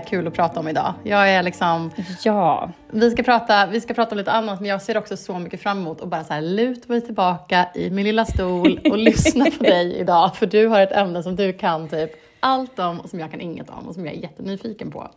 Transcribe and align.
kul 0.00 0.26
att 0.26 0.34
prata 0.34 0.60
om 0.60 0.68
idag. 0.68 0.94
Jag 1.02 1.30
är 1.30 1.42
liksom... 1.42 1.90
Ja. 2.24 2.70
Vi 2.90 3.10
ska, 3.10 3.22
prata, 3.22 3.66
vi 3.66 3.80
ska 3.80 3.94
prata 3.94 4.10
om 4.10 4.18
lite 4.18 4.32
annat, 4.32 4.60
men 4.60 4.68
jag 4.68 4.82
ser 4.82 4.98
också 4.98 5.16
så 5.16 5.38
mycket 5.38 5.62
fram 5.62 5.78
emot 5.78 6.00
att 6.00 6.08
bara 6.08 6.24
så 6.24 6.32
här 6.32 6.42
luta 6.42 6.92
mig 6.92 7.00
tillbaka 7.00 7.68
i 7.74 7.90
min 7.90 8.04
lilla 8.04 8.24
stol 8.24 8.80
och 8.90 8.98
lyssna 9.08 9.46
på 9.58 9.64
dig 9.64 9.96
idag. 9.96 10.36
För 10.36 10.46
du 10.46 10.66
har 10.66 10.80
ett 10.80 10.92
ämne 10.92 11.22
som 11.22 11.36
du 11.36 11.52
kan 11.52 11.88
typ 11.88 12.10
allt 12.40 12.78
om 12.78 13.00
och 13.00 13.10
som 13.10 13.20
jag 13.20 13.30
kan 13.30 13.40
inget 13.40 13.70
om 13.70 13.88
och 13.88 13.94
som 13.94 14.06
jag 14.06 14.14
är 14.14 14.18
jättenyfiken 14.18 14.90
på. 14.90 15.10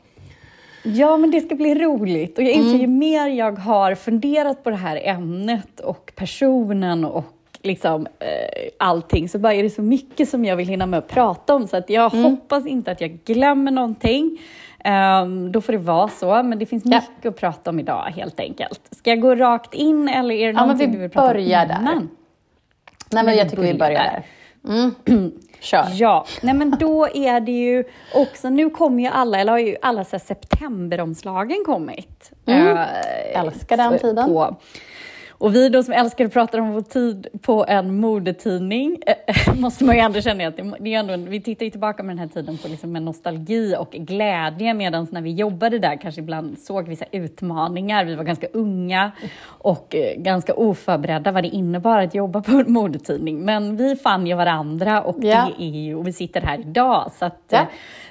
Ja, 0.84 1.18
men 1.18 1.32
det 1.32 1.42
ska 1.42 1.56
bli 1.56 1.76
roligt. 1.76 2.38
Och 2.38 2.44
jag 2.44 2.52
inser 2.52 2.70
mm. 2.70 2.82
ju 2.82 2.88
mer 2.88 3.28
jag 3.28 3.60
har 3.60 3.96
funderat 3.96 4.64
på 4.64 4.70
det 4.70 4.76
här 4.76 5.02
ämnet 5.04 5.80
och 5.80 6.12
personen 6.16 7.06
och 7.06 7.26
liksom, 7.62 8.08
eh, 8.20 8.70
allting 8.80 9.30
så 9.30 9.40
bara 9.40 9.54
är 9.54 9.64
det 9.64 9.70
så 9.70 9.82
mycket 9.82 10.30
som 10.30 10.46
jag 10.46 10.56
vill 10.56 10.68
hinna 10.68 10.86
med 10.86 10.98
att 10.98 11.08
prata 11.08 11.56
om 11.56 11.68
så 11.68 11.78
att 11.78 11.90
jag 11.90 12.14
mm. 12.14 12.26
hoppas 12.26 12.66
inte 12.66 12.92
att 12.92 13.02
jag 13.02 13.20
glömmer 13.26 13.72
någonting. 13.72 14.42
Um, 14.86 15.52
då 15.52 15.62
får 15.62 15.74
det 15.74 15.80
vara 15.80 16.08
så, 16.08 16.44
men 16.44 16.60
det 16.60 16.66
finns 16.66 16.86
mycket 16.86 17.10
ja. 17.22 17.30
att 17.30 17.36
prata 17.36 17.70
om 17.70 17.80
idag 17.80 18.14
helt 18.16 18.40
enkelt. 18.40 18.82
Ska 18.92 19.10
jag 19.10 19.22
gå 19.22 19.36
rakt 19.36 19.74
in 19.74 20.08
eller 20.10 20.36
är 20.36 20.48
det 20.48 20.60
ja, 20.60 20.62
någonting 20.62 20.92
du 20.92 20.98
vill 20.98 21.10
prata 21.10 21.32
om 21.32 21.40
innan? 21.40 21.68
Där. 21.68 22.08
Nej, 23.12 23.24
men 23.24 23.36
jag 23.36 23.50
tycker 23.50 23.64
vi 23.64 23.74
börjar 23.74 24.04
där. 24.04 24.26
Mm. 24.74 24.96
Kör. 25.60 25.86
Ja, 25.92 26.26
nej 26.42 26.54
men 26.54 26.72
då 26.72 27.08
är 27.08 27.40
det 27.40 27.52
ju 27.52 27.84
också, 28.14 28.50
nu 28.50 28.70
kommer 28.70 29.04
ju 29.04 29.10
alla, 29.10 29.40
eller 29.40 29.52
har 29.52 29.60
ju 29.60 29.76
alla 29.82 30.04
så 30.04 30.20
septemberomslagen 30.20 31.64
kommit. 31.66 32.32
Mm. 32.46 32.78
Äh, 32.78 33.40
Älskar 33.40 33.78
den 33.78 34.00
tiden. 34.00 34.26
På, 34.26 34.56
och 35.44 35.56
vi 35.56 35.70
då 35.70 35.84
som 35.84 35.94
älskar 35.94 36.26
att 36.26 36.34
prata 36.34 36.62
om 36.62 36.74
vår 36.74 36.82
tid 36.82 37.28
på 37.42 37.66
en 37.68 38.00
modetidning 38.00 39.00
äh, 39.28 39.56
måste 39.56 39.84
man 39.84 39.96
ju 39.96 40.02
ändå 40.02 40.22
känna 40.22 40.48
att 40.48 40.58
det, 40.80 40.94
är 40.94 41.00
ändå, 41.00 41.30
vi 41.30 41.42
tittar 41.42 41.66
ju 41.66 41.70
tillbaka 41.70 42.04
med 42.04 42.16
den 42.16 42.20
här 42.20 42.28
tiden 42.28 42.58
på 42.58 42.68
liksom 42.68 42.96
en 42.96 43.06
nostalgi 43.06 43.76
och 43.80 43.92
glädje 43.92 44.74
medan 44.74 45.08
när 45.12 45.22
vi 45.22 45.32
jobbade 45.32 45.80
där 45.80 46.02
kanske 46.02 46.22
ibland 46.22 46.60
såg 46.60 46.88
vissa 46.88 47.06
utmaningar. 47.12 48.06
Vi 48.06 48.16
var 48.16 48.24
ganska 48.24 48.48
unga 48.54 49.12
och 49.46 49.96
äh, 49.96 50.22
ganska 50.22 50.54
oförberedda 50.54 51.32
vad 51.32 51.44
det 51.44 51.50
innebar 51.50 52.00
att 52.00 52.16
jobba 52.16 52.42
på 52.42 52.52
en 52.52 52.74
modetidning. 52.74 53.46
Men 53.46 53.78
vi 53.78 53.96
fann 53.96 54.28
ju 54.28 54.36
varandra 54.36 55.02
och, 55.02 55.18
ja. 55.22 55.52
det 55.58 55.64
är 55.64 55.70
ju, 55.70 55.96
och 55.96 56.08
vi 56.08 56.14
sitter 56.14 56.42
här 56.42 56.60
idag. 56.60 57.12
Så 57.20 57.26
att, 57.26 57.44
ja 57.50 57.68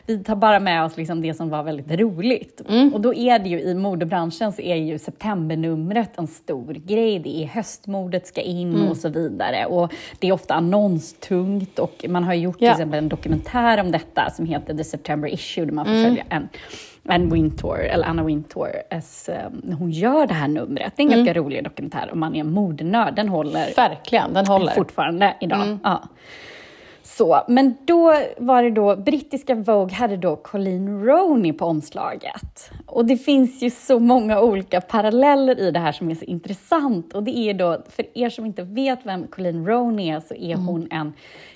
vi 0.06 0.24
tar 0.24 0.36
bara 0.36 0.60
med 0.60 0.84
oss 0.84 0.96
liksom 0.96 1.22
det 1.22 1.34
som 1.34 1.48
var 1.48 1.62
väldigt 1.62 2.00
roligt. 2.00 2.62
Mm. 2.68 2.94
Och 2.94 3.00
då 3.00 3.14
är 3.14 3.38
det 3.38 3.48
ju 3.48 3.60
i 3.60 3.74
modebranschen 3.74 4.52
så 4.52 4.62
är 4.62 4.76
ju 4.76 4.98
septembernumret 4.98 6.18
en 6.18 6.26
stor 6.26 6.74
grej. 6.74 7.18
Det 7.22 7.42
är 7.42 7.46
höstmodet 7.46 8.26
ska 8.26 8.40
in 8.40 8.74
mm. 8.74 8.88
och 8.88 8.96
så 8.96 9.08
vidare. 9.08 9.66
Och 9.66 9.92
det 10.18 10.28
är 10.28 10.32
ofta 10.32 10.54
annonstungt 10.54 11.78
och 11.78 12.04
man 12.08 12.24
har 12.24 12.34
gjort 12.34 12.58
till 12.58 12.68
exempel 12.68 12.98
en 12.98 13.08
dokumentär 13.08 13.80
om 13.80 13.92
detta 13.92 14.30
som 14.30 14.46
heter 14.46 14.74
The 14.74 14.84
September 14.84 15.28
Issue 15.28 15.64
där 15.64 15.72
man 15.72 15.84
får 15.84 15.92
mm. 15.92 16.04
följa 16.04 16.24
en 16.28 16.48
Anne 17.08 17.34
Wintour, 17.34 17.80
eller 17.80 18.06
Anna 18.06 18.24
Wintour, 18.24 18.68
as, 18.90 19.30
um, 19.46 19.76
hon 19.78 19.90
gör 19.90 20.26
det 20.26 20.34
här 20.34 20.48
numret. 20.48 20.92
Det 20.96 21.02
är 21.02 21.06
en 21.06 21.12
mm. 21.12 21.24
ganska 21.24 21.40
rolig 21.40 21.64
dokumentär 21.64 22.08
om 22.12 22.20
man 22.20 22.34
är 22.34 22.44
modenörd. 22.44 23.14
Den 23.14 23.28
håller 23.28 23.74
Verkligen, 23.76 24.32
den 24.32 24.46
håller. 24.46 24.72
fortfarande 24.72 25.34
idag. 25.40 25.62
Mm. 25.62 25.78
Ja. 25.84 26.02
Så, 27.02 27.42
men 27.48 27.76
då 27.84 28.14
var 28.38 28.62
det 28.62 28.70
då, 28.70 28.96
brittiska 28.96 29.54
Vogue 29.54 29.94
hade 29.94 30.16
då 30.16 30.36
Colleen 30.36 31.04
Roney 31.04 31.52
på 31.52 31.64
omslaget. 31.64 32.70
Och 32.86 33.04
det 33.04 33.16
finns 33.16 33.62
ju 33.62 33.70
så 33.70 33.98
många 33.98 34.40
olika 34.40 34.80
paralleller 34.80 35.60
i 35.60 35.70
det 35.70 35.78
här 35.78 35.92
som 35.92 36.10
är 36.10 36.14
så 36.14 36.24
intressant. 36.24 37.12
Och 37.14 37.22
det 37.22 37.38
är 37.38 37.54
då, 37.54 37.82
för 37.88 38.18
er 38.18 38.30
som 38.30 38.46
inte 38.46 38.62
vet 38.62 38.98
vem 39.02 39.26
Colleen 39.26 39.66
Roney 39.66 40.10
är, 40.10 40.20
så 40.20 40.34
är 40.34 40.54
mm. 40.54 40.66
hon 40.66 40.88
en 40.90 41.12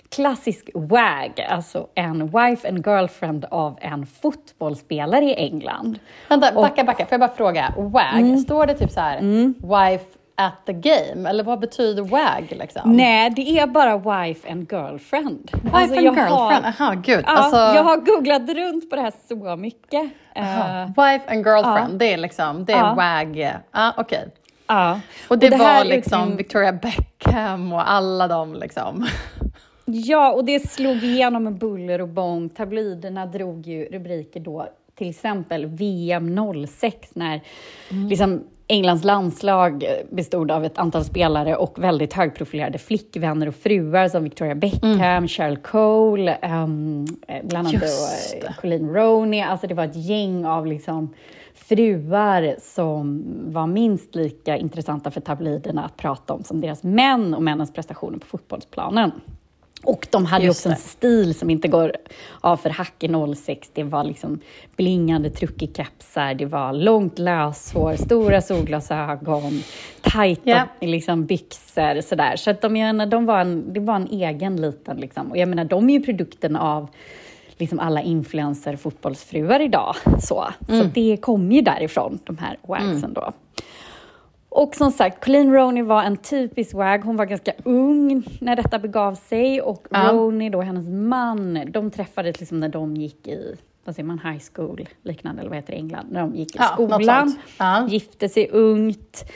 klassisk 0.09 0.71
WAG, 0.75 1.47
alltså 1.49 1.87
en 1.95 2.27
wife 2.27 2.69
and 2.69 2.87
girlfriend 2.87 3.45
av 3.51 3.79
en 3.81 4.07
fotbollsspelare 4.07 5.25
i 5.25 5.35
England. 5.35 5.99
Vänta, 6.29 6.53
backa, 6.53 6.85
backa, 6.85 7.07
får 7.07 7.13
jag 7.13 7.21
bara 7.21 7.37
fråga, 7.37 7.75
WAG, 7.77 8.21
mm. 8.21 8.39
står 8.39 8.67
det 8.67 8.75
typ 8.75 8.91
så 8.91 9.01
här, 9.01 9.19
mm. 9.19 9.55
wife 9.61 10.07
at 10.37 10.67
the 10.67 10.73
game? 10.73 11.29
Eller 11.29 11.45
vad 11.45 11.61
betyder 11.61 12.03
WAG? 12.03 12.53
Liksom? 12.59 12.97
Nej, 12.97 13.31
det 13.31 13.59
är 13.59 13.67
bara 13.67 13.97
wife 13.99 14.51
and 14.51 14.73
girlfriend. 14.73 15.51
Wife 15.53 15.77
alltså, 15.77 15.97
and 15.97 16.17
girlfriend? 16.17 16.67
Aha, 16.67 16.95
gud. 16.95 17.25
Ja, 17.27 17.33
alltså... 17.33 17.57
Jag 17.57 17.85
har 17.85 17.97
googlat 17.97 18.49
runt 18.49 18.91
på 18.91 18.97
det 18.97 19.03
här 19.03 19.13
så 19.29 19.57
mycket. 19.57 20.03
Uh, 20.39 20.87
wife 20.87 21.25
and 21.29 21.47
girlfriend, 21.47 21.93
uh, 21.93 21.99
det 21.99 22.13
är 22.13 22.17
liksom, 22.17 22.65
det 22.65 22.73
är 22.73 22.91
uh. 22.91 22.97
WAG. 22.97 23.53
Ah, 23.71 23.93
Okej. 23.97 24.19
Okay. 24.19 24.31
Ja. 24.67 25.01
Och 25.29 25.39
det, 25.39 25.47
och 25.47 25.51
det 25.51 25.59
var 25.59 25.85
liksom 25.85 26.23
utin... 26.23 26.37
Victoria 26.37 26.73
Beckham 26.73 27.73
och 27.73 27.91
alla 27.91 28.29
de 28.29 28.55
liksom. 28.55 29.07
Ja, 29.85 30.33
och 30.33 30.45
det 30.45 30.71
slog 30.71 30.97
igenom 30.97 31.45
med 31.45 31.59
buller 31.59 32.01
och 32.01 32.09
bång. 32.09 32.49
Tabloiderna 32.49 33.27
drog 33.27 33.67
ju 33.67 33.85
rubriker 33.85 34.41
då, 34.41 34.69
till 34.95 35.11
exempel 35.11 35.67
VM 35.67 36.39
06 36.67 37.11
när 37.15 37.41
mm. 37.91 38.09
liksom, 38.09 38.45
Englands 38.69 39.05
landslag 39.05 39.85
bestod 40.11 40.51
av 40.51 40.65
ett 40.65 40.79
antal 40.79 41.05
spelare 41.05 41.57
och 41.57 41.85
väldigt 41.85 42.13
högprofilerade 42.13 42.79
flickvänner 42.79 43.49
och 43.49 43.55
fruar 43.55 44.09
som 44.09 44.25
Victoria 44.25 44.55
Beckham, 44.55 44.91
mm. 44.93 45.29
Cheryl 45.29 45.57
Cole, 45.57 46.39
um, 46.43 47.07
bland 47.43 47.69
annat 47.69 47.83
då, 47.83 48.53
Colleen 48.61 48.95
Roney. 48.95 49.41
Alltså 49.41 49.67
det 49.67 49.75
var 49.75 49.85
ett 49.85 49.97
gäng 49.97 50.47
av 50.47 50.67
liksom 50.67 51.15
fruar 51.55 52.57
som 52.59 53.25
var 53.53 53.67
minst 53.67 54.15
lika 54.15 54.57
intressanta 54.57 55.11
för 55.11 55.21
tabloiderna 55.21 55.85
att 55.85 55.97
prata 55.97 56.35
om 56.35 56.45
som 56.45 56.61
deras 56.61 56.83
män 56.83 57.35
och 57.35 57.43
männens 57.43 57.73
prestationer 57.73 58.19
på 58.19 58.27
fotbollsplanen. 58.27 59.13
Och 59.87 60.07
de 60.11 60.27
hade 60.27 60.45
Just 60.45 60.67
också 60.67 60.69
en 60.69 60.77
stil 60.77 61.35
som 61.35 61.51
inte 61.51 61.69
går 61.69 61.93
av 62.41 62.57
för 62.57 62.71
hack 62.71 63.05
i 63.05 63.35
06. 63.35 63.71
Det 63.75 63.83
var 63.83 64.05
liksom 64.05 64.41
blingande 64.77 65.31
truckekepsar, 65.31 66.35
det 66.35 66.47
var 66.47 66.73
långt 66.73 67.19
löshår, 67.19 67.97
stora 67.97 68.41
solglasögon, 68.41 69.63
tajta 70.01 70.51
yeah. 70.51 70.69
liksom, 70.81 71.27
byxor 71.27 72.01
sådär. 72.01 72.37
Så 72.37 72.51
att 72.51 72.61
de, 72.61 72.73
menar, 72.73 73.07
de 73.07 73.27
var 73.27 73.41
en, 73.41 73.73
det 73.73 73.81
var 73.81 73.97
en 73.97 74.09
egen 74.11 74.61
liten, 74.61 74.97
liksom. 74.97 75.31
och 75.31 75.37
jag 75.37 75.49
menar, 75.49 75.65
de 75.65 75.91
är 75.91 75.99
ju 75.99 76.05
produkten 76.05 76.57
av 76.57 76.89
liksom 77.59 77.81
alla 77.81 78.03
influencer 78.03 78.77
fotbollsfruar 78.77 79.61
idag. 79.61 79.95
Så, 80.21 80.47
mm. 80.69 80.83
så 80.83 80.89
det 80.95 81.17
kom 81.21 81.53
ju 81.53 81.61
därifrån, 81.61 82.19
de 82.25 82.39
här 82.39 82.57
wagsen 82.63 82.97
mm. 82.97 83.13
då. 83.15 83.33
Och 84.57 84.75
som 84.75 84.91
sagt, 84.91 85.25
Colleen 85.25 85.53
Roney 85.53 85.83
var 85.83 86.03
en 86.03 86.17
typisk 86.17 86.75
WAG. 86.75 87.05
Hon 87.05 87.17
var 87.17 87.25
ganska 87.25 87.53
ung 87.65 88.25
när 88.41 88.57
detta 88.57 88.79
begav 88.79 89.15
sig 89.15 89.61
och 89.61 89.87
ja. 89.91 90.11
Roney, 90.13 90.51
då 90.51 90.61
hennes 90.61 90.89
man, 90.89 91.61
de 91.69 91.91
träffades 91.91 92.41
liksom 92.41 92.61
när 92.61 92.69
de 92.69 92.97
gick 92.97 93.27
i 93.27 93.57
vad 93.85 93.95
säger 93.95 94.07
man, 94.07 94.19
high 94.19 94.43
school, 94.55 94.89
liknande, 95.03 95.41
eller 95.41 95.51
vad 95.51 95.57
heter 95.57 95.73
det 95.73 95.77
i 95.77 95.81
England, 95.81 96.07
när 96.11 96.21
de 96.21 96.35
gick 96.35 96.55
i 96.55 96.59
ja, 96.59 96.65
skolan, 96.65 97.37
ja. 97.59 97.87
gifte 97.89 98.29
sig 98.29 98.49
ungt. 98.51 99.33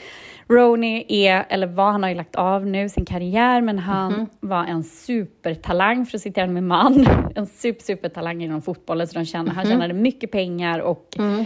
Roney 0.47 1.05
är, 1.07 1.45
eller 1.49 1.67
var, 1.67 1.91
han 1.91 2.03
har 2.03 2.09
ju 2.09 2.15
lagt 2.15 2.35
av 2.35 2.65
nu 2.65 2.89
sin 2.89 3.05
karriär, 3.05 3.61
men 3.61 3.79
han 3.79 4.13
mm 4.13 4.25
-hmm. 4.25 4.29
var 4.39 4.65
en 4.65 4.83
supertalang, 4.83 6.05
för 6.05 6.17
att 6.17 6.21
citera 6.21 6.47
min 6.47 6.67
man, 6.67 7.07
en 7.35 7.47
super, 7.47 7.83
supertalang 7.83 8.43
inom 8.43 8.61
fotbollen, 8.61 9.07
så 9.07 9.19
de 9.19 9.25
tjänade, 9.25 9.51
mm 9.51 9.53
-hmm. 9.53 9.55
han 9.55 9.67
mhm. 9.67 9.81
tjänade 9.81 9.93
mycket 9.93 10.31
pengar 10.31 10.79
och 10.79 11.15
mm. 11.19 11.45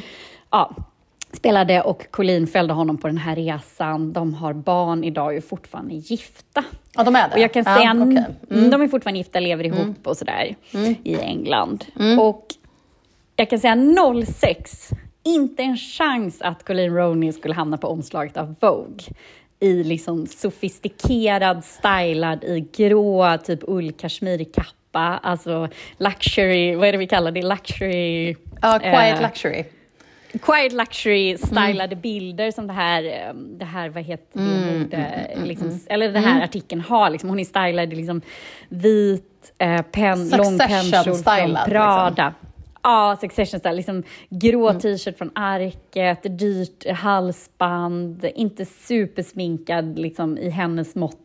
ja, 0.51 0.75
spelade 1.35 1.81
och 1.81 2.11
Colleen 2.11 2.47
följde 2.47 2.73
honom 2.73 2.97
på 2.97 3.07
den 3.07 3.17
här 3.17 3.35
resan. 3.35 4.13
De 4.13 4.33
har 4.33 4.53
barn 4.53 5.03
idag 5.03 5.25
och 5.25 5.33
är 5.33 5.41
fortfarande 5.41 5.95
gifta. 5.95 6.63
Ja, 6.95 7.03
de 7.03 7.15
är 7.15 7.29
det? 7.29 7.33
Och 7.33 7.39
jag 7.39 7.53
kan 7.53 7.63
ja, 7.65 7.75
säga, 7.75 7.91
okay. 7.91 8.23
mm. 8.51 8.69
De 8.69 8.81
är 8.81 8.87
fortfarande 8.87 9.17
gifta, 9.17 9.39
lever 9.39 9.63
ihop 9.63 9.79
mm. 9.79 9.95
och 10.03 10.17
sådär 10.17 10.55
mm. 10.73 10.95
i 11.03 11.15
England. 11.15 11.85
Mm. 11.99 12.19
Och 12.19 12.45
jag 13.35 13.49
kan 13.49 13.59
säga 13.59 13.77
06, 14.25 14.89
inte 15.23 15.63
en 15.63 15.77
chans 15.77 16.41
att 16.41 16.65
Colleen 16.65 16.95
Roney 16.95 17.31
skulle 17.31 17.53
hamna 17.53 17.77
på 17.77 17.87
omslaget 17.87 18.37
av 18.37 18.55
Vogue 18.59 19.03
i 19.59 19.83
liksom 19.83 20.27
sofistikerad, 20.27 21.63
stylad 21.63 22.43
i 22.43 22.67
grå 22.77 23.37
typ 23.37 23.59
ull 23.67 23.91
kashmirkappa, 23.91 25.19
alltså 25.23 25.67
luxury, 25.97 26.75
vad 26.75 26.87
är 26.87 26.91
det 26.91 26.97
vi 26.97 27.07
kallar 27.07 27.31
det? 27.31 27.41
Luxury... 27.41 28.35
Ja, 28.61 28.75
uh, 28.75 28.79
quiet 28.79 29.15
uh, 29.15 29.21
luxury. 29.21 29.63
Quiet 30.41 30.73
luxury 30.73 31.37
stylade 31.37 31.83
mm. 31.83 32.01
bilder 32.01 32.51
som 32.51 32.67
det 32.67 32.73
här, 32.73 33.03
ehm, 33.03 33.57
det 33.57 33.65
här 33.65 33.89
vad 33.89 34.03
heter 34.03 34.39
det, 34.39 34.39
mm, 34.39 34.63
mm, 34.63 34.91
mm, 34.91 35.31
mm, 35.31 35.47
liksom, 35.47 35.79
eller 35.87 36.11
den 36.11 36.23
här 36.23 36.31
mm. 36.31 36.43
artikeln 36.43 36.81
har. 36.81 37.09
Liksom, 37.09 37.29
hon 37.29 37.39
är 37.39 37.43
stylad 37.43 37.93
i 37.93 37.95
liksom, 37.95 38.21
vit 38.69 39.53
eh, 39.57 39.81
pen, 39.81 40.29
lång 40.29 40.57
pennkjol 40.57 41.03
från 41.03 41.57
Prada. 41.65 42.09
Liksom. 42.09 42.33
Ja, 42.83 43.17
Succession 43.21 43.59
style. 43.59 43.75
Liksom, 43.75 44.03
grå 44.29 44.69
mm. 44.69 44.81
t-shirt 44.81 45.17
från 45.17 45.31
Arket, 45.35 46.39
dyrt 46.39 46.89
halsband, 46.89 48.25
inte 48.35 48.65
supersminkad 48.65 49.99
liksom, 49.99 50.37
i 50.37 50.49
hennes 50.49 50.95
mått 50.95 51.19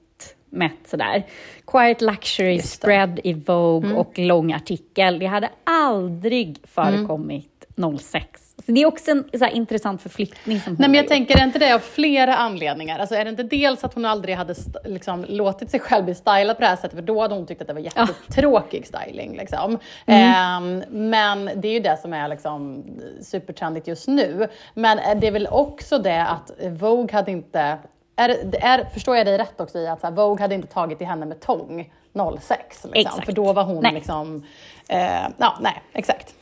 mätt 0.51 0.89
sådär. 0.89 1.27
Quiet 1.67 2.01
luxury, 2.01 2.59
spread 2.59 3.21
i 3.25 3.33
Vogue 3.33 3.93
och 3.93 4.19
lång 4.19 4.53
artikel. 4.53 5.19
Det 5.19 5.27
hade 5.27 5.51
aldrig 5.65 6.59
förekommit 6.65 7.67
06 8.01 8.50
Så 8.67 8.73
det 8.73 8.83
är 8.83 8.87
också 8.87 9.11
en 9.11 9.25
så 9.39 9.45
här, 9.45 9.53
intressant 9.53 10.03
förflyttning 10.03 10.61
som 10.61 10.73
Nej, 10.73 10.89
men 10.89 10.95
jag 10.95 11.03
gjort. 11.03 11.11
tänker, 11.11 11.39
är 11.39 11.45
inte 11.45 11.59
det 11.59 11.75
av 11.75 11.79
flera 11.79 12.37
anledningar? 12.37 12.99
Alltså, 12.99 13.15
är 13.15 13.25
det 13.25 13.31
inte 13.31 13.43
dels 13.43 13.85
att 13.85 13.95
hon 13.95 14.05
aldrig 14.05 14.37
hade 14.37 14.55
liksom, 14.85 15.25
låtit 15.29 15.71
sig 15.71 15.81
själv 15.81 16.05
bli 16.05 16.15
stylad 16.15 16.57
på 16.57 16.61
det 16.61 16.67
här 16.69 16.77
sättet, 16.77 16.93
för 16.93 17.03
då 17.03 17.21
hade 17.21 17.35
hon 17.35 17.47
tyckt 17.47 17.61
att 17.61 17.67
det 17.67 17.75
var 17.75 17.81
jättetråkig 17.81 18.87
styling. 18.87 19.37
Liksom. 19.37 19.79
Ehm, 20.07 20.83
men 20.89 21.51
det 21.57 21.69
är 21.69 21.73
ju 21.73 21.81
det 21.81 22.01
som 22.03 22.13
är 22.13 22.29
liksom, 22.29 22.85
supertrendigt 23.23 23.87
just 23.89 24.09
nu. 24.09 24.49
Men 24.75 25.21
det 25.21 25.27
är 25.27 25.33
väl 25.33 25.47
också 25.51 25.99
det 25.99 26.23
att 26.23 26.51
Vogue 26.71 27.13
hade 27.13 27.31
inte 27.31 27.79
är, 28.17 28.29
är, 28.61 28.85
förstår 28.95 29.17
jag 29.17 29.27
dig 29.27 29.39
rätt 29.39 29.61
också 29.61 29.79
i 29.79 29.87
att 29.87 30.01
så 30.01 30.07
här, 30.07 30.15
Vogue 30.15 30.45
hade 30.45 30.55
inte 30.55 30.69
tagit 30.69 31.01
i 31.01 31.05
henne 31.05 31.27
med 31.27 31.41
tång 31.41 31.93
06? 32.41 32.57
Liksom, 32.59 32.91
Exakt. 32.93 33.25
för 33.27 33.33
då 33.33 33.53
var 33.53 33.65
hon 33.65 33.83
Nej. 33.83 33.93
liksom, 33.93 34.45
eh, 34.89 35.29
ja 35.37 35.59
nej 35.61 35.83
exakt, 35.93 36.35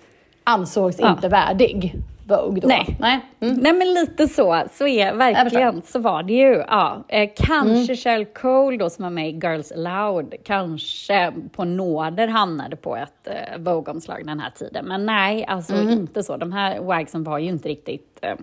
ansågs 0.49 0.99
Ja. 1.01 1.11
inte 1.11 1.29
värdig 1.29 1.95
Vogue 2.29 2.61
då. 2.61 2.69
Nej. 2.69 2.97
nej. 3.01 3.21
Mm. 3.41 3.55
Nej 3.55 3.73
men 3.73 3.93
lite 3.95 4.29
så, 4.29 4.63
så 4.73 4.87
är 4.87 5.15
verkligen, 5.15 5.83
så 5.83 5.99
var 5.99 6.23
det 6.23 6.33
ju. 6.33 6.65
Ja. 6.69 7.05
Eh, 7.09 7.31
kanske 7.37 7.69
Mm. 7.93 7.97
Cheryl 7.97 8.25
Cole 8.27 8.77
då 8.77 8.91
som 8.91 9.03
var 9.03 9.11
med 9.11 9.29
i 9.29 9.33
Girls 9.33 9.73
Aloud, 9.73 10.35
kanske 10.45 11.33
på 11.53 11.65
nåder 11.65 12.29
hamnade 12.29 12.77
på 12.77 12.97
ett 12.97 13.27
eh, 13.29 13.59
Vogue-omslag 13.59 14.27
den 14.27 14.41
här 14.41 14.51
tiden. 14.51 14.85
Men 14.87 15.07
nej, 15.07 15.45
alltså 15.45 15.75
Mm. 15.75 15.91
inte 15.91 16.23
så. 16.23 16.37
De 16.37 16.53
här 16.53 16.81
wagsen 16.81 17.25
var 17.25 17.39
ju 17.39 17.49
inte 17.49 17.69
riktigt 17.69 18.19
eh, 18.23 18.35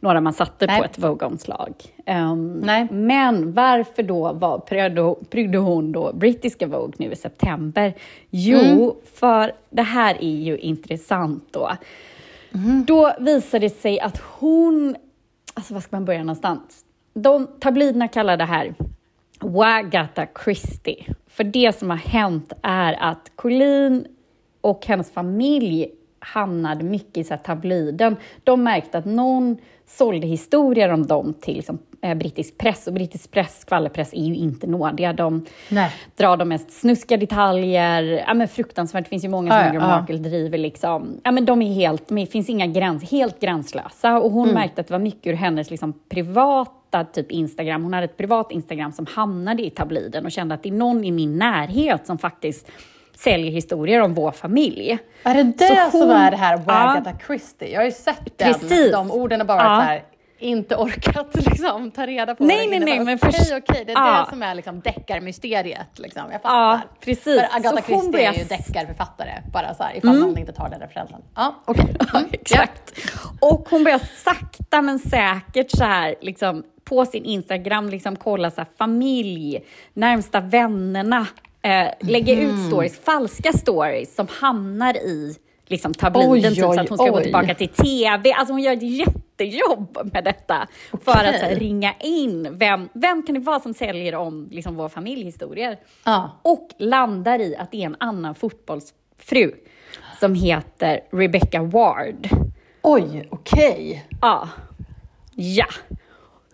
några 0.00 0.20
man 0.20 0.32
satte 0.32 0.66
Nej. 0.66 0.78
på 0.78 0.84
ett 0.84 0.98
Vogue-omslag. 0.98 1.74
Ehm, 2.06 2.54
Nej. 2.54 2.86
Men 2.90 3.52
varför 3.52 4.02
då 4.02 4.32
var, 4.32 4.58
prydde 5.30 5.58
hon 5.58 5.92
då 5.92 6.12
brittiska 6.12 6.66
Vogue 6.66 6.94
nu 6.98 7.12
i 7.12 7.16
september? 7.16 7.94
Jo, 8.30 8.58
Mm. 8.58 8.90
för 9.14 9.52
det 9.70 9.82
här 9.82 10.14
är 10.24 10.36
ju 10.36 10.58
intressant 10.58 11.48
då. 11.50 11.70
Mm. 12.56 12.84
Då 12.84 13.14
visade 13.18 13.66
det 13.66 13.74
sig 13.74 14.00
att 14.00 14.18
hon, 14.18 14.96
alltså 15.54 15.74
var 15.74 15.80
ska 15.80 15.96
man 15.96 16.04
börja 16.04 16.20
någonstans? 16.20 16.84
De 17.14 17.46
tabloiderna 17.60 18.08
kallar 18.08 18.36
det 18.36 18.44
här 18.44 18.74
Wagatha 19.40 20.26
Christie. 20.44 21.14
För 21.26 21.44
det 21.44 21.78
som 21.78 21.90
har 21.90 21.96
hänt 21.96 22.52
är 22.62 22.92
att 22.92 23.32
Colleen 23.34 24.06
och 24.60 24.86
hennes 24.86 25.10
familj 25.10 25.90
hamnade 26.18 26.84
mycket 26.84 27.16
i 27.16 27.24
så 27.24 27.34
här 27.34 27.42
tabloiden. 27.42 28.16
De 28.44 28.62
märkte 28.62 28.98
att 28.98 29.04
någon 29.04 29.56
sålde 29.86 30.26
historier 30.26 30.92
om 30.92 31.06
dem 31.06 31.34
till 31.34 31.56
liksom, 31.56 31.78
brittisk 32.14 32.58
press 32.58 32.86
och 32.86 32.92
brittisk 32.92 33.30
press, 33.30 33.60
skvallerpress, 33.60 34.14
är 34.14 34.20
ju 34.24 34.34
inte 34.36 34.66
nådiga. 34.66 35.12
De 35.12 35.46
Nej. 35.68 35.90
drar 36.16 36.36
de 36.36 36.48
mest 36.48 36.70
snuskiga 36.70 37.18
detaljer. 37.18 38.02
Ja, 38.26 38.34
men 38.34 38.48
fruktansvärt. 38.48 39.04
Det 39.04 39.08
finns 39.10 39.24
ju 39.24 39.28
många 39.28 39.50
som 39.50 39.58
Ja, 39.58 39.66
ja, 39.66 39.72
Meghan 39.72 39.90
ja. 39.90 39.96
Markle 39.98 40.18
driver 40.18 40.58
liksom. 40.58 41.20
Ja, 41.24 41.30
men 41.30 41.44
de 41.44 41.62
är 41.62 41.72
helt, 41.74 42.08
det 42.08 42.26
finns 42.26 42.48
inga 42.48 42.66
gräns, 42.66 43.10
helt 43.10 43.40
gränslösa. 43.40 44.16
Och 44.18 44.24
Mm. 44.24 44.34
hon 44.34 44.48
märkte 44.48 44.80
att 44.80 44.86
det 44.86 44.92
var 44.94 44.98
mycket 44.98 45.26
ur 45.26 45.34
hennes 45.36 45.70
liksom, 45.70 45.92
privata 46.08 47.04
typ 47.04 47.30
Instagram. 47.32 47.82
Hon 47.82 47.92
hade 47.92 48.04
ett 48.04 48.16
privat 48.16 48.52
Instagram 48.52 48.92
som 48.92 49.06
hamnade 49.06 49.66
i 49.66 49.70
tabloiden 49.70 50.24
och 50.24 50.32
kände 50.32 50.54
att 50.54 50.62
det 50.62 50.68
är 50.68 50.72
någon 50.72 51.04
i 51.04 51.10
min 51.10 51.38
närhet 51.38 52.06
som 52.06 52.18
faktiskt 52.18 52.70
säljer 53.16 53.50
historier 53.50 54.00
om 54.02 54.14
vår 54.14 54.30
familj. 54.30 54.98
Är 55.22 55.34
det 55.34 55.42
det 55.42 55.66
Så 55.90 55.98
som 55.98 56.00
hon- 56.00 56.10
är 56.16 56.30
det 56.30 56.36
här 56.36 56.56
Ja. 56.56 56.62
Wagatha 56.66 57.18
Christie? 57.26 57.68
Jag 57.72 57.80
har 57.80 57.84
ju 57.84 57.90
sett 57.92 58.38
den, 58.38 58.52
Precis. 58.54 58.92
de 58.92 59.10
orden 59.10 59.40
har 59.40 59.46
bara 59.46 59.62
Ja. 59.62 59.68
varit 59.68 59.82
så 59.84 59.88
här, 59.88 60.02
inte 60.38 60.76
orkat 60.76 61.26
liksom, 61.34 61.90
ta 61.90 62.06
reda 62.06 62.34
på 62.34 62.44
Nej, 62.44 62.56
vad 62.56 62.80
det 62.80 62.84
nej, 62.84 62.96
nej, 62.96 63.04
men 63.04 63.18
Okej, 63.22 63.32
först- 63.32 63.52
okej, 63.70 63.84
det 63.86 63.92
är 63.92 63.96
Ja. 63.96 64.24
det 64.24 64.30
som 64.30 64.42
är 64.42 64.54
liksom 64.54 64.80
deckarmysteriet. 64.80 65.98
Liksom. 65.98 66.22
Jag 66.22 66.32
Ja, 66.34 66.38
fattar. 66.38 66.88
precis. 67.00 67.24
För 67.40 67.56
Agatha 67.56 67.82
Christie 67.82 68.08
är 68.08 68.12
börjar 68.12 68.32
ju 68.32 68.40
s- 68.40 68.48
deckarförfattare, 68.48 69.42
bara 69.52 69.74
så 69.74 69.82
här, 69.82 69.96
ifall 69.96 70.18
någon 70.20 70.38
inte 70.38 70.52
tar 70.52 70.68
den 70.68 70.80
referensen. 70.80 71.20
Ja, 71.34 71.54
okej. 71.64 71.96
Ja, 72.12 72.18
Mm, 72.18 72.30
exakt. 72.32 72.92
Och 73.40 73.68
hon 73.70 73.84
börjar 73.84 74.00
sakta 74.24 74.82
men 74.82 74.98
säkert 74.98 75.70
så 75.70 75.84
här, 75.84 76.14
liksom, 76.20 76.62
på 76.84 77.04
sin 77.06 77.24
Instagram 77.24 77.88
liksom, 77.88 78.16
kolla 78.16 78.50
så 78.50 78.60
här, 78.60 78.68
familj, 78.78 79.60
närmsta 79.94 80.40
vännerna, 80.40 81.26
eh, 81.62 81.88
lägga 82.00 82.34
Mhm. 82.34 82.42
ut 82.44 82.66
stories, 82.66 83.00
falska 83.00 83.52
stories 83.52 84.14
som 84.14 84.26
hamnar 84.40 84.96
i 84.96 85.36
liksom, 85.66 85.94
tabloiden, 85.94 86.30
Oj, 86.32 86.42
typ, 86.54 86.58
så 86.58 86.70
oj, 86.70 86.78
att 86.78 86.88
hon 86.88 86.98
ska 86.98 87.10
gå 87.10 87.16
oj. 87.16 87.22
tillbaka 87.22 87.54
till 87.54 87.68
TV. 87.68 88.32
Alltså 88.32 88.52
hon 88.52 88.62
gör 88.62 88.72
ett 88.72 88.82
jättejobb 88.82 89.98
med 90.12 90.24
detta 90.24 90.66
för 91.04 91.24
att 91.24 91.40
så 91.40 91.46
här, 91.46 91.56
ringa 91.56 91.94
in 92.00 92.48
vem, 92.58 92.88
vem 92.92 93.22
kan 93.22 93.34
det 93.34 93.40
vara 93.40 93.60
som 93.60 93.74
säljer 93.74 94.14
om 94.14 94.48
liksom, 94.50 94.76
vår 94.76 94.88
familjehistorier. 94.88 95.78
Ja. 96.04 96.40
Och 96.42 96.68
landar 96.78 97.38
i 97.38 97.56
att 97.56 97.72
det 97.72 97.82
är 97.82 97.86
en 97.86 97.96
annan 98.00 98.34
fotbollsfru 98.34 99.52
som 100.20 100.34
heter 100.34 101.00
Rebecca 101.10 101.62
Ward. 101.62 102.28
Oj, 102.82 103.28
okej. 103.30 104.06
Ja. 104.20 104.48
Ja. 105.34 105.66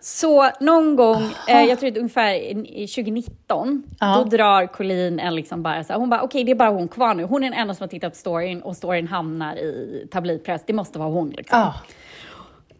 Så 0.05 0.49
någon 0.59 0.95
gång, 0.95 1.23
eh, 1.47 1.63
jag 1.63 1.79
tror 1.79 1.89
att 1.91 1.97
ungefär 1.97 2.33
i- 2.33 2.83
i 2.83 2.87
2019, 2.87 3.83
Ja. 3.99 4.15
då 4.17 4.23
drar 4.37 4.65
Colleen 4.67 5.19
en 5.19 5.35
liksom 5.35 5.63
bara 5.63 5.83
så 5.83 5.93
här, 5.93 5.99
hon 5.99 6.09
bara 6.09 6.21
okej 6.21 6.43
det 6.43 6.51
är 6.51 6.55
bara 6.55 6.69
hon 6.69 6.87
kvar 6.87 7.13
nu. 7.13 7.23
Hon 7.23 7.43
är 7.43 7.49
den 7.49 7.59
enda 7.59 7.73
som 7.73 7.83
har 7.83 7.87
tittat 7.87 8.13
på 8.13 8.17
storyn 8.19 8.61
och 8.61 8.75
storyn 8.77 9.07
hamnar 9.07 9.55
i 9.55 10.07
tabloidpress. 10.11 10.61
Det 10.67 10.73
måste 10.73 10.99
vara 10.99 11.09
hon 11.09 11.29
liksom. 11.29 11.59
Ja. 11.59 11.73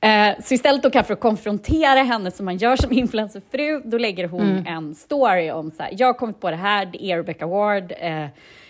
Eh, 0.10 0.36
så 0.44 0.54
istället 0.54 0.84
då 0.84 0.90
kan 0.90 1.04
för 1.04 1.14
att 1.14 1.20
konfrontera 1.20 2.00
henne 2.04 2.32
som 2.32 2.46
man 2.46 2.58
gör 2.58 2.76
som 2.76 2.92
influencerfru, 2.92 3.82
då 3.86 3.98
lägger 3.98 4.28
hon 4.28 4.42
Mm. 4.50 4.68
en 4.68 4.96
story 4.96 5.52
om 5.52 5.72
så 5.72 5.84
här, 5.84 5.94
jag 5.98 6.08
har 6.08 6.14
kommit 6.14 6.40
på 6.40 6.50
det 6.50 6.56
här, 6.56 6.86
det 6.86 7.04
är 7.06 7.18
Rebecca 7.18 7.48
Ward, 7.48 7.94
eh, 8.00 8.26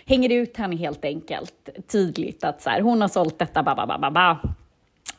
hänger 0.06 0.32
ut 0.32 0.56
henne 0.56 0.76
helt 0.76 1.04
enkelt, 1.04 1.68
tydligt 1.92 2.44
att 2.44 2.62
så 2.62 2.70
här, 2.70 2.80
hon 2.80 3.00
har 3.00 3.08
sålt 3.08 3.38
detta, 3.38 3.62
ba, 3.62 3.74
ba, 3.74 3.86
ba, 3.86 3.98
ba, 3.98 4.10
ba. 4.10 4.36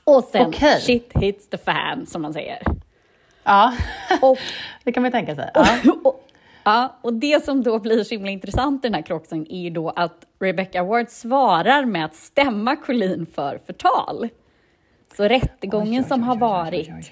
Och 0.04 0.24
sen 0.24 0.48
Okej. 0.48 0.82
shit 0.82 1.12
hits 1.16 1.50
the 1.50 1.58
fan, 1.58 2.06
som 2.06 2.22
man 2.22 2.34
säger. 2.34 2.58
Ja. 3.46 3.74
Och, 4.22 4.38
det 4.84 4.92
kan 4.92 5.04
man 5.04 5.12
tänka 5.12 5.36
sig. 5.36 5.50
Ja. 5.54 5.68
och, 6.04 6.28
ja, 6.64 6.96
och 7.02 7.14
det 7.14 7.46
som 7.46 7.64
då 7.64 7.80
blir 7.80 8.04
så 8.04 8.16
himla 8.16 8.32
intressant 8.32 8.86
i 8.86 8.88
den 8.88 8.96
här 8.96 9.02
krocksen 9.02 9.52
är 9.52 9.60
ju 9.62 9.70
då 9.70 9.90
att 9.90 10.26
Rebecca 10.40 10.84
Ward 10.84 11.10
svarar 11.10 11.86
med 11.86 12.06
att 12.06 12.16
stämma 12.16 12.76
Colleen 12.76 13.26
för 13.36 13.60
förtal. 13.66 14.30
Så 15.18 15.24
rättegången 15.24 15.94
Oj, 15.94 16.00
oj, 16.00 16.08
som 16.08 16.22
oj, 16.22 16.26
har 16.26 16.36
oj, 16.36 16.42
oj, 16.42 16.48
varit 16.50 17.12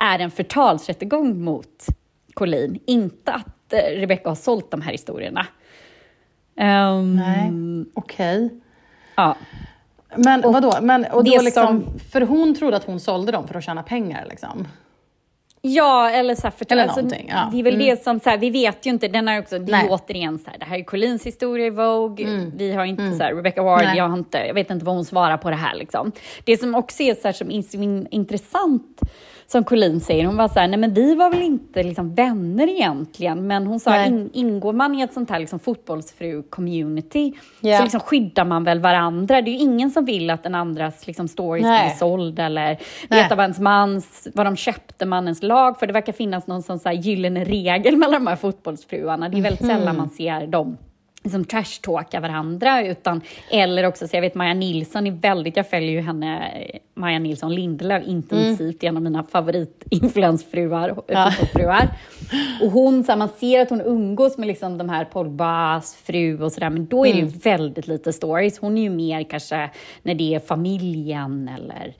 är 0.00 0.18
en 0.18 0.30
förtalsrättegång 0.30 1.44
mot 1.44 1.86
Colleen, 2.34 2.78
inte 2.86 3.32
att 3.32 3.72
eh, 3.72 3.78
Rebecca 4.00 4.28
har 4.28 4.34
sålt 4.34 4.70
de 4.70 4.82
här 4.82 4.92
historierna. 4.92 5.46
Ehm, 6.56 7.16
Nej, 7.16 7.50
okej. 7.94 8.50
Ja. 9.16 9.36
Men 10.16 10.44
Och 10.44 10.52
vadå? 10.52 10.72
Men, 10.82 11.04
och 11.04 11.24
då 11.24 11.40
liksom, 11.40 11.66
som- 11.84 11.98
För 11.98 12.20
hon 12.20 12.54
trodde 12.54 12.76
att 12.76 12.84
hon 12.84 13.00
sålde 13.00 13.32
dem 13.32 13.48
för 13.48 13.54
att 13.54 13.64
tjäna 13.64 13.82
pengar 13.82 14.26
liksom? 14.30 14.68
Ja, 15.64 16.10
eller 16.10 16.34
så 16.34 16.42
här, 16.42 16.50
för, 16.50 16.66
Eller 16.70 16.82
alltså, 16.82 17.00
någonting, 17.00 17.26
ja. 17.30 17.48
Det 17.52 17.58
är 17.58 17.62
väl 17.62 17.74
Mm. 17.74 17.86
det 17.86 18.02
som, 18.02 18.20
så 18.20 18.30
här, 18.30 18.38
vi 18.38 18.50
vet 18.50 18.86
ju 18.86 18.90
inte, 18.90 19.08
den 19.08 19.28
är 19.28 19.38
också, 19.40 19.58
det 19.58 19.72
är 19.72 19.86
återigen 19.90 20.38
så 20.38 20.50
här, 20.50 20.58
det 20.58 20.64
här 20.64 20.78
är 20.78 20.84
Collins 20.84 21.26
historia 21.26 21.66
i 21.66 21.70
Vogue, 21.70 22.50
vi 22.56 22.72
har 22.72 22.84
inte 22.84 23.12
så 23.12 23.22
här, 23.22 23.34
Rebecca 23.34 23.62
Ward, 23.62 23.80
Mm. 23.80 23.88
Nej. 23.90 23.98
jag, 23.98 24.08
har 24.08 24.18
inte, 24.18 24.38
jag 24.38 24.54
vet 24.54 24.70
inte 24.70 24.84
vad 24.84 24.94
hon 24.94 25.04
svarar 25.04 25.36
på 25.36 25.50
det 25.50 25.56
här 25.56 25.74
liksom. 25.74 26.12
Det 26.44 26.56
som 26.60 26.74
också 26.74 27.02
är 27.02 27.14
så 27.14 27.28
här, 27.28 27.32
som 27.32 27.50
in, 27.50 28.06
intressant, 28.10 29.00
som 29.46 29.64
Colleen 29.64 30.00
säger, 30.00 30.24
hon 30.24 30.36
var 30.36 30.48
så 30.48 30.60
här, 30.60 30.68
nej 30.68 30.78
men 30.78 30.94
vi 30.94 31.14
var 31.14 31.30
väl 31.30 31.42
inte 31.42 31.82
liksom 31.82 32.14
vänner 32.14 32.68
egentligen, 32.68 33.46
men 33.46 33.66
hon 33.66 33.80
sa, 33.80 34.04
in, 34.04 34.30
ingår 34.32 34.72
man 34.72 34.94
i 34.94 35.02
ett 35.02 35.12
sånt 35.12 35.30
här 35.30 35.38
liksom 35.40 35.58
fotbollsfru-community, 35.58 37.32
Ja. 37.60 37.76
så 37.76 37.82
liksom 37.82 38.00
skyddar 38.00 38.44
man 38.44 38.64
väl 38.64 38.80
varandra. 38.80 39.42
Det 39.42 39.50
är 39.50 39.52
ju 39.52 39.58
ingen 39.58 39.90
som 39.90 40.04
vill 40.04 40.30
att 40.30 40.46
en 40.46 40.54
andras 40.54 41.06
liksom, 41.06 41.28
story 41.28 41.60
ska 41.60 41.80
bli 41.86 41.94
såld 41.98 42.38
eller 42.38 42.66
Nej. 42.66 43.22
veta 43.22 43.34
vad 43.34 43.44
ens 43.44 43.58
mans, 43.58 44.28
vad 44.34 44.46
de 44.46 44.56
köpte 44.56 45.06
mannens 45.06 45.42
lag 45.42 45.78
för. 45.78 45.86
Det 45.86 45.92
verkar 45.92 46.12
finnas 46.12 46.46
någon 46.46 46.62
sån 46.62 46.78
så 46.78 46.88
här 46.88 46.96
gyllene 46.96 47.44
regel 47.44 47.96
mellan 47.96 48.24
de 48.24 48.26
här 48.30 48.36
fotbollsfruarna. 48.36 49.28
Det 49.28 49.38
är 49.38 49.42
väldigt 49.42 49.60
Mhm. 49.62 49.68
sällan 49.70 49.96
man 49.96 50.10
ser 50.10 50.46
dem 50.46 50.76
liksom 51.22 51.44
trashtalka 51.44 52.20
varandra. 52.20 52.86
Utan, 52.86 53.20
eller 53.50 53.86
också, 53.86 54.08
så 54.08 54.16
jag 54.16 54.20
vet 54.20 54.34
Maja 54.34 54.54
Nilsson 54.54 55.06
är 55.06 55.10
väldigt, 55.10 55.56
jag 55.56 55.70
följer 55.70 55.90
ju 55.90 56.00
henne, 56.00 56.52
Maja 56.94 57.18
Nilsson 57.18 57.54
Lindelöf 57.54 58.06
intensivt, 58.06 58.82
en 58.84 58.96
av 58.96 59.02
mina 59.02 59.22
favoritinfluensfruar, 59.22 61.02
Ja. 61.08 61.32
Och 62.62 62.70
hon, 62.70 63.04
så 63.04 63.12
här, 63.12 63.18
man 63.18 63.28
ser 63.28 63.60
att 63.60 63.70
hon 63.70 63.80
umgås 63.80 64.38
med 64.38 64.46
liksom 64.46 64.78
de 64.78 64.88
här 64.88 65.04
Pogbas 65.04 65.94
fru 66.04 66.42
och 66.42 66.52
sådär, 66.52 66.70
men 66.70 66.86
då 66.86 67.06
är 67.06 67.12
det 67.12 67.18
ju 67.18 67.26
väldigt 67.26 67.86
lite 67.86 68.12
stories. 68.12 68.58
Hon 68.58 68.78
är 68.78 68.82
ju 68.82 68.90
mer 68.90 69.22
kanske 69.22 69.70
när 70.02 70.14
det 70.14 70.34
är 70.34 70.40
familjen 70.40 71.50
eller 71.56 71.94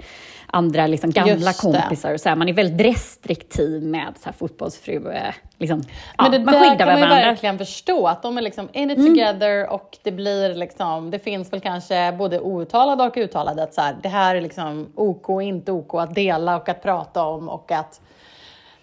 andra 0.55 0.87
liksom 0.87 1.11
gamla 1.11 1.53
kompisar 1.53 2.15
och 2.15 2.21
så 2.21 2.29
här. 2.29 2.37
Man 2.37 2.49
är 2.49 2.53
väldigt 2.53 2.87
restriktiv 2.87 3.83
med 3.83 4.13
så 4.19 4.25
här 4.25 4.33
fotbollsfru. 4.33 5.11
eh, 5.13 5.35
Liksom. 5.59 5.83
Ja, 6.19 6.23
Men 6.23 6.33
det 6.33 6.39
man 6.39 6.55
där 6.55 6.61
skyddar 6.61 6.77
kan 6.79 6.87
man 6.87 6.97
ju 6.99 7.03
varandra. 7.05 7.29
verkligen 7.29 7.59
förstå, 7.59 8.07
att 8.07 8.23
de 8.23 8.39
är 8.39 8.43
liksom 8.43 8.69
in 8.73 8.91
it 8.91 8.99
Mm. 8.99 9.09
together 9.15 9.71
och 9.73 9.99
det 10.03 10.13
blir 10.13 10.55
liksom, 10.55 11.11
det 11.11 11.19
finns 11.19 11.53
väl 11.53 11.61
kanske 11.61 12.13
både 12.19 12.41
outtalade 12.41 13.05
och 13.05 13.17
uttalade 13.17 13.63
att 13.63 13.75
så 13.75 13.81
här, 13.81 13.97
det 14.03 14.09
här 14.09 14.35
är 14.37 14.41
liksom 14.41 14.93
OK 14.95 15.29
och 15.29 15.43
inte 15.43 15.73
OK 15.73 15.95
att 15.95 16.15
dela 16.15 16.57
och 16.57 16.69
att 16.69 16.83
prata 16.83 17.25
om 17.25 17.49
och 17.49 17.73
att, 17.73 18.01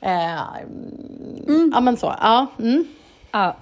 eh, 0.01 0.33
Mm. 1.47 1.71
ja 1.73 1.81
men 1.81 1.97
så, 1.97 2.15
ja. 2.21 2.47
Mm. 2.59 2.87
Ja. 3.31 3.55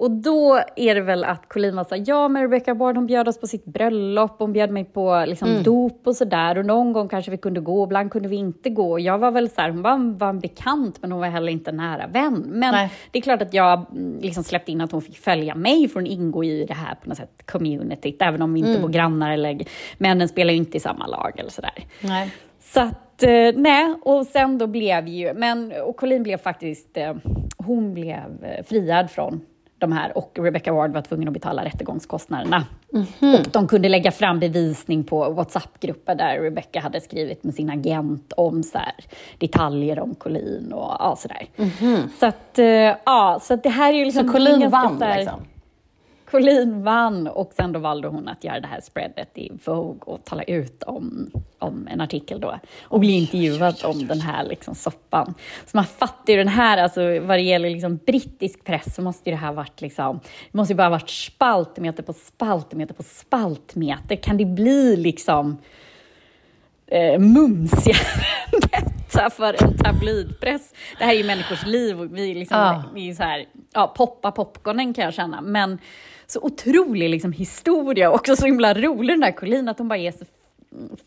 Och 0.00 0.10
då 0.10 0.60
är 0.76 0.94
det 0.94 1.00
väl 1.00 1.24
att 1.24 1.48
Collin 1.48 1.76
var 1.76 1.84
såhär, 1.84 2.04
ja 2.06 2.28
men 2.28 2.42
Rebecca 2.42 2.74
Ward 2.74 2.96
hon 2.96 3.06
bjöd 3.06 3.28
oss 3.28 3.40
på 3.40 3.46
sitt 3.46 3.64
bröllop, 3.64 4.34
hon 4.38 4.52
bjöd 4.52 4.70
mig 4.70 4.84
på 4.84 5.24
liksom, 5.26 5.48
Mm. 5.50 5.62
dop 5.62 6.06
och 6.06 6.16
sådär. 6.16 6.58
Och 6.58 6.66
någon 6.66 6.92
gång 6.92 7.08
kanske 7.08 7.30
vi 7.30 7.36
kunde 7.36 7.60
gå, 7.60 7.84
ibland 7.84 8.10
kunde 8.10 8.28
vi 8.28 8.36
inte 8.36 8.70
gå. 8.70 8.98
Jag 9.00 9.18
var 9.18 9.30
väl 9.30 9.50
såhär, 9.50 9.70
hon 9.70 9.82
var, 9.82 10.18
var 10.18 10.28
en 10.28 10.40
bekant 10.40 10.98
men 11.02 11.12
hon 11.12 11.20
var 11.20 11.28
heller 11.28 11.52
inte 11.52 11.70
en 11.70 11.76
nära 11.76 12.06
vän. 12.06 12.44
Men 12.48 12.72
Nej. 12.74 12.90
det 13.10 13.18
är 13.18 13.22
klart 13.22 13.42
att 13.42 13.54
jag 13.54 13.86
mm, 13.92 14.18
liksom 14.20 14.44
släppte 14.44 14.72
in 14.72 14.80
att 14.80 14.92
hon 14.92 15.02
fick 15.02 15.18
följa 15.18 15.54
mig 15.54 15.88
för 15.88 15.94
hon 15.94 16.06
ingår 16.06 16.44
ju 16.44 16.52
i 16.52 16.64
det 16.66 16.74
här 16.74 16.94
på 16.94 17.08
något 17.08 17.18
sätt 17.18 17.42
communityt, 17.46 18.22
även 18.22 18.42
om 18.42 18.52
vi 18.54 18.58
inte 18.60 18.70
Mm. 18.70 18.82
bor 18.82 18.88
grannar 18.88 19.32
eller 19.32 19.60
männen 19.98 20.28
spelar 20.28 20.50
ju 20.52 20.56
inte 20.58 20.76
i 20.76 20.80
samma 20.80 21.06
lag 21.06 21.32
eller 21.38 21.50
sådär. 21.50 21.84
Nej. 22.02 22.32
Så 22.60 22.80
att, 22.80 23.22
eh, 23.22 23.30
nej, 23.54 23.94
och 24.02 24.26
sen 24.26 24.58
då 24.58 24.66
blev 24.66 25.08
ju, 25.08 25.34
men, 25.34 25.72
och 25.86 25.96
Colleen 25.96 26.22
blev 26.22 26.36
faktiskt, 26.36 26.96
eh, 26.96 27.14
hon 27.56 27.94
blev 27.94 28.44
eh, 28.44 28.64
friad 28.64 29.10
från 29.10 29.40
de 29.80 29.92
här 29.92 30.18
och 30.18 30.38
Rebecca 30.42 30.72
Ward 30.72 30.92
var 30.92 31.02
tvungen 31.02 31.28
att 31.28 31.34
betala 31.34 31.64
rättegångskostnaderna. 31.64 32.64
Och 33.20 33.50
de 33.52 33.68
kunde 33.68 33.88
lägga 33.88 34.10
fram 34.10 34.40
bevisning 34.40 35.04
på 35.04 35.30
WhatsApp-grupper 35.30 36.14
där 36.14 36.40
Rebecca 36.40 36.80
hade 36.80 37.00
skrivit 37.00 37.44
med 37.44 37.54
sin 37.54 37.70
agent 37.70 38.32
om 38.36 38.62
så 38.62 38.78
här, 38.78 38.92
detaljer 39.38 40.00
om 40.00 40.14
Colleen 40.14 40.72
och 40.72 40.96
ja, 40.98 41.16
sådär. 41.18 41.46
Så 42.20 42.26
att, 42.26 42.58
eh, 42.58 42.66
ja, 43.04 43.38
så 43.42 43.56
det 43.56 43.68
här 43.68 43.92
är 43.92 43.96
ju 43.98 44.04
liksom 44.04 44.28
Så 44.28 44.38
ganska 44.38 44.68
vann 44.68 45.02
här- 45.02 45.18
liksom? 45.18 45.40
Colleen 46.30 46.82
vann 46.82 47.26
och 47.26 47.52
sen 47.56 47.72
då 47.72 47.78
valde 47.80 48.08
hon 48.08 48.28
att 48.28 48.44
göra 48.44 48.60
det 48.60 48.66
här 48.66 48.80
spreadet 48.80 49.38
i 49.38 49.50
Vogue 49.64 50.00
och 50.14 50.24
tala 50.24 50.42
ut 50.42 50.82
om, 50.82 51.30
om 51.58 51.88
en 51.90 52.00
artikel 52.00 52.40
då. 52.40 52.58
Och 52.82 53.00
bli 53.00 53.12
intervjuad 53.12 53.76
om 53.84 54.06
den 54.06 54.20
här 54.20 54.44
liksom 54.44 54.74
soppan. 54.74 55.34
Så 55.66 55.76
man 55.76 55.84
fattar 55.84 56.32
ju 56.32 56.36
den 56.36 56.48
här, 56.48 56.78
alltså 56.78 57.00
vad 57.20 57.38
det 57.38 57.42
gäller 57.42 57.70
liksom 57.70 57.96
brittisk 57.96 58.64
press 58.64 58.94
så 58.94 59.02
måste 59.02 59.30
ju 59.30 59.36
det 59.36 59.40
här 59.40 59.52
varit 59.52 59.80
liksom, 59.80 60.20
det 60.52 60.58
måste 60.58 60.72
ju 60.72 60.76
bara 60.76 60.90
varit 60.90 61.10
spaltmeter 61.10 62.02
på 62.02 62.12
spaltmeter 62.12 62.94
på 62.94 63.02
spaltmeter. 63.02 64.16
Kan 64.16 64.36
det 64.36 64.44
bli 64.44 64.96
liksom 64.96 65.58
eh, 66.86 67.18
mumsigare 67.18 68.24
detta 68.72 69.30
för 69.30 69.64
en 69.64 69.78
tabloidpress. 69.78 70.74
Det 70.98 71.04
här 71.04 71.12
är 71.12 71.18
ju 71.18 71.24
människors 71.24 71.66
liv 71.66 72.00
och 72.00 72.16
vi, 72.18 72.34
liksom, 72.34 72.58
Ja. 72.58 72.82
vi 72.94 73.08
är 73.10 73.14
så 73.14 73.22
här, 73.22 73.44
ja, 73.72 73.86
poppa 73.96 74.30
popcornen 74.32 74.94
kan 74.94 75.04
jag 75.04 75.14
känna. 75.14 75.40
Men 75.40 75.78
så 76.30 76.40
otrolig 76.42 77.10
liksom, 77.10 77.32
historia 77.32 78.08
och 78.08 78.14
också 78.14 78.36
så 78.36 78.46
himla 78.46 78.74
rolig 78.74 79.12
den 79.12 79.20
där 79.20 79.32
Collin, 79.32 79.68
att 79.68 79.78
hon 79.78 79.88
bara 79.88 79.98
ger 79.98 80.12
sig 80.12 80.26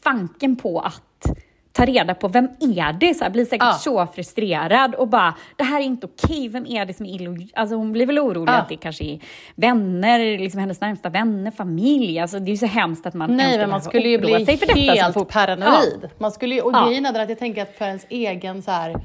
fanken 0.04 0.56
på 0.56 0.80
att 0.80 1.26
ta 1.72 1.86
reda 1.86 2.14
på 2.16 2.28
vem 2.28 2.48
är 2.60 2.94
det? 2.94 3.14
Så 3.14 3.24
här, 3.24 3.32
blir 3.32 3.46
säkert 3.46 3.62
Ja. 3.68 3.74
så 3.74 4.08
frustrerad 4.16 4.96
och 4.96 5.08
bara, 5.08 5.34
det 5.56 5.64
här 5.64 5.80
är 5.80 5.84
inte 5.86 6.08
okej, 6.08 6.48
vem 6.50 6.66
är 6.66 6.86
det 6.86 6.94
som 6.94 7.06
är 7.06 7.10
illojal? 7.16 7.48
Alltså 7.54 7.76
hon 7.76 7.92
blir 7.92 8.06
väl 8.06 8.20
orolig 8.20 8.52
Ja. 8.52 8.58
att 8.58 8.70
det 8.70 8.76
kanske 8.76 9.04
är 9.06 9.20
vänner, 9.56 10.38
liksom 10.38 10.60
hennes 10.60 10.82
närmsta 10.82 11.10
vänner, 11.10 11.52
familj. 11.52 12.20
Alltså 12.20 12.40
det 12.40 12.46
är 12.50 12.54
ju 12.54 12.58
så 12.58 12.66
hemskt 12.66 13.06
att 13.06 13.14
man 13.14 13.36
Nej, 13.38 13.58
men 13.58 13.70
man 13.70 13.82
skulle 13.82 14.10
ju 14.10 14.18
bli 14.18 14.46
så 14.46 14.74
helt 14.76 15.28
paranoid. 15.30 16.10
Man 16.18 16.32
skulle 16.32 16.56
ju, 16.56 16.62
och 16.62 16.72
Ja. 16.74 16.86
grejen 16.88 17.06
är 17.06 17.20
att 17.20 17.30
jag 17.30 17.40
tänker 17.40 17.62
att 17.62 17.76
för 17.78 17.86
ens 17.86 18.06
egen 18.10 18.62
så 18.62 18.72
här, 18.72 18.96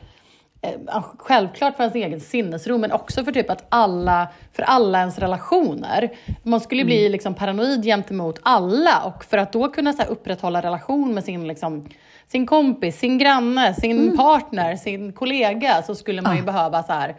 självklart 1.19 1.77
för 1.77 1.83
ens 1.85 1.95
egen 1.95 2.21
sinnesro, 2.21 2.79
men 2.79 2.93
också 2.93 3.25
för 3.25 3.33
typ 3.33 3.51
att 3.51 3.65
alla, 3.69 4.29
för 4.53 4.63
alla 4.63 4.99
ens 4.99 5.19
relationer. 5.19 6.11
Man 6.43 6.61
skulle 6.61 6.85
bli 6.85 7.01
Mm. 7.01 7.13
liksom 7.13 7.35
paranoid 7.35 7.83
gentemot 7.85 8.39
alla 8.43 9.03
och 9.03 9.25
för 9.25 9.39
att 9.39 9.53
då 9.53 9.69
kunna 9.69 9.93
så 9.93 10.03
upprätthålla 10.03 10.61
relation 10.63 11.15
med 11.15 11.25
sin, 11.25 11.47
liksom, 11.49 11.89
sin 12.27 12.47
kompis, 12.47 12.99
sin 12.99 13.19
granne, 13.19 13.75
sin 13.75 13.99
Mm. 14.01 14.17
partner, 14.17 14.77
sin 14.77 15.13
kollega 15.13 15.83
så 15.83 15.95
skulle 15.95 16.23
man 16.23 16.37
ju 16.37 16.43
behöva 16.43 16.83
så 16.83 16.93
här, 16.93 17.17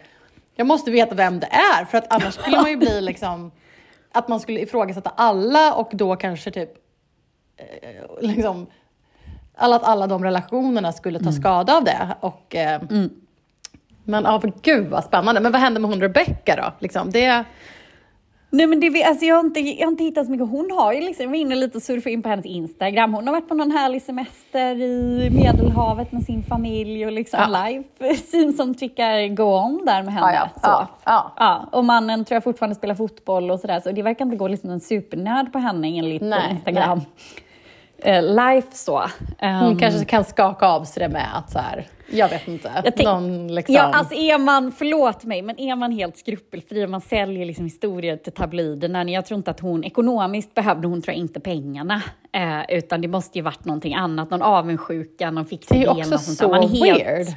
jag 0.55 0.67
måste 0.67 0.91
veta 0.91 1.15
vem 1.15 1.39
det 1.39 1.47
är 1.47 1.85
för 1.85 1.97
att 1.97 2.13
annars 2.13 2.33
skulle 2.33 2.57
man 2.57 2.69
ju 2.69 2.77
bli 2.77 3.01
liksom, 3.01 3.51
att 4.11 4.27
man 4.27 4.39
skulle 4.39 4.59
ifrågasätta 4.59 5.11
alla 5.15 5.73
och 5.73 5.89
då 5.93 6.15
kanske 6.15 6.51
typ 6.51 6.69
eh, 7.57 8.05
liksom, 8.21 8.67
alla, 9.55 9.75
att 9.75 9.83
alla 9.83 10.07
de 10.07 10.23
relationerna 10.23 10.91
skulle 10.91 11.19
ta 11.19 11.31
skada 11.31 11.77
av 11.77 11.83
det. 11.83 12.07
Och, 12.19 12.55
eh, 12.55 12.81
Men 14.09 14.23
ja, 14.23 14.41
för 14.41 14.51
gud 14.61 14.87
vad 14.87 15.03
spännande. 15.03 15.41
Men 15.41 15.51
vad 15.51 15.61
hände 15.61 15.79
med 15.79 15.89
hon 15.89 16.01
Rebecca 16.01 16.55
då? 16.55 16.73
Liksom, 16.79 17.11
det, 17.11 17.45
Nej 18.51 18.67
men 18.67 18.79
det, 18.79 19.03
alltså 19.03 19.25
jag, 19.25 19.35
har 19.35 19.43
inte, 19.43 19.59
jag 19.59 19.85
har 19.85 19.91
inte 19.91 20.03
hittat 20.03 20.25
så 20.25 20.31
mycket. 20.31 20.49
Hon 20.49 20.71
har 20.71 20.93
ju 20.93 21.01
liksom, 21.01 21.23
jag 21.23 21.29
var 21.29 21.37
inne 21.37 21.55
lite 21.55 21.77
och 21.77 21.83
surfade 21.83 22.11
in 22.11 22.23
på 22.23 22.29
hennes 22.29 22.45
Instagram. 22.45 23.13
Hon 23.13 23.27
har 23.27 23.33
varit 23.33 23.47
på 23.49 23.53
någon 23.55 23.71
härlig 23.71 24.01
semester 24.01 24.81
i 24.81 25.29
Medelhavet 25.33 26.11
med 26.11 26.23
sin 26.23 26.43
familj 26.43 27.05
och 27.05 27.11
liksom 27.11 27.39
Ja. 27.39 27.65
life 27.65 28.15
seems 28.15 28.57
som 28.57 28.75
tycker 28.75 29.27
go 29.27 29.43
on 29.43 29.85
där 29.85 30.03
med 30.03 30.13
henne. 30.13 30.33
Ja, 30.33 30.49
ja. 30.55 30.61
Så. 30.61 30.87
Ja, 31.05 31.33
ja. 31.37 31.69
Och 31.71 31.85
mannen 31.85 32.25
tror 32.25 32.35
jag 32.35 32.43
fortfarande 32.43 32.75
spelar 32.75 32.95
fotboll 32.95 33.51
och 33.51 33.59
sådär, 33.59 33.79
så 33.79 33.91
det 33.91 34.01
verkar 34.01 34.25
inte 34.25 34.37
gå 34.37 34.47
liksom 34.47 34.69
en 34.69 34.79
supernörd 34.79 35.51
på 35.53 35.59
henne 35.59 35.87
enligt 35.97 36.21
Nej, 36.21 36.51
Instagram. 36.51 37.01
Eh, 38.01 38.23
life 38.23 38.67
så. 38.71 39.03
hon 39.39 39.71
Um, 39.71 39.79
kanske 39.79 40.05
kan 40.05 40.23
skaka 40.23 40.65
av 40.67 40.83
sig 40.83 41.03
det 41.03 41.09
med 41.09 41.37
att 41.37 41.51
så 41.51 41.59
här, 41.59 41.87
jag 42.11 42.29
vet 42.29 42.47
inte, 42.47 42.71
Jag 42.85 42.95
tänk- 42.95 43.05
någon 43.07 43.55
liksom... 43.55 43.75
Ja, 43.75 43.81
alltså 43.81 44.13
är 44.15 44.37
man, 44.37 44.71
förlåt 44.71 45.23
mig, 45.23 45.41
men 45.41 45.59
är 45.59 45.75
man 45.75 45.91
helt 45.91 46.17
skrupelfri 46.17 46.85
och 46.85 46.89
man 46.89 47.01
säljer 47.01 47.45
liksom 47.45 47.65
historier 47.65 48.17
till 48.17 48.33
tabloiderna, 48.33 49.03
jag 49.03 49.25
tror 49.25 49.37
inte 49.37 49.51
att 49.51 49.59
hon, 49.59 49.83
ekonomiskt 49.83 50.53
behövde 50.53 50.87
hon 50.87 51.01
tror 51.01 51.13
jag 51.13 51.19
inte 51.19 51.39
pengarna, 51.39 52.01
eh, 52.31 52.75
utan 52.77 53.01
det 53.01 53.07
måste 53.07 53.37
ju 53.37 53.41
varit 53.41 53.65
någonting 53.65 53.95
annat, 53.95 54.29
någon 54.31 54.41
avundsjuka, 54.41 55.31
någon 55.31 55.43
det 55.43 55.49
fixidé. 55.49 55.79
är 55.79 55.83
ju 55.95 56.01
också 56.01 56.17
så. 56.17 56.47
Man 56.49 56.63
är 56.63 56.67
helt- 56.67 56.99
weird. 57.07 57.27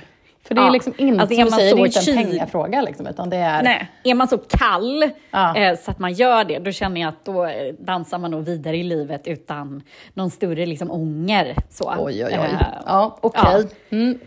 För 0.45 0.55
det 0.55 0.61
är 0.61 0.65
Ja. 0.65 0.71
liksom 0.71 0.95
inte, 0.99 1.21
Alltså, 1.23 1.37
är 1.41 1.45
man 1.45 1.51
säger, 1.53 1.75
det 1.77 1.83
är 1.83 1.89
så 1.91 2.11
inte 2.11 2.11
en 2.21 2.27
kyl- 2.27 2.31
pengafråga 2.31 2.83
liksom, 2.83 3.07
utan 3.07 3.31
det 3.31 3.37
är... 3.37 3.63
Nej, 3.63 3.89
är 4.05 4.15
man 4.15 4.29
så 4.29 4.39
kall 4.39 5.11
Ja. 5.31 5.57
eh, 5.57 5.79
så 5.79 5.91
att 5.91 5.99
man 5.99 6.13
gör 6.13 6.45
det, 6.45 6.59
då 6.59 6.73
känner 6.73 7.01
jag 7.01 7.09
att 7.09 7.25
då 7.25 7.45
eh, 7.47 7.75
dansar 7.79 8.19
man 8.19 8.31
nog 8.31 8.45
vidare 8.45 8.77
i 8.77 8.83
livet 8.83 9.27
utan 9.27 9.83
någon 10.15 10.31
större 10.31 10.67
liksom, 10.67 10.91
ånger. 10.91 11.57
Så. 11.71 11.95
Oj, 11.99 12.25
oj, 12.25 12.25
oj. 12.25 12.35
Eh, 12.35 12.67
Ja, 12.87 13.19
okej. 13.21 13.67
Mm. 13.91 14.19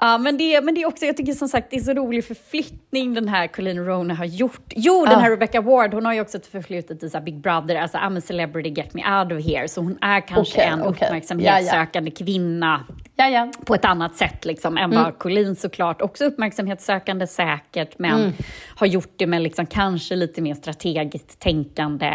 Ja, 0.00 0.18
men 0.18 0.38
det, 0.38 0.60
men 0.64 0.74
det 0.74 0.82
är 0.82 0.86
också, 0.86 1.04
jag 1.04 1.16
tycker 1.16 1.32
som 1.32 1.48
sagt 1.48 1.70
det 1.70 1.76
är 1.76 1.80
så 1.80 1.92
rolig 1.94 2.24
förflyttning 2.24 3.14
den 3.14 3.28
här 3.28 3.46
Colleen 3.46 3.84
Rona 3.86 4.14
har 4.14 4.24
gjort. 4.24 4.72
Jo, 4.76 5.04
den 5.06 5.20
här 5.20 5.30
Rebecca 5.30 5.60
Ward, 5.60 5.94
hon 5.94 6.06
har 6.06 6.12
ju 6.12 6.20
också 6.20 6.36
ett 6.38 6.46
förflutet 6.46 7.02
i 7.02 7.10
så 7.10 7.20
Big 7.20 7.40
Brother, 7.40 7.76
alltså 7.76 7.98
I'm 7.98 8.18
a 8.18 8.20
celebrity, 8.20 8.68
get 8.70 8.94
me 8.94 9.02
out 9.20 9.32
of 9.32 9.46
here. 9.46 9.68
Så 9.68 9.80
hon 9.80 9.98
är 10.00 10.20
kanske 10.20 10.54
Okej, 10.58 10.66
en 10.72 10.82
okej. 10.82 11.06
uppmärksamhetssökande 11.08 12.10
kvinna 12.10 12.84
Ja, 13.16 13.28
ja. 13.28 13.50
på 13.66 13.74
ett 13.74 13.84
annat 13.84 14.16
sätt 14.16 14.44
liksom, 14.44 14.76
än 14.78 14.92
Mm. 14.92 15.04
vad 15.04 15.18
Colleen 15.18 15.56
såklart, 15.56 16.02
också 16.02 16.24
uppmärksamhetssökande 16.24 17.26
säkert, 17.26 17.98
men 17.98 18.20
Mm. 18.20 18.32
har 18.76 18.86
gjort 18.86 19.12
det 19.16 19.26
med 19.26 19.42
liksom 19.42 19.66
kanske 19.66 20.16
lite 20.16 20.40
mer 20.42 20.54
strategiskt 20.54 21.38
tänkande. 21.40 22.12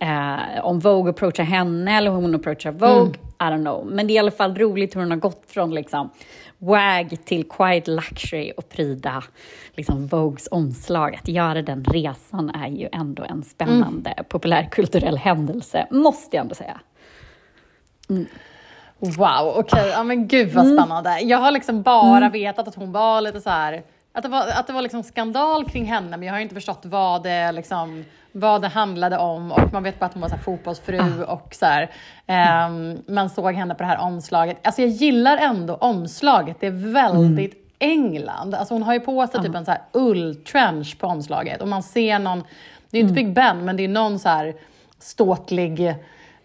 Eh, 0.00 0.64
om 0.64 0.80
Vogue 0.80 1.10
approachar 1.10 1.44
henne 1.44 1.96
eller 1.96 2.10
hon 2.10 2.34
approachar 2.34 2.72
Vogue, 2.72 3.00
Mm. 3.00 3.12
I 3.40 3.42
don't 3.42 3.60
know. 3.64 3.86
Men 3.86 4.06
det 4.06 4.12
är 4.12 4.14
i 4.14 4.18
alla 4.18 4.30
fall 4.30 4.54
roligt 4.58 4.96
hur 4.96 5.00
hon 5.00 5.10
har 5.10 5.18
gått 5.18 5.44
från 5.48 5.74
liksom 5.74 6.10
WAG 6.62 7.16
till 7.24 7.48
Quiet 7.48 7.88
Luxury 7.88 8.52
och 8.56 8.68
pryda 8.68 9.22
liksom 9.74 10.06
Vogues 10.06 10.48
omslag. 10.50 11.14
Att 11.14 11.28
göra 11.28 11.62
den 11.62 11.84
resan 11.84 12.50
är 12.50 12.68
ju 12.68 12.88
ändå 12.92 13.22
en 13.22 13.42
spännande 13.42 14.10
Mm. 14.10 14.24
populärkulturell 14.28 15.16
händelse, 15.18 15.86
måste 15.90 16.36
jag 16.36 16.42
ändå 16.42 16.54
säga. 16.54 16.80
Wow, 18.98 19.54
okej. 19.56 19.88
Ja 19.92 20.02
men 20.04 20.28
gud 20.28 20.52
vad 20.52 20.66
spännande. 20.66 21.20
Jag 21.20 21.38
har 21.38 21.50
liksom 21.50 21.82
bara 21.82 22.28
vetat 22.28 22.68
att 22.68 22.74
hon 22.74 22.92
var 22.92 23.20
lite 23.20 23.40
så 23.40 23.50
här. 23.50 23.82
Att 24.12 24.22
det 24.22 24.28
var, 24.28 24.46
att 24.48 24.66
det 24.66 24.72
var 24.72 24.82
liksom 24.82 25.02
skandal 25.02 25.64
kring 25.64 25.84
henne, 25.84 26.16
men 26.16 26.22
jag 26.22 26.34
har 26.34 26.40
inte 26.40 26.54
förstått 26.54 26.80
vad 26.82 27.22
det, 27.22 27.52
liksom, 27.52 28.04
vad 28.32 28.62
det 28.62 28.68
handlade 28.68 29.18
om. 29.18 29.52
Och 29.52 29.72
man 29.72 29.82
vet 29.82 29.98
bara 29.98 30.06
att 30.06 30.14
hon 30.14 30.20
var 30.20 30.28
så 30.28 30.34
här 30.34 30.42
fotbollsfru 30.42 31.24
och 31.24 31.54
så 31.54 31.66
här. 31.66 31.90
Ehm, 32.26 32.98
man 33.08 33.30
såg 33.30 33.54
henne 33.54 33.74
på 33.74 33.82
det 33.82 33.88
här 33.88 33.98
omslaget. 33.98 34.58
Alltså 34.62 34.82
jag 34.82 34.90
gillar 34.90 35.36
ändå 35.36 35.74
omslaget. 35.74 36.56
Det 36.60 36.66
är 36.66 36.92
väldigt 36.92 37.74
England. 37.78 38.54
Alltså 38.54 38.74
hon 38.74 38.82
har 38.82 38.94
ju 38.94 39.00
på 39.00 39.26
sig 39.26 39.42
typ 39.42 39.54
en 39.54 39.64
så 39.64 39.70
här 39.70 39.80
ulltrench 39.92 40.98
på 40.98 41.06
omslaget. 41.06 41.62
Och 41.62 41.68
man 41.68 41.82
ser 41.82 42.18
någon, 42.18 42.44
det 42.90 42.98
är 42.98 43.02
inte 43.02 43.14
Big 43.14 43.34
Ben, 43.34 43.64
men 43.64 43.76
det 43.76 43.84
är 43.84 43.88
någon 43.88 44.18
så 44.18 44.28
här 44.28 44.54
ståtlig 44.98 45.94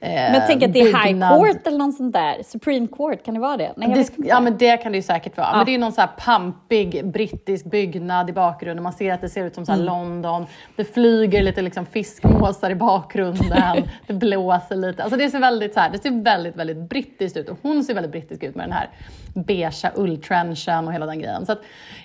Men 0.08 0.42
tänk 0.48 0.64
att 0.64 0.74
det 0.74 0.80
är 0.82 0.86
High 0.86 1.04
byggnad. 1.04 1.40
Court 1.40 1.68
eller 1.68 1.78
något 1.78 1.96
sånt 1.96 2.14
där. 2.14 2.44
Supreme 2.44 2.88
Court, 2.88 3.26
kan 3.26 3.34
det 3.34 3.40
vara 3.40 3.58
det? 3.58 3.74
Nej, 3.78 3.90
Det, 4.18 4.28
ja 4.28 4.40
men 4.40 4.58
det 4.58 4.78
kan 4.78 4.92
det 4.92 4.98
ju 4.98 5.02
säkert 5.02 5.38
vara. 5.38 5.48
Ja. 5.52 5.58
Men 5.58 5.66
det 5.66 5.74
är 5.76 5.78
någon 5.78 5.92
så 5.92 6.02
här 6.02 6.10
pampig 6.18 7.06
brittisk 7.08 7.66
byggnad 7.66 8.30
i 8.30 8.34
bakgrunden. 8.34 8.84
Man 8.84 8.94
ser 8.94 9.14
att 9.14 9.22
det 9.22 9.30
ser 9.30 9.46
ut 9.46 9.56
som 9.56 9.66
så 9.66 9.72
Mm. 9.72 9.86
London. 9.86 10.46
Det 10.76 10.84
flyger 10.94 11.42
lite 11.42 11.62
liksom 11.62 11.86
fiskmåsar 11.86 12.70
i 12.70 12.76
bakgrunden. 12.76 13.84
det 14.08 14.14
blåser 14.14 14.76
lite. 14.76 15.04
Alltså 15.04 15.18
det 15.18 15.30
ser 15.30 15.40
väldigt 15.40 15.74
så 15.74 15.80
här, 15.80 15.90
det 15.90 16.00
ser 16.02 16.24
väldigt, 16.24 16.56
väldigt 16.56 16.78
brittiskt 16.78 17.38
ut. 17.38 17.50
Och 17.50 17.58
hon 17.62 17.84
ser 17.84 17.94
väldigt 17.94 18.12
brittisk 18.12 18.44
ut 18.44 18.56
med 18.56 18.66
den 18.66 18.74
här 18.74 18.90
beigea 19.34 19.92
ulltrenchen 19.96 20.88
och 20.88 20.94
hela 20.94 21.06
den 21.06 21.20
grejen. 21.20 21.46
Så 21.46 21.56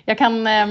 jag 0.05 0.17
kan... 0.17 0.47
eh, 0.47 0.67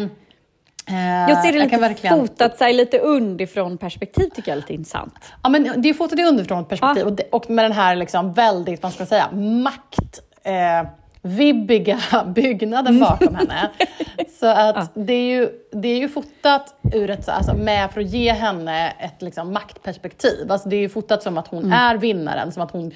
Jag 1.28 1.42
ser 1.44 1.52
det 1.52 1.58
lite 1.58 1.70
kan 1.70 1.80
verkligen- 1.80 2.18
fotat 2.18 2.58
sig 2.58 2.72
lite 2.72 2.98
underifrån 2.98 3.78
perspektiv 3.78 4.28
tycker 4.28 4.50
jag 4.50 4.56
är 4.56 4.60
lite 4.60 4.74
intressant. 4.74 5.14
Ja, 5.42 5.48
men 5.48 5.82
det 5.82 5.88
är 5.88 5.94
fotot 5.94 6.18
i 6.18 6.22
underifrån 6.22 6.64
perspektiv 6.64 7.06
Ja. 7.18 7.24
och, 7.32 7.50
med 7.50 7.64
den 7.64 7.72
här 7.72 7.96
liksom 7.96 8.32
väldigt, 8.32 8.82
vad 8.82 8.92
ska 8.92 9.00
man 9.02 9.08
säga, 9.08 9.30
makt... 9.32 10.20
Eh, 10.42 10.88
vibbiga 11.22 11.98
byggnaden 12.26 13.00
bakom 13.00 13.34
henne. 13.34 13.70
Så 14.40 14.46
att 14.46 14.90
det, 14.94 15.12
är 15.12 15.24
ju, 15.38 15.48
det 15.72 15.88
är 15.88 15.96
ju 15.98 16.08
fotat 16.08 16.74
ur 16.94 17.10
ett, 17.10 17.28
alltså 17.28 17.54
med 17.54 17.90
för 17.90 18.00
att 18.00 18.06
ge 18.10 18.32
henne 18.32 18.90
ett 18.90 19.22
liksom, 19.22 19.52
maktperspektiv. 19.52 20.52
Alltså 20.52 20.68
det 20.68 20.76
är 20.76 20.80
ju 20.80 20.88
fotat 20.88 21.22
som 21.22 21.38
att 21.38 21.48
hon 21.48 21.72
är 21.72 21.96
vinnaren, 21.96 22.52
som 22.52 22.62
att 22.62 22.70
hon 22.70 22.92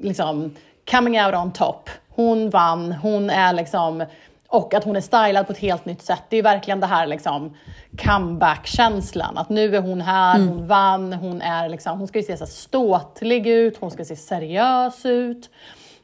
liksom 0.00 0.54
coming 0.90 1.20
out 1.24 1.34
on 1.34 1.52
top. 1.52 1.90
Hon 2.08 2.50
vann, 2.50 2.92
hon 2.92 3.30
är 3.30 3.52
liksom 3.52 4.04
och 4.52 4.74
att 4.74 4.84
hon 4.84 4.96
är 4.96 5.00
stylad 5.00 5.46
på 5.46 5.52
ett 5.52 5.58
helt 5.58 5.84
nytt 5.84 6.02
sätt. 6.02 6.22
Det 6.28 6.36
är 6.36 6.42
verkligen 6.42 6.80
det 6.80 6.86
här 6.86 7.06
liksom 7.06 7.56
comeback-känslan. 7.98 9.38
Att 9.38 9.48
nu 9.48 9.76
är 9.76 9.80
hon 9.80 10.00
här, 10.00 10.36
Mm. 10.36 10.48
hon 10.48 10.66
vann, 10.66 11.12
hon, 11.12 11.42
är 11.42 11.68
liksom, 11.68 11.98
hon 11.98 12.08
ska 12.08 12.18
ju 12.18 12.24
se 12.24 12.36
så 12.36 12.46
ståtlig 12.46 13.46
ut, 13.46 13.76
hon 13.80 13.90
ska 13.90 14.04
se 14.04 14.16
seriös 14.16 15.06
ut. 15.06 15.50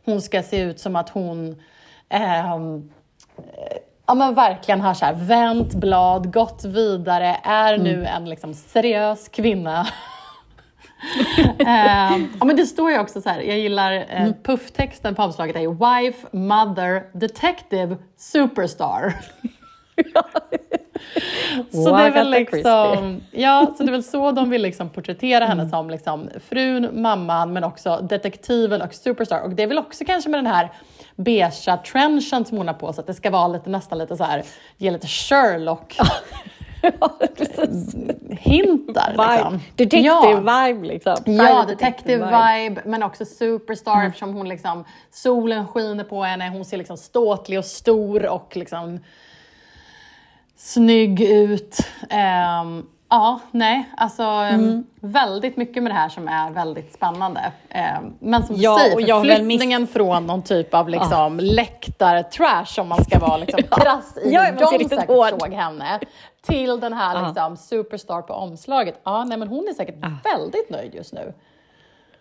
Hon 0.05 0.23
ska 0.23 0.43
se 0.43 0.61
ut 0.61 0.81
som 0.81 0.97
att 0.97 1.09
hon 1.09 1.63
eh, 2.09 2.47
ja, 4.07 4.15
men 4.15 4.35
verkligen 4.35 4.81
har 4.81 4.95
så 4.95 5.05
här, 5.05 5.13
vänt 5.15 5.75
blad, 5.75 6.33
gått 6.33 6.65
vidare, 6.65 7.37
är 7.43 7.79
nu 7.79 7.95
Mm. 7.95 8.07
en 8.17 8.29
liksom 8.31 8.55
seriös 8.55 9.29
kvinna. 9.29 9.87
Ehm, 11.59 12.29
ja, 12.41 12.45
men 12.45 12.57
det 12.57 12.67
står 12.67 12.91
ju 12.91 12.99
också 12.99 13.21
så 13.21 13.29
här, 13.31 13.41
jag 13.41 13.59
gillar 13.59 13.93
eh, 13.93 14.03
Mm. 14.23 14.35
pufftexten 14.43 15.15
på 15.15 15.23
omslaget 15.23 15.57
är 15.57 15.61
ju 15.61 15.71
Wife, 15.73 16.27
Mother, 16.37 17.19
Detective, 17.19 17.97
Superstar. 18.17 19.15
så 21.73 21.97
det 21.97 22.03
är 22.03 22.11
väl 22.11 22.31
liksom, 22.31 23.21
ja, 23.31 23.75
så 23.77 23.83
det 23.83 23.91
är 23.91 23.93
väl 23.93 24.03
så 24.05 24.33
de 24.33 24.51
vill 24.51 24.63
liksom 24.63 24.89
porträttera 24.89 25.45
henne 25.45 25.69
som 25.69 25.91
liksom 25.91 26.29
frun, 26.49 27.03
mamman, 27.03 27.53
men 27.53 27.65
också 27.65 28.01
detektiven 28.11 28.83
och 28.83 28.95
superstar. 28.95 29.41
Och 29.41 29.51
det 29.51 29.63
är 29.63 29.67
väl 29.67 29.79
också 29.79 30.05
kanske 30.05 30.31
med 30.31 30.39
den 30.39 30.47
här 30.47 30.73
beigea 31.17 31.77
trenchen 31.77 32.45
som 32.45 32.59
hon 32.59 32.67
har 32.67 32.75
på 32.75 32.93
sig, 32.93 33.01
att 33.01 33.07
det 33.07 33.15
ska 33.15 33.31
vara 33.31 33.49
lite, 33.49 33.71
nästan 33.71 33.99
lite 33.99 34.17
så 34.17 34.25
här, 34.25 34.43
ge 34.77 34.91
lite 34.91 35.07
Sherlock 35.07 35.97
hintar. 38.31 39.09
Liksom. 39.09 39.53
Vibe. 39.53 39.61
Detective-vibe 39.77 40.87
liksom. 40.87 41.17
Ja, 41.25 41.45
Private 41.45 41.67
detective 41.73 42.25
vibe, 42.27 42.83
men 42.85 43.03
också 43.03 43.25
superstar 43.25 44.07
eftersom 44.07 44.35
hon 44.35 44.49
liksom, 44.49 44.85
solen 45.11 45.67
skiner 45.67 46.05
på 46.05 46.23
henne, 46.23 46.49
hon 46.49 46.65
ser 46.65 46.77
liksom 46.77 46.97
ståtlig 46.97 47.59
och 47.59 47.65
stor 47.65 48.27
och 48.27 48.57
liksom 48.57 49.01
snygg 50.57 51.21
ut. 51.21 51.79
Ehm, 52.11 52.87
ja, 53.09 53.41
nej, 53.51 53.91
alltså 53.97 54.23
ehm, 54.23 54.87
väldigt 55.01 55.57
mycket 55.57 55.83
med 55.83 55.93
det 55.93 55.97
här 55.97 56.09
som 56.09 56.29
är 56.29 56.51
väldigt 56.51 56.95
spännande. 56.95 57.53
Ehm, 57.71 58.15
men 58.21 58.47
som 58.47 58.57
Ja, 58.59 58.75
du 58.75 58.81
säger, 58.81 59.13
har 59.15 59.21
väl 59.21 59.29
förflyttningen 59.37 59.87
från 59.87 60.27
någon 60.27 60.43
typ 60.43 60.75
av 60.75 60.89
liksom 60.89 61.41
läktar-trash, 61.41 62.81
om 62.81 62.89
man 62.89 63.05
ska 63.05 63.19
vara 63.19 63.37
liksom 63.37 63.63
krass 63.71 64.19
i 64.25 64.31
Ja, 64.33 64.41
hur 64.43 64.53
de 64.81 64.89
säkert 64.89 65.09
hård. 65.09 65.41
såg 65.41 65.53
henne, 65.53 66.01
till 66.43 66.81
den 66.81 66.93
här 66.93 67.15
Ja. 67.21 67.27
liksom, 67.27 67.57
superstar 67.57 68.23
på 68.23 68.35
omslaget. 68.35 69.01
Ja, 69.05 69.25
nej, 69.25 69.39
men 69.39 69.49
hon 69.49 69.69
är 69.69 69.73
säkert 69.75 69.97
väldigt 70.25 70.71
nöjd 70.71 70.95
just 70.95 71.13
nu. 71.13 71.33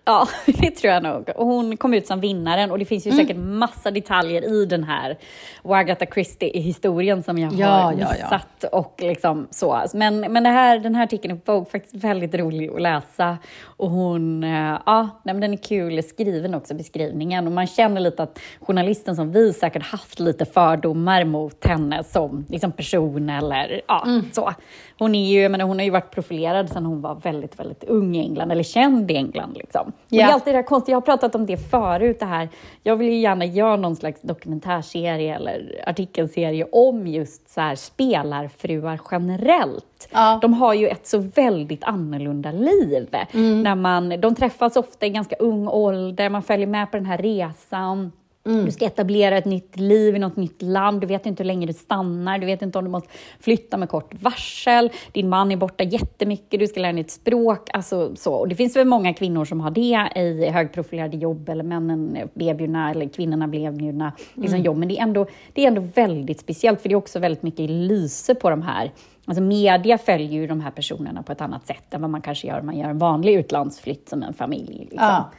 Ja, 0.06 0.28
det 0.46 0.72
tror 0.72 0.94
jag 0.94 1.04
nog. 1.04 1.30
Och 1.36 1.46
hon 1.46 1.78
kom 1.78 1.94
ut 1.94 2.08
som 2.08 2.20
vinnaren 2.20 2.72
och 2.72 2.80
det 2.80 2.86
finns 2.86 3.08
ju 3.08 3.12
Mm. 3.12 3.26
säkert 3.26 3.38
massa 3.42 3.92
detaljer 3.92 4.54
i 4.62 4.66
den 4.66 4.84
här 4.84 5.18
Agatha 5.64 6.06
Christie-historien 6.06 7.24
som 7.24 7.38
jag 7.38 7.54
Ja, 7.54 7.68
har 7.68 7.92
ja, 7.92 7.98
ja. 8.02 8.12
missat. 8.14 8.64
Och 8.74 8.96
liksom 9.02 9.48
så. 9.52 9.82
Men, 9.94 10.20
men 10.20 10.44
det 10.44 10.50
här, 10.50 10.80
den 10.80 10.96
här 10.96 11.04
artikeln 11.04 11.34
är 11.46 11.52
Vogue 11.54 11.70
faktiskt 11.72 11.96
väldigt 11.96 12.36
rolig 12.36 12.70
att 12.70 12.82
läsa. 12.82 13.38
Och 13.66 13.90
hon, 13.90 14.44
eh, 14.44 14.78
ja, 14.86 15.10
nej, 15.24 15.36
den 15.36 15.54
är 15.54 15.58
kul 15.58 16.04
skriven 16.04 16.56
också, 16.56 16.74
beskrivningen. 16.74 17.46
Och 17.48 17.52
man 17.54 17.68
känner 17.68 18.02
lite 18.02 18.24
att 18.24 18.40
journalisten 18.62 19.16
som 19.16 19.32
vi 19.32 19.54
säkert 19.54 19.84
haft 19.84 20.20
lite 20.20 20.46
fördomar 20.46 21.24
mot 21.24 21.66
henne 21.66 22.04
som 22.04 22.46
liksom 22.50 22.72
person 22.72 23.30
eller 23.30 23.82
ja, 23.88 24.04
Mm. 24.06 24.26
så. 24.32 24.54
Hon, 25.00 25.16
är 25.16 25.32
ju, 25.32 25.50
menar, 25.50 25.66
hon 25.66 25.78
har 25.80 25.84
ju 25.84 25.90
varit 25.92 26.12
profilerad 26.12 26.70
sedan 26.70 26.86
hon 26.86 27.02
var 27.02 27.16
väldigt, 27.16 27.60
väldigt 27.60 27.84
ung 27.84 28.16
i 28.16 28.20
England, 28.20 28.52
eller 28.52 28.64
känd 28.64 29.12
i 29.12 29.16
England. 29.16 29.54
Liksom. 29.58 29.92
Och 30.04 30.10
Det 30.10 30.16
Ja. 30.18 30.28
är 30.30 30.34
alltid 30.34 30.54
det 30.54 30.58
här 30.58 30.64
konstiga, 30.64 30.94
jag 30.94 30.98
har 30.98 31.06
pratat 31.06 31.36
om 31.36 31.46
det 31.46 31.58
förut, 31.58 32.20
det 32.20 32.26
här. 32.26 32.50
Jag 32.84 32.96
vill 32.96 33.08
ju 33.08 33.20
gärna 33.20 33.46
göra 33.46 33.76
någon 33.76 33.96
slags 33.96 34.22
dokumentärserie 34.22 35.36
eller 35.36 35.84
artikelserie 35.88 36.66
om 36.72 37.08
just 37.08 37.50
så 37.50 37.62
här 37.62 37.76
spelarfruar 37.76 39.00
generellt. 39.12 40.08
Ja. 40.12 40.40
De 40.42 40.54
har 40.54 40.74
ju 40.74 40.88
ett 40.88 41.08
så 41.08 41.18
väldigt 41.18 41.84
annorlunda 41.84 42.52
liv. 42.52 43.16
Mm. 43.34 43.64
När 43.64 43.76
man, 43.76 44.22
de 44.22 44.36
träffas 44.36 44.76
ofta 44.78 45.06
i 45.06 45.10
ganska 45.10 45.36
ung 45.36 45.68
ålder, 45.68 46.30
man 46.30 46.44
följer 46.44 46.68
med 46.68 46.92
på 46.92 46.98
den 46.98 47.06
här 47.06 47.18
resan. 47.18 48.12
Mm. 48.46 48.66
Du 48.66 48.72
ska 48.72 48.86
etablera 48.86 49.38
ett 49.38 49.46
nytt 49.46 49.80
liv 49.80 50.16
i 50.16 50.20
något 50.20 50.36
nytt 50.36 50.62
land, 50.62 51.02
du 51.02 51.08
vet 51.08 51.26
inte 51.26 51.44
hur 51.44 51.48
länge 51.48 51.68
du 51.68 51.74
stannar, 51.74 52.40
du 52.40 52.46
vet 52.46 52.62
inte 52.62 52.78
om 52.78 52.84
du 52.86 52.92
måste 52.92 53.10
flytta 53.40 53.78
med 53.78 53.90
kort 53.90 54.14
varsel, 54.22 54.92
din 55.12 55.30
man 55.30 55.52
är 55.52 55.58
borta 55.58 55.84
jättemycket, 55.84 56.60
du 56.60 56.68
ska 56.68 56.80
lära 56.80 56.94
dig 56.94 57.02
ett 57.02 57.12
språk. 57.12 57.70
Alltså, 57.74 58.16
så. 58.16 58.34
Och 58.34 58.48
det 58.48 58.56
finns 58.56 58.76
väl 58.76 58.88
många 58.88 59.14
kvinnor 59.14 59.46
som 59.46 59.62
har 59.62 59.72
det 59.72 60.20
i 60.20 60.50
högprofilerade 60.50 61.18
jobb, 61.18 61.50
eller 61.50 61.64
männen 61.64 62.18
blir 62.34 62.50
erbjudna, 62.50 62.92
eller 62.92 63.10
kvinnorna 63.10 63.48
blir 63.48 63.62
erbjudna 63.62 64.12
liksom, 64.34 64.60
jobb. 64.60 64.78
Men 64.78 64.88
det 64.88 64.98
är, 64.98 65.04
ändå, 65.04 65.26
det 65.54 65.64
är 65.64 65.68
ändå 65.68 65.82
väldigt 65.82 66.40
speciellt, 66.40 66.82
för 66.82 66.90
det 66.90 66.94
är 66.94 66.98
också 66.98 67.20
väldigt 67.20 67.44
mycket 67.44 67.70
lyse 67.70 68.36
på 68.36 68.50
de 68.50 68.62
här 68.62 68.92
Alltså 69.28 69.42
media 69.44 69.98
följer 69.98 70.32
ju 70.32 70.48
de 70.48 70.62
här 70.62 70.72
personerna 70.72 71.24
på 71.24 71.32
ett 71.32 71.42
annat 71.42 71.68
sätt 71.68 71.94
än 71.94 72.02
vad 72.02 72.10
man 72.10 72.22
kanske 72.22 72.48
gör 72.48 72.60
om 72.60 72.66
man 72.66 72.78
gör 72.78 72.90
en 72.90 72.98
vanlig 72.98 73.34
utlandsflytt 73.34 74.10
som 74.10 74.24
en 74.24 74.34
familj. 74.34 74.78
Liksom. 74.80 74.98
Ja. 75.00 75.32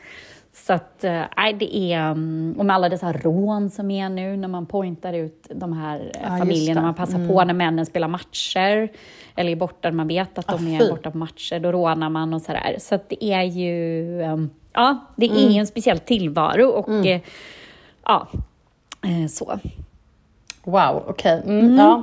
Så 0.67 0.73
att, 0.73 1.05
eh, 1.05 1.23
nej, 1.37 1.53
det 1.53 1.77
är, 1.77 2.01
mm, 2.11 2.55
och 2.59 2.67
med 2.67 2.77
alla 2.77 2.89
dessa 2.89 3.13
rån 3.13 3.71
som 3.71 3.91
är 3.91 4.09
nu 4.09 4.37
när 4.37 4.49
man 4.49 4.67
pointar 4.67 5.13
ut 5.13 5.47
de 5.55 5.73
här 5.73 5.99
eh, 6.01 6.21
Ja, 6.23 6.39
familjerna, 6.39 6.83
man 6.83 6.95
passar 6.95 7.29
på 7.29 7.45
när 7.45 7.55
männen 7.55 7.87
spelar 7.87 8.09
matcher, 8.09 8.89
eller 9.37 9.53
är 9.53 9.57
borta, 9.57 9.91
man 9.93 10.09
vet 10.09 10.39
att 10.39 10.47
de 10.47 10.67
Ah, 10.67 10.75
är 10.75 10.79
fy. 10.81 10.91
borta 10.91 11.11
på 11.11 11.19
matcher, 11.19 11.59
då 11.61 11.73
rånar 11.73 12.09
man 12.11 12.35
och 12.35 12.43
sådär. 12.43 12.77
Så 12.79 12.95
att 12.95 13.09
det 13.09 13.25
är 13.25 13.43
ju, 13.43 14.23
eh, 14.23 14.37
ja, 14.73 14.97
det 15.17 15.27
Mm. 15.27 15.39
är 15.39 15.61
en 15.61 15.67
speciell 15.67 15.99
tillvaro 15.99 16.67
och 16.69 17.07
eh, 17.07 17.21
ja, 18.05 18.27
så. 19.31 19.59
Wow, 20.65 21.05
okej. 21.09 21.43
Mm, 21.47 21.77
Ja. 21.77 22.03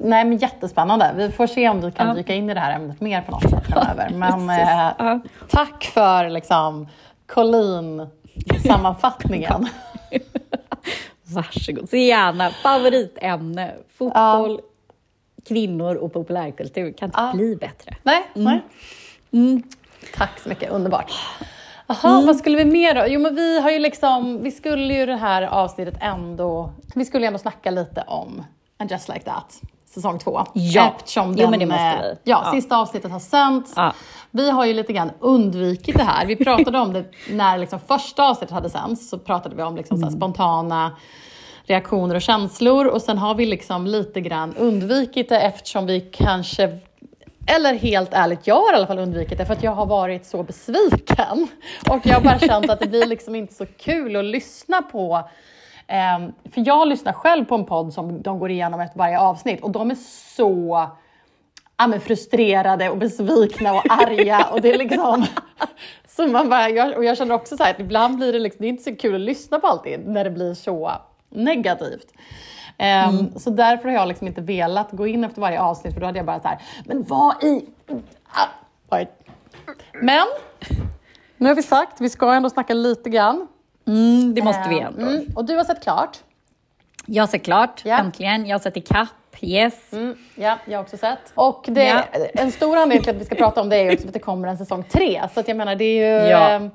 Nej, 0.00 0.24
men 0.24 0.36
jättespännande. 0.36 1.12
Vi 1.16 1.30
får 1.30 1.46
se 1.46 1.68
om 1.68 1.80
du 1.80 1.90
kan 1.90 2.08
Ja. 2.08 2.14
dyka 2.14 2.34
in 2.34 2.50
i 2.50 2.54
det 2.54 2.60
här 2.60 2.76
ämnet 2.76 3.00
mer 3.00 3.20
på 3.22 3.30
något 3.30 3.50
sätt 3.50 3.66
framöver. 3.66 4.10
Men 4.14 4.50
eh, 5.10 5.18
tack 5.48 5.84
för 5.84 6.28
liksom, 6.28 6.86
Collin-sammanfattningen. 7.28 9.68
Varsågod. 11.34 11.88
Så 11.90 11.96
gärna 11.96 12.50
favoritämne, 12.50 13.74
fotboll, 13.98 14.60
kvinnor 15.48 15.94
och 15.94 16.12
populärkultur. 16.12 16.92
Kan 16.92 17.08
inte 17.08 17.20
Ja. 17.20 17.32
bli 17.34 17.56
bättre. 17.56 17.96
nej, 18.02 18.22
nej. 18.34 18.60
Tack 20.16 20.38
så 20.40 20.48
mycket, 20.48 20.70
underbart. 20.70 21.12
Jaha, 21.86 22.22
vad 22.26 22.36
skulle 22.36 22.56
vi 22.56 22.64
mer 22.64 22.94
då? 22.94 23.04
Jo, 23.08 23.20
men 23.20 23.34
vi 23.34 23.60
har 23.60 23.70
ju 23.70 23.78
liksom, 23.78 24.42
vi 24.42 24.50
skulle 24.50 24.94
ju 24.94 25.06
det 25.06 25.16
här 25.16 25.42
avsnittet 25.42 25.94
ändå, 26.00 26.72
vi 26.94 27.04
skulle 27.04 27.26
ändå 27.26 27.38
snacka 27.38 27.70
lite 27.70 28.04
om 28.06 28.44
And 28.78 28.90
Just 28.90 29.08
Like 29.08 29.20
That, 29.20 29.60
säsong 29.94 30.18
två. 30.18 30.40
Ja. 30.54 30.94
Eftersom 30.98 31.30
Jo, 31.30 31.36
den, 31.36 31.50
men 31.50 31.58
det 31.60 31.66
måste 31.66 31.82
eh, 31.84 32.00
vi. 32.02 32.08
Ja, 32.24 32.42
Ja. 32.44 32.52
sista 32.52 32.76
avsnittet 32.76 33.10
har 33.12 33.18
sänts. 33.20 33.72
Ja. 33.76 33.92
Vi 34.30 34.50
har 34.50 34.64
ju 34.64 34.74
lite 34.74 34.92
grann 34.92 35.10
undvikit 35.20 35.96
det 35.96 36.02
här. 36.04 36.26
Vi 36.26 36.36
pratade 36.36 36.78
om 36.78 36.92
det 36.92 37.04
när 37.30 37.58
liksom 37.58 37.80
första 37.80 38.28
avsnittet 38.30 38.54
hade 38.54 38.70
sänts, 38.70 39.08
så 39.10 39.18
pratade 39.18 39.56
vi 39.56 39.62
om 39.62 39.76
liksom 39.76 39.96
Mm. 39.96 40.10
spontana 40.10 40.96
reaktioner 41.64 42.14
och 42.14 42.22
känslor 42.22 42.86
och 42.86 43.02
sen 43.02 43.18
har 43.18 43.34
vi 43.34 43.46
liksom 43.46 43.86
lite 43.86 44.20
grann 44.20 44.56
undvikit 44.56 45.28
det 45.28 45.40
eftersom 45.40 45.86
vi 45.86 46.00
kanske 46.00 46.78
eller 47.46 47.74
helt 47.74 48.08
ärligt, 48.12 48.46
jag 48.46 48.54
har 48.54 48.72
i 48.72 48.76
alla 48.76 48.86
fall 48.86 48.98
undvikit 48.98 49.38
det 49.38 49.46
för 49.46 49.52
att 49.52 49.62
jag 49.62 49.72
har 49.72 49.86
varit 49.86 50.26
så 50.26 50.42
besviken. 50.42 51.48
Och 51.90 52.06
jag 52.06 52.14
har 52.14 52.20
bara 52.20 52.38
känt 52.38 52.70
att 52.70 52.80
det 52.80 52.86
blir 52.86 53.06
liksom 53.06 53.34
inte 53.34 53.54
så 53.54 53.66
kul 53.66 54.16
att 54.16 54.24
lyssna 54.24 54.82
på. 54.82 55.28
Ehm, 55.88 56.32
för 56.52 56.66
jag 56.66 56.88
lyssnar 56.88 57.12
själv 57.12 57.44
på 57.44 57.54
en 57.54 57.64
podd 57.64 57.92
som 57.92 58.22
de 58.22 58.38
går 58.38 58.50
igenom 58.50 58.80
efter 58.80 58.98
varje 58.98 59.18
avsnitt 59.18 59.62
och 59.62 59.70
de 59.70 59.90
är 59.90 59.94
så 60.36 60.88
ja, 61.76 61.86
men 61.86 62.00
frustrerade 62.00 62.90
och 62.90 62.98
besvikna 62.98 63.72
och 63.72 63.82
arga. 63.90 64.46
och 64.52 64.60
det 64.60 64.72
är 64.74 64.78
liksom... 64.78 65.26
Så 66.08 66.26
man 66.26 66.48
bara, 66.48 66.68
jag, 66.68 66.96
och 66.96 67.04
jag 67.04 67.16
känner 67.16 67.34
också 67.34 67.56
så 67.56 67.62
att 67.64 67.80
ibland 67.80 68.16
blir 68.16 68.32
det, 68.32 68.38
liksom, 68.38 68.62
det 68.62 68.66
är 68.66 68.68
inte 68.68 68.82
så 68.82 68.96
kul 68.96 69.14
att 69.14 69.20
lyssna 69.20 69.58
på 69.58 69.66
alltid 69.66 70.08
när 70.08 70.24
det 70.24 70.30
blir 70.30 70.54
så 70.54 70.92
negativt. 71.28 72.12
Ehm, 72.78 73.38
Så 73.38 73.50
därför 73.50 73.88
har 73.88 73.94
jag 73.94 74.08
liksom 74.08 74.26
inte 74.26 74.40
velat 74.40 74.92
gå 74.92 75.06
in 75.06 75.24
efter 75.24 75.40
varje 75.40 75.60
avsnitt 75.60 75.94
för 75.94 76.00
då 76.00 76.06
hade 76.06 76.18
jag 76.18 76.26
bara 76.26 76.40
så 76.40 76.48
här, 76.48 76.58
men 76.84 77.02
vad 77.02 77.44
i... 77.44 77.66
Ah. 78.88 78.98
Men 80.02 80.26
nu 81.36 81.48
har 81.48 81.54
vi 81.54 81.62
sagt, 81.62 82.00
vi 82.00 82.08
ska 82.08 82.32
ändå 82.32 82.50
snacka 82.50 82.74
lite 82.74 83.10
grann. 83.10 83.48
Mm, 83.88 84.34
det 84.34 84.42
måste 84.42 84.68
vi 84.68 84.78
Ehm, 84.80 84.86
ändå. 84.86 85.00
Mm, 85.10 85.26
och 85.36 85.44
du 85.44 85.56
har 85.56 85.64
sett 85.64 85.82
klart. 85.82 86.18
Jag 87.06 87.22
har 87.22 87.28
sett 87.28 87.44
klart, 87.44 87.82
Ja. 87.84 87.98
äntligen. 87.98 88.46
Jag 88.46 88.54
har 88.54 88.60
sett 88.62 88.76
ikapp, 88.76 89.08
yes. 89.40 89.92
Mm, 89.92 90.16
ja, 90.34 90.58
jag 90.66 90.78
har 90.78 90.82
också 90.82 90.96
sett. 90.96 91.32
Och 91.34 91.64
det, 91.68 91.84
Ja. 91.84 92.02
en 92.34 92.52
stor 92.52 92.76
anledning 92.76 93.02
till 93.04 93.14
att 93.14 93.20
vi 93.20 93.24
ska 93.24 93.34
prata 93.34 93.60
om 93.60 93.68
det 93.68 93.76
är 93.76 93.82
ju 93.84 93.90
att 93.90 94.12
det 94.12 94.18
kommer 94.18 94.48
en 94.48 94.58
säsong 94.58 94.84
tre. 94.92 95.22
Så 95.34 95.40
att 95.40 95.48
jag 95.48 95.56
menar, 95.56 95.74
det 95.74 95.84
är 95.84 96.22
ju... 96.24 96.30
Ja. 96.30 96.48
ehm, 96.48 96.70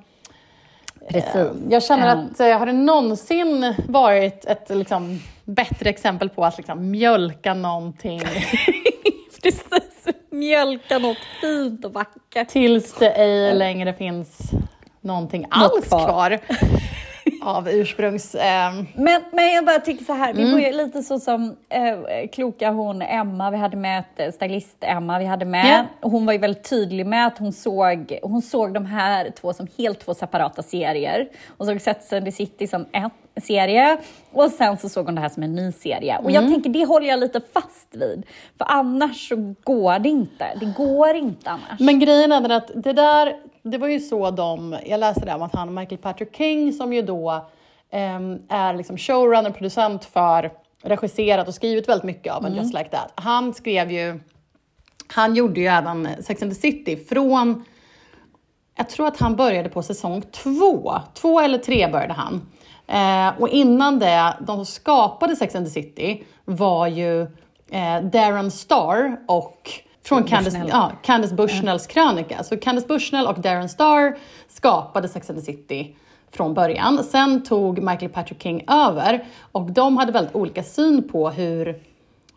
Precis. 1.10 1.36
Eh, 1.36 1.48
Jag 1.70 1.84
känner 1.84 2.08
Eh, 2.08 2.12
att, 2.32 2.40
eh, 2.40 2.58
har 2.60 2.66
det 2.66 2.72
någonsin 2.74 3.74
varit 3.88 4.46
ett 4.46 4.70
liksom, 4.70 5.20
bättre 5.46 5.90
exempel 5.90 6.30
på 6.30 6.46
att 6.46 6.58
liksom, 6.58 6.92
mjölka 6.92 7.54
någonting 7.54 8.22
Precis, 9.44 10.08
mjölka 10.30 10.98
något 11.00 11.18
fint 11.42 11.86
och 11.86 11.94
vackert. 11.94 12.48
tills 12.50 12.94
det 12.94 13.10
ej 13.12 13.54
längre 13.56 13.94
finns 13.94 14.52
någonting 15.02 15.46
alls 15.50 15.88
kvar. 15.88 16.06
kvar 16.08 16.40
av 17.46 17.70
ursprungs... 17.70 18.36
ehm, 18.36 18.86
Men, 18.96 19.22
men 19.32 19.54
jag 19.54 19.66
bara 19.66 19.80
tycker 19.80 20.06
så 20.06 20.14
här, 20.14 20.34
vi 20.34 20.44
Mm. 20.44 20.60
ju 20.60 20.72
lite 20.72 21.04
så 21.04 21.20
som 21.20 21.56
eh, 21.70 22.28
kloka 22.32 22.70
hon 22.72 23.02
Emma, 23.02 23.52
vi 23.52 23.58
hade 23.58 23.78
med 23.78 24.00
ett 24.00 24.20
eh, 24.20 24.32
stylist-Emma, 24.32 25.20
vi 25.20 25.26
hade 25.26 25.46
med, 25.46 25.86
Ja. 26.02 26.10
hon 26.10 26.26
var 26.26 26.34
ju 26.34 26.40
väldigt 26.40 26.70
tydlig 26.70 27.06
med 27.06 27.28
att 27.28 27.38
hon 27.38 27.54
såg, 27.54 28.20
hon 28.24 28.42
såg 28.42 28.74
de 28.74 28.86
här 28.86 29.30
två 29.42 29.54
som 29.54 29.68
helt 29.78 30.00
två 30.00 30.14
separata 30.14 30.64
serier. 30.64 31.28
Hon 31.58 31.68
såg 31.68 31.82
Sex 31.82 32.14
and 32.14 32.26
the 32.26 32.32
City 32.32 32.68
som 32.68 32.86
en 32.92 33.10
serie 33.42 33.98
och 34.32 34.50
sen 34.52 34.78
så 34.78 34.90
såg 34.90 35.06
hon 35.06 35.16
det 35.16 35.22
här 35.22 35.30
som 35.30 35.44
en 35.44 35.56
ny 35.56 35.72
serie. 35.72 36.18
Och 36.18 36.30
Mm. 36.30 36.34
jag 36.44 36.54
tänker, 36.54 36.70
det 36.70 36.86
håller 36.86 37.08
jag 37.08 37.20
lite 37.20 37.42
fast 37.54 37.88
vid. 37.96 38.24
För 38.58 38.66
annars 38.70 39.30
så 39.30 39.36
går 39.64 40.00
det 40.00 40.10
inte. 40.10 40.46
Det 40.60 40.66
går 40.78 41.16
inte 41.16 41.50
annars. 41.50 41.80
Men 41.80 42.00
grejen 42.00 42.32
är 42.32 42.50
att 42.50 42.72
det 42.76 42.94
där, 42.94 43.36
det 43.64 43.78
var 43.78 43.88
ju 43.88 44.00
så 44.00 44.32
de, 44.32 44.78
jag 44.86 45.00
läste 45.00 45.26
det 45.26 45.34
om 45.34 45.42
att 45.42 45.56
han, 45.56 45.74
Michael 45.74 46.02
Patrick 46.02 46.36
King, 46.36 46.74
som 46.74 46.94
ju 46.94 47.02
då 47.02 47.46
ehm, 47.90 48.40
är 48.50 48.74
liksom 48.74 48.98
showrunner, 48.98 49.52
producent 49.52 50.06
för, 50.06 50.52
regisserat 50.82 51.48
och 51.48 51.54
skrivit 51.54 51.90
väldigt 51.90 52.04
mycket 52.04 52.34
av 52.34 52.46
en 52.46 52.56
Just 52.56 52.74
Like 52.74 52.90
That. 52.90 53.12
Han 53.16 53.54
skrev 53.54 53.92
ju, 53.92 54.20
han 55.08 55.36
gjorde 55.36 55.62
ju 55.62 55.68
även 55.68 56.08
Sex 56.24 56.42
and 56.42 56.52
the 56.52 56.62
City 56.62 56.98
från, 56.98 57.66
jag 58.76 58.90
tror 58.90 59.08
att 59.08 59.20
han 59.20 59.36
började 59.36 59.70
på 59.70 59.84
säsong 59.84 60.22
två, 60.22 60.94
två 61.14 61.40
eller 61.40 61.58
tre 61.58 61.88
började 61.92 62.14
han. 62.14 62.42
Eh, 62.88 63.42
och 63.42 63.50
innan 63.50 64.00
det, 64.00 64.34
de 64.40 64.58
som 64.58 64.66
skapade 64.66 65.36
Sex 65.36 65.56
and 65.56 65.66
the 65.66 65.72
City 65.72 66.24
var 66.46 66.88
ju 66.88 67.22
eh, 67.70 68.02
Darren 68.02 68.52
Star 68.52 69.18
och 69.28 69.72
från 70.04 70.24
Candice, 70.24 70.52
Bushnell. 70.52 70.70
ja, 70.70 70.92
Candice 71.04 71.34
Bushnells 71.36 71.88
krönika. 71.88 72.44
Så 72.44 72.58
Candice 72.58 72.88
Bushnell 72.88 73.28
och 73.28 73.40
Darren 73.40 73.70
Star 73.70 74.18
skapade 74.48 75.08
Sex 75.08 75.30
and 75.30 75.40
the 75.40 75.46
City 75.46 75.96
från 76.32 76.54
början. 76.54 77.04
Sen 77.04 77.44
tog 77.44 77.80
Michael 77.80 78.10
Patrick 78.12 78.44
King 78.44 78.64
över 78.68 79.26
och 79.52 79.72
de 79.72 79.98
hade 79.98 80.12
väldigt 80.12 80.36
olika 80.36 80.64
syn 80.64 81.10
på 81.10 81.30
hur 81.30 81.82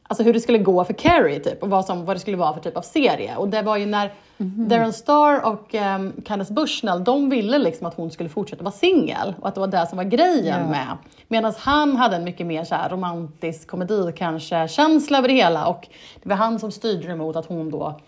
Alltså 0.08 0.22
hur 0.24 0.32
det 0.32 0.40
skulle 0.40 0.58
gå 0.58 0.84
för 0.84 0.92
Carrie 0.94 1.40
typ 1.40 1.62
och 1.62 1.70
vad, 1.70 1.84
som, 1.84 2.04
vad 2.04 2.16
det 2.16 2.20
skulle 2.20 2.36
vara 2.36 2.54
för 2.54 2.60
typ 2.60 2.76
av 2.76 2.82
serie. 2.82 3.36
Och 3.36 3.48
det 3.48 3.62
var 3.62 3.76
ju 3.76 3.86
när 3.86 4.12
Darren 4.38 4.92
Star 4.92 5.46
och 5.46 5.74
um, 5.74 6.12
Candice 6.24 6.50
Bushnell, 6.52 7.04
de 7.04 7.30
ville 7.30 7.58
liksom 7.58 7.86
att 7.86 7.94
hon 7.94 8.10
skulle 8.10 8.28
fortsätta 8.28 8.64
vara 8.64 8.72
singel 8.72 9.34
och 9.40 9.48
att 9.48 9.54
det 9.54 9.60
var 9.60 9.66
det 9.68 9.86
som 9.86 9.96
var 9.96 10.04
grejen 10.04 10.60
Ja. 10.60 10.68
med. 10.68 10.96
Medan 11.28 11.52
han 11.58 11.96
hade 11.96 12.16
en 12.16 12.24
mycket 12.24 12.46
mer 12.46 12.64
så 12.64 12.74
här 12.74 12.88
romantisk 12.88 13.68
komedi 13.68 14.12
kanske 14.16 14.68
känsla 14.68 15.18
över 15.18 15.28
det 15.28 15.34
hela 15.34 15.66
och 15.66 15.88
det 16.22 16.28
var 16.28 16.36
han 16.36 16.58
som 16.58 16.72
styrde 16.72 17.08
det 17.08 17.16
mot 17.16 17.36
att 17.36 17.46
hon 17.46 17.70
då 17.70 18.00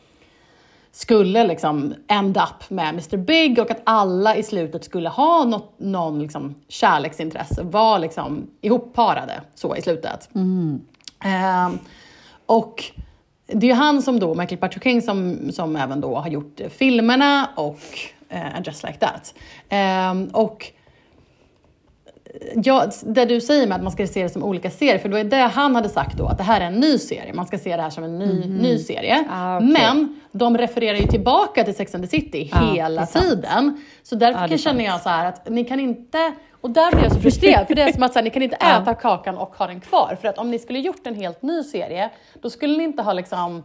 skulle 0.92 1.46
liksom 1.46 1.94
end 2.08 2.36
up 2.36 2.70
med 2.70 2.88
Mr 2.88 3.16
Big 3.16 3.58
och 3.58 3.70
att 3.70 3.80
alla 3.84 4.36
i 4.36 4.42
slutet 4.42 4.84
skulle 4.84 5.08
ha 5.08 5.44
något, 5.44 5.74
någon 5.78 6.18
liksom 6.22 6.54
kärleksintresse, 6.68 7.62
var 7.62 7.98
liksom 7.98 8.46
ihopparade 8.60 9.40
så 9.54 9.76
i 9.76 9.82
slutet. 9.82 10.28
Eh, 11.24 11.70
och 12.46 12.84
det 13.46 13.66
är 13.66 13.70
ju 13.70 13.74
han 13.74 14.02
som 14.02 14.20
då, 14.20 14.34
Michael 14.34 14.60
Patrick 14.60 14.84
King, 14.84 15.02
som, 15.02 15.38
som 15.52 15.76
även 15.76 16.00
då 16.00 16.16
har 16.16 16.28
gjort 16.28 16.60
filmerna 16.70 17.48
och 17.56 17.80
eh, 18.28 18.60
Just 18.64 18.84
Like 18.84 18.98
That. 18.98 19.34
Eh, 19.68 20.22
och 20.32 20.72
Ja, 22.54 22.86
det 23.02 23.24
du 23.24 23.40
säger 23.40 23.66
med 23.66 23.76
att 23.76 23.82
man 23.82 23.92
ska 23.92 24.06
se 24.06 24.22
det 24.22 24.28
som 24.28 24.44
olika 24.44 24.70
serier, 24.70 24.98
för 24.98 25.08
det 25.08 25.16
var 25.16 25.24
det 25.24 25.36
han 25.36 25.74
hade 25.74 25.88
sagt 25.88 26.18
då, 26.18 26.26
att 26.26 26.38
det 26.38 26.44
här 26.44 26.60
är 26.60 26.64
en 26.64 26.74
ny 26.74 26.98
serie. 26.98 27.32
Man 27.34 27.46
ska 27.46 27.58
se 27.58 27.76
det 27.76 27.82
här 27.82 27.90
som 27.90 28.04
en 28.04 28.18
ny, 28.18 28.44
ny 28.46 28.78
serie. 28.78 29.24
Ah, 29.30 29.56
okej. 29.56 29.68
Men 29.68 30.20
de 30.32 30.58
refererar 30.58 30.96
ju 30.98 31.06
tillbaka 31.06 31.64
till 31.64 31.74
Sex 31.74 31.94
and 31.94 32.04
the 32.04 32.08
City 32.08 32.50
det 32.52 32.58
hela 32.76 33.06
tiden. 33.06 33.84
Så 34.02 34.14
därför 34.14 34.52
är 34.54 34.56
känner 34.58 34.84
jag 34.84 35.00
så 35.00 35.08
att 35.08 35.48
ni 35.48 35.64
kan 35.64 35.80
inte, 35.80 36.32
och 36.60 36.70
där 36.70 36.90
blir 36.90 37.02
jag 37.02 37.12
så 37.12 37.20
frustrerad, 37.20 37.66
för 37.66 37.74
det 37.74 37.82
är 37.82 37.92
som 37.92 38.02
att 38.02 38.12
så 38.12 38.18
här, 38.18 38.24
ni 38.24 38.30
kan 38.30 38.42
inte 38.42 38.56
Ja. 38.60 38.78
äta 38.82 38.94
kakan 38.94 39.38
och 39.38 39.56
ha 39.56 39.66
den 39.66 39.80
kvar. 39.80 40.16
För 40.20 40.28
att 40.28 40.38
om 40.38 40.50
ni 40.50 40.58
skulle 40.58 40.78
gjort 40.78 41.06
en 41.06 41.14
helt 41.14 41.42
ny 41.42 41.62
serie, 41.62 42.10
då 42.42 42.50
skulle 42.50 42.76
ni 42.78 42.84
inte 42.84 43.02
ha 43.02 43.12
liksom 43.12 43.62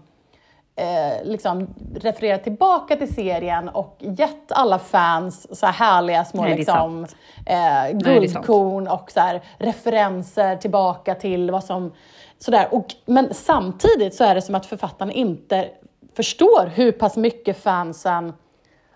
eh, 0.75 1.25
liksom 1.25 1.67
refererat 1.95 2.43
tillbaka 2.43 2.95
till 2.95 3.15
serien 3.15 3.69
och 3.69 3.97
gett 3.99 4.51
alla 4.51 4.79
fans 4.79 5.59
så 5.59 5.65
här 5.65 5.73
härliga 5.73 6.25
små 6.25 6.41
Nej, 6.41 6.57
liksom, 6.57 7.05
eh, 7.45 7.97
guldkorn 7.97 8.87
och 8.87 9.11
så 9.11 9.19
här, 9.19 9.41
referenser 9.57 10.55
tillbaka 10.55 11.15
till 11.15 11.51
vad 11.51 11.63
som... 11.63 11.93
Sådär. 12.39 12.67
Och, 12.71 12.85
men 13.05 13.33
samtidigt 13.33 14.15
så 14.15 14.23
är 14.23 14.35
det 14.35 14.41
som 14.41 14.55
att 14.55 14.65
författarna 14.65 15.11
inte 15.11 15.69
förstår 16.15 16.71
hur 16.75 16.91
pass 16.91 17.17
mycket 17.17 17.63
fansen 17.63 18.33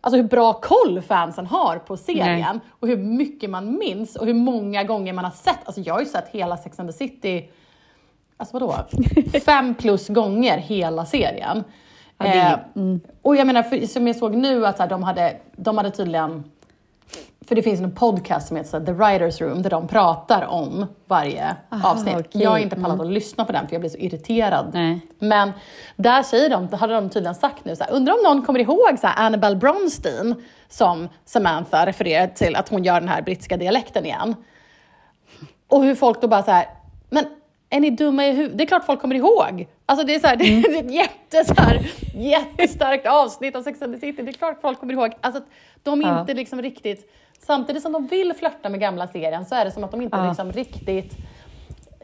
Alltså 0.02 0.18
hur 0.18 0.28
bra 0.28 0.54
koll 0.54 1.02
fansen 1.02 1.46
har 1.46 1.80
på 1.80 1.98
serien 1.98 2.60
Nej. 2.64 2.72
och 2.80 2.88
hur 2.88 2.98
mycket 2.98 3.50
man 3.50 3.78
minns 3.78 4.16
och 4.16 4.26
hur 4.26 4.34
många 4.34 4.84
gånger 4.84 5.14
man 5.14 5.26
har 5.26 5.32
sett. 5.32 5.60
Alltså 5.66 5.82
jag 5.82 5.94
har 5.94 6.00
ju 6.00 6.06
sett 6.06 6.28
hela 6.28 6.58
Sex 6.58 6.80
and 6.80 6.90
the 6.90 6.98
City 6.98 7.50
alltså 8.38 8.60
vadå, 8.60 8.76
fem 9.46 9.76
plus 9.76 10.08
gånger 10.08 10.58
hela 10.58 11.06
serien. 11.06 11.64
Ja, 12.18 12.26
det 12.26 12.38
Eh, 12.38 12.98
och 13.22 13.36
jag 13.36 13.48
menar, 13.48 13.64
för, 13.64 13.88
som 13.88 14.08
jag 14.08 14.16
såg 14.16 14.36
nu 14.36 14.66
att 14.66 14.78
så 14.78 14.84
här, 14.84 14.90
de, 14.90 15.04
hade, 15.04 15.38
de 15.56 15.78
hade 15.78 15.92
tydligen, 15.92 16.44
för 17.48 17.56
det 17.56 17.62
finns 17.62 17.80
en 17.80 17.92
podcast 17.92 18.48
som 18.48 18.58
heter 18.58 18.70
så 18.70 18.80
här, 18.80 18.86
The 18.86 18.92
Writers 18.92 19.42
Room 19.42 19.62
där 19.62 19.70
de 19.70 19.88
pratar 19.88 20.46
om 20.46 20.86
varje 21.06 21.56
Aha, 21.70 21.92
avsnitt. 21.92 22.16
Mm. 22.16 22.44
Jag 22.44 22.50
har 22.50 22.58
inte 22.58 22.76
pallat 22.76 23.00
att 23.00 23.08
lyssna 23.08 23.46
på 23.46 23.52
den 23.52 23.68
för 23.68 23.74
jag 23.74 23.82
blir 23.82 23.90
så 23.90 23.98
irriterad. 23.98 24.70
Nej. 24.74 25.00
Men 25.20 25.52
där 25.96 26.24
säger 26.24 26.50
de, 26.50 26.74
hade 26.74 26.94
de 26.94 27.10
tydligen 27.10 27.36
sagt 27.36 27.66
nu, 27.66 27.76
så 27.76 27.84
här, 27.84 27.92
undrar 27.92 28.14
om 28.14 28.24
någon 28.24 28.46
kommer 28.46 28.60
ihåg 28.60 29.00
så 29.00 29.08
här, 29.08 29.26
Annabelle 29.26 29.56
Bronstein 29.56 30.36
som 30.70 31.10
Samantha 31.26 31.86
refererar 31.86 32.28
till 32.28 32.56
att 32.56 32.70
hon 32.70 32.84
gör 32.84 33.00
den 33.00 33.10
här 33.10 33.22
brittiska 33.22 33.58
dialekten 33.58 34.06
igen. 34.06 34.36
Och 35.68 35.84
hur 35.84 35.96
folk 35.96 36.22
då 36.22 36.28
bara 36.28 36.44
så 36.44 36.52
här, 36.52 36.66
men 37.10 37.26
är 37.70 37.80
ni 37.80 37.90
dumma 37.90 38.26
i 38.28 38.32
huvudet? 38.32 38.58
Det 38.58 38.64
är 38.64 38.66
klart 38.68 38.86
folk 38.86 39.02
kommer 39.02 39.16
ihåg. 39.16 39.68
Alltså 39.86 40.06
det 40.06 40.16
är, 40.16 40.20
så 40.20 40.28
här, 40.28 40.36
det 40.38 40.44
är 40.46 40.80
ett 40.80 40.92
jätte, 40.92 41.46
så 41.56 41.62
här, 41.62 41.92
jättestarkt 42.16 43.08
avsnitt 43.08 43.56
av 43.56 43.62
Sex 43.62 43.82
and 43.82 43.94
the 43.94 44.00
City. 44.00 44.22
Det 44.22 44.30
är 44.32 44.34
klart 44.34 44.62
folk 44.62 44.80
kommer 44.80 44.94
ihåg. 44.94 45.12
Alltså 45.22 45.42
de 45.84 46.02
Ja. 46.02 46.20
inte 46.20 46.34
liksom 46.34 46.62
riktigt, 46.62 47.12
samtidigt 47.40 47.84
som 47.84 47.92
de 47.92 48.08
vill 48.08 48.34
flörta 48.34 48.70
med 48.70 48.80
gamla 48.80 49.08
serien 49.08 49.46
så 49.46 49.56
är 49.56 49.66
det 49.66 49.72
som 49.72 49.84
att 49.84 49.92
de 49.92 50.02
inte 50.02 50.18
Ja. 50.18 50.28
liksom 50.28 50.52
riktigt 50.52 51.14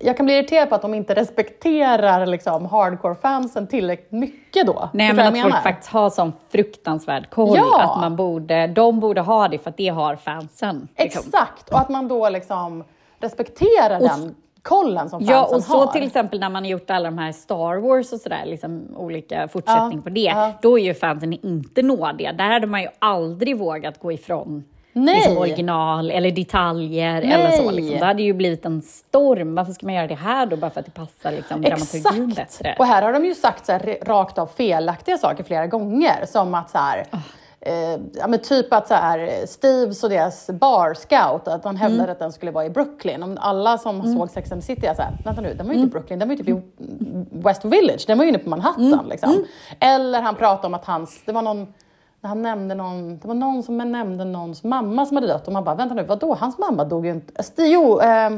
jag 0.02 0.18
kan 0.18 0.26
bli 0.26 0.36
irriterad 0.36 0.70
på 0.70 0.76
att 0.76 0.82
de 0.82 0.94
inte 0.94 1.14
respekterar 1.16 2.26
liksom, 2.26 2.66
hardcore-fansen 2.66 3.68
tillräckligt 3.68 4.12
mycket 4.12 4.68
då. 4.68 4.90
Nej, 4.94 5.14
men 5.14 5.28
att 5.28 5.42
folk 5.42 5.64
faktiskt 5.64 5.92
har 5.92 6.10
sån 6.10 6.34
fruktansvärd 6.50 7.30
koll. 7.30 7.58
Ja. 7.58 7.82
Att 7.82 8.02
man 8.02 8.16
borde, 8.16 8.68
de 8.68 9.00
borde 9.00 9.22
ha 9.22 9.48
det 9.48 9.58
för 9.60 9.70
att 9.70 9.78
det 9.78 9.88
har 9.88 10.16
fansen. 10.16 10.88
liksom. 10.98 11.24
Exakt, 11.28 11.70
och 11.70 11.80
att 11.80 11.90
man 11.90 12.08
då 12.08 12.30
liksom 12.30 12.84
respekterar 13.20 14.00
den 14.00 14.36
kollen 14.64 15.10
som 15.10 15.20
fansen 15.20 15.36
Ja, 15.36 15.46
och 15.56 15.64
så 15.64 15.78
har. 15.86 15.92
till 15.92 16.04
exempel 16.04 16.40
när 16.40 16.50
man 16.50 16.64
har 16.64 16.70
gjort 16.70 16.90
alla 16.90 17.10
de 17.10 17.18
här 17.18 17.32
Star 17.32 17.76
Wars 17.78 18.14
och 18.14 18.20
sådär, 18.20 18.42
liksom 18.46 18.88
olika 18.96 19.48
fortsättning 19.48 19.98
Ja, 19.98 20.04
på 20.04 20.10
det, 20.10 20.20
ja. 20.22 20.52
då 20.62 20.80
är 20.80 20.84
ju 20.84 20.94
fansen 20.94 21.34
inte 21.34 21.82
nådiga. 21.82 22.34
Där 22.34 22.50
hade 22.52 22.68
man 22.68 22.82
ju 22.82 22.88
aldrig 23.00 23.58
vågat 23.58 24.00
gå 24.00 24.12
ifrån 24.12 24.64
Nej. 24.96 25.16
liksom 25.16 25.38
original 25.38 26.12
eller 26.12 26.32
detaljer 26.32 27.22
eller 27.22 27.52
så. 27.52 27.64
Nej. 27.66 27.76
Liksom. 27.76 28.00
Det 28.00 28.06
hade 28.06 28.24
ju 28.24 28.34
blivit 28.34 28.66
en 28.66 28.82
storm. 28.82 29.56
Varför 29.56 29.72
ska 29.74 29.86
man 29.86 29.96
göra 29.96 30.08
det 30.08 30.16
här 30.16 30.46
då? 30.46 30.56
Bara 30.56 30.72
för 30.72 30.80
att 30.80 30.86
det 30.86 30.92
passar 30.92 31.32
liksom, 31.32 31.62
dramaturgin 31.62 32.30
bättre. 32.34 32.76
Och 32.80 32.86
här 32.86 33.02
har 33.02 33.14
de 33.14 33.26
ju 33.26 33.36
sagt 33.36 33.66
så 33.66 33.72
här, 33.72 33.98
rakt 34.06 34.38
av 34.38 34.46
felaktiga 34.48 35.18
saker 35.18 35.44
flera 35.44 35.68
gånger. 35.68 36.26
Som 36.28 36.54
att 36.56 36.70
så 36.70 36.78
här, 36.78 37.04
Ah. 37.12 37.18
Eh, 37.66 38.00
ja, 38.14 38.28
men 38.28 38.40
typ 38.40 38.74
att 38.74 38.88
så 38.88 38.94
här, 38.94 39.46
Steves 39.48 40.04
och 40.04 40.10
deras 40.10 40.48
bar 40.50 40.94
Scout, 40.94 41.48
att 41.48 41.64
han 41.66 41.76
hävdade 41.78 42.04
Mm. 42.04 42.12
att 42.12 42.20
den 42.20 42.32
skulle 42.32 42.52
vara 42.52 42.66
i 42.66 42.70
Brooklyn. 42.70 43.24
Om 43.24 43.38
alla 43.42 43.78
som 43.78 44.14
såg 44.18 44.30
Sex 44.30 44.52
and 44.52 44.62
the 44.62 44.66
City 44.66 44.88
så 44.96 45.02
här, 45.02 45.18
vänta 45.26 45.42
nu, 45.42 45.54
den 45.54 45.68
var 45.68 45.74
ju 45.74 45.78
Mm. 45.80 45.84
inte 45.84 45.92
i 45.92 46.00
Brooklyn, 46.00 46.20
den 46.20 46.28
var 46.28 46.36
ju 46.36 46.44
typ 46.44 46.50
i 46.50 46.62
West 47.32 47.66
Village, 47.66 48.04
den 48.08 48.18
var 48.18 48.26
ju 48.26 48.30
inne 48.30 48.40
på 48.40 48.50
Manhattan. 48.50 48.94
Mm. 48.94 49.06
Liksom. 49.10 49.46
Eller 49.80 50.22
han 50.22 50.36
pratade 50.36 50.68
om 50.68 50.74
att 50.74 50.86
hans, 50.86 51.24
det 51.26 51.32
var 51.32 51.42
någon 51.42 51.74
han 52.26 52.42
nämnde 52.42 52.76
någon, 52.76 53.18
det 53.20 53.28
var 53.28 53.36
någon 53.36 53.64
som 53.64 53.78
nämnde 53.78 54.26
någons 54.26 54.64
mamma 54.64 55.06
som 55.06 55.18
hade 55.18 55.28
dött 55.28 55.48
och 55.48 55.54
man 55.54 55.64
bara, 55.64 55.76
vänta 55.76 55.96
nu, 55.96 56.04
vadå, 56.04 56.34
hans 56.40 56.58
mamma 56.58 56.84
dog 56.84 57.06
ju 57.06 57.12
inte. 57.12 57.34
St- 57.40 57.68
Jo, 57.68 58.00
eh. 58.00 58.30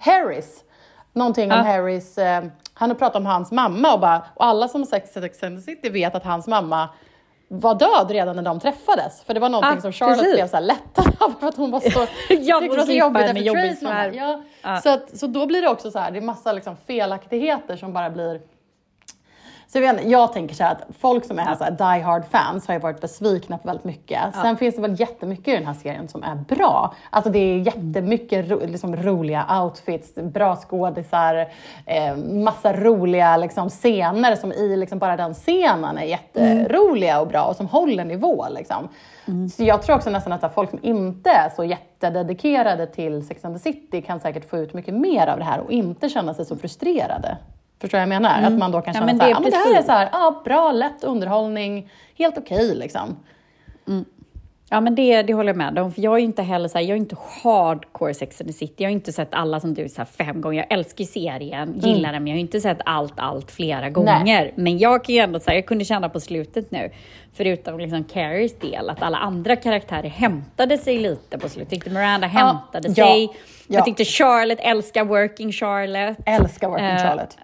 Harris. 0.00 0.64
Någonting 1.12 1.52
om 1.52 1.58
Ja. 1.58 1.64
Harrys, 1.64 2.18
eh, 2.18 2.44
han 2.74 2.90
har 2.90 2.94
pratat 2.94 3.16
om 3.16 3.26
hans 3.26 3.52
mamma 3.52 3.94
och, 3.94 4.00
bara, 4.00 4.22
och 4.34 4.44
alla 4.44 4.68
som 4.68 4.80
har 4.80 4.86
sett 4.86 5.12
Sex 5.12 5.42
and 5.42 5.58
the 5.58 5.62
City 5.62 5.90
vet 5.90 6.14
att 6.14 6.24
hans 6.24 6.46
mamma 6.46 6.88
var 7.48 7.74
död 7.74 8.10
redan 8.10 8.36
när 8.36 8.42
de 8.42 8.60
träffades. 8.60 9.22
För 9.24 9.34
det 9.34 9.40
var 9.40 9.48
någonting 9.48 9.74
Ja, 9.74 9.80
som 9.80 9.92
Charlotte 9.92 10.18
precis. 10.18 10.34
blev 10.34 10.48
så 10.48 10.56
här 10.56 10.62
lättad 10.62 11.12
av 11.20 11.32
för 11.40 11.46
att 11.46 11.56
hon 11.56 11.70
var 11.70 11.80
så, 11.80 12.06
Ja, 12.28 12.28
tyckte 12.28 12.54
och 12.54 12.62
det 12.62 12.76
var 12.76 12.86
så 12.86 12.92
jobbigt 12.92 13.22
efter 13.22 13.42
Trace. 13.54 14.10
Ja. 14.16 14.42
Ja. 14.62 14.80
Så, 14.80 14.88
att, 14.88 15.18
så 15.18 15.26
då 15.26 15.46
blir 15.46 15.62
det 15.62 15.68
också 15.68 15.90
så 15.90 15.98
här, 15.98 16.10
det 16.10 16.18
är 16.18 16.22
massa 16.22 16.52
liksom 16.52 16.76
felaktigheter 16.86 17.76
som 17.76 17.92
bara 17.92 18.10
blir 18.10 18.40
Så 19.74 19.80
jag, 19.80 19.94
vet, 19.94 20.10
jag 20.10 20.32
tänker 20.32 20.54
så 20.54 20.64
här 20.64 20.72
att 20.72 20.82
folk 20.98 21.24
som 21.24 21.38
är 21.38 21.54
så 21.54 21.64
här 21.64 21.70
die 21.70 22.02
hard 22.02 22.24
fans 22.30 22.66
har 22.66 22.74
ju 22.74 22.80
varit 22.80 23.00
besvikna 23.00 23.58
på 23.58 23.68
väldigt 23.68 23.84
mycket. 23.84 24.20
Sen 24.34 24.56
finns 24.56 24.74
det 24.74 24.82
väl 24.82 25.00
jättemycket 25.00 25.48
i 25.48 25.56
den 25.56 25.66
här 25.66 25.74
serien 25.74 26.08
som 26.08 26.22
är 26.22 26.34
bra. 26.34 26.94
Alltså 27.10 27.30
det 27.30 27.38
är 27.38 27.58
jättemycket 27.58 28.50
ro, 28.50 28.60
liksom, 28.66 28.96
roliga 28.96 29.62
outfits, 29.62 30.14
bra 30.14 30.56
skådisar, 30.56 31.46
eh, 31.86 32.16
massa 32.16 32.72
roliga 32.72 33.36
liksom, 33.36 33.70
scener 33.70 34.36
som 34.36 34.52
i 34.52 34.76
liksom, 34.76 34.98
bara 34.98 35.16
den 35.16 35.34
scenen 35.34 35.98
är 35.98 36.04
jätteroliga 36.04 37.20
och 37.20 37.28
bra 37.28 37.44
och 37.44 37.56
som 37.56 37.66
håller 37.66 38.04
nivå. 38.04 38.46
Liksom. 38.50 38.88
Så 39.56 39.64
jag 39.64 39.82
tror 39.82 39.96
också 39.96 40.10
nästan 40.10 40.32
att 40.32 40.54
folk 40.54 40.70
som 40.70 40.78
inte 40.82 41.30
är 41.30 41.50
så 41.56 41.64
jättededikerade 41.64 42.86
till 42.86 43.26
Sex 43.26 43.44
and 43.44 43.56
the 43.56 43.62
City 43.62 44.02
kan 44.02 44.20
säkert 44.20 44.50
få 44.50 44.58
ut 44.58 44.74
mycket 44.74 44.94
mer 44.94 45.26
av 45.26 45.38
det 45.38 45.44
här 45.44 45.60
och 45.60 45.72
inte 45.72 46.08
känna 46.08 46.34
sig 46.34 46.44
så 46.44 46.56
frustrerade. 46.56 47.36
Förstår 47.84 48.00
jag 48.00 48.06
vad 48.06 48.14
jag 48.14 48.22
menar? 48.22 48.42
Att 48.42 48.58
man 48.58 48.70
då 48.72 48.80
kan 48.80 48.94
Ja, 48.94 49.00
känna 49.00 49.06
men 49.06 49.16
så 49.18 49.22
här, 49.22 49.28
det 49.28 49.32
är 49.32 49.36
ja, 49.36 49.40
men 49.40 49.50
det 49.50 49.56
här 49.56 49.78
är 49.78 49.82
så 49.82 49.92
här, 49.92 50.08
ja, 50.12 50.42
bra, 50.44 50.72
lätt 50.72 51.04
underhållning, 51.04 51.88
helt 52.18 52.38
okej 52.38 52.74
liksom. 52.74 53.16
Ja, 54.70 54.80
men 54.80 54.94
det, 54.94 55.22
det 55.22 55.34
håller 55.34 55.48
jag 55.48 55.56
med 55.56 55.78
om. 55.78 55.92
För 55.92 56.02
jag 56.02 56.14
är 56.14 56.18
ju 56.18 56.24
inte 56.24 56.42
heller 56.42 56.68
så 56.68 56.78
här, 56.78 56.84
jag 56.84 56.90
är 56.90 56.96
inte 56.96 57.16
hardcore 57.42 58.14
Sex 58.14 58.40
and 58.40 58.48
the 58.50 58.52
City. 58.52 58.74
Jag 58.76 58.88
har 58.88 58.92
inte 58.92 59.12
sett 59.12 59.34
alla 59.34 59.60
som 59.60 59.74
du 59.74 59.88
så 59.88 59.96
här, 59.98 60.04
fem 60.04 60.40
gånger. 60.40 60.58
Jag 60.58 60.78
älskar 60.78 61.04
serien, 61.04 61.80
gillar 61.80 62.12
den, 62.12 62.22
men 62.22 62.30
jag 62.30 62.36
har 62.36 62.40
inte 62.40 62.60
sett 62.60 62.78
allt, 62.84 63.12
allt 63.16 63.50
flera 63.50 63.90
gånger. 63.90 64.52
Men 64.54 64.78
jag 64.78 65.04
kan 65.04 65.14
ju 65.14 65.20
ändå 65.20 65.40
säga, 65.40 65.54
jag 65.54 65.66
kunde 65.66 65.84
känna 65.84 66.08
på 66.08 66.20
slutet 66.20 66.70
nu, 66.70 66.90
förutom 67.34 67.78
liksom 67.78 68.04
Carries 68.04 68.58
del, 68.58 68.90
att 68.90 69.02
alla 69.02 69.18
andra 69.18 69.56
karaktärer 69.56 70.08
hämtade 70.08 70.78
sig 70.78 70.98
lite 70.98 71.38
på 71.38 71.48
slutet. 71.48 71.72
Jag 71.72 71.80
tyckte 71.80 71.90
Miranda 71.90 72.26
hämtade 72.26 72.88
ja, 72.88 72.94
sig. 72.94 73.24
ja. 73.24 73.30
Jag 73.66 73.84
tyckte 73.84 74.04
Charlotte, 74.04 74.60
älskar 74.60 75.04
Working 75.04 75.52
Charlotte. 75.52 76.18
Älskar 76.26 76.68
Working 76.68 76.86
Eh, 76.86 77.02
Charlotte. 77.02 77.38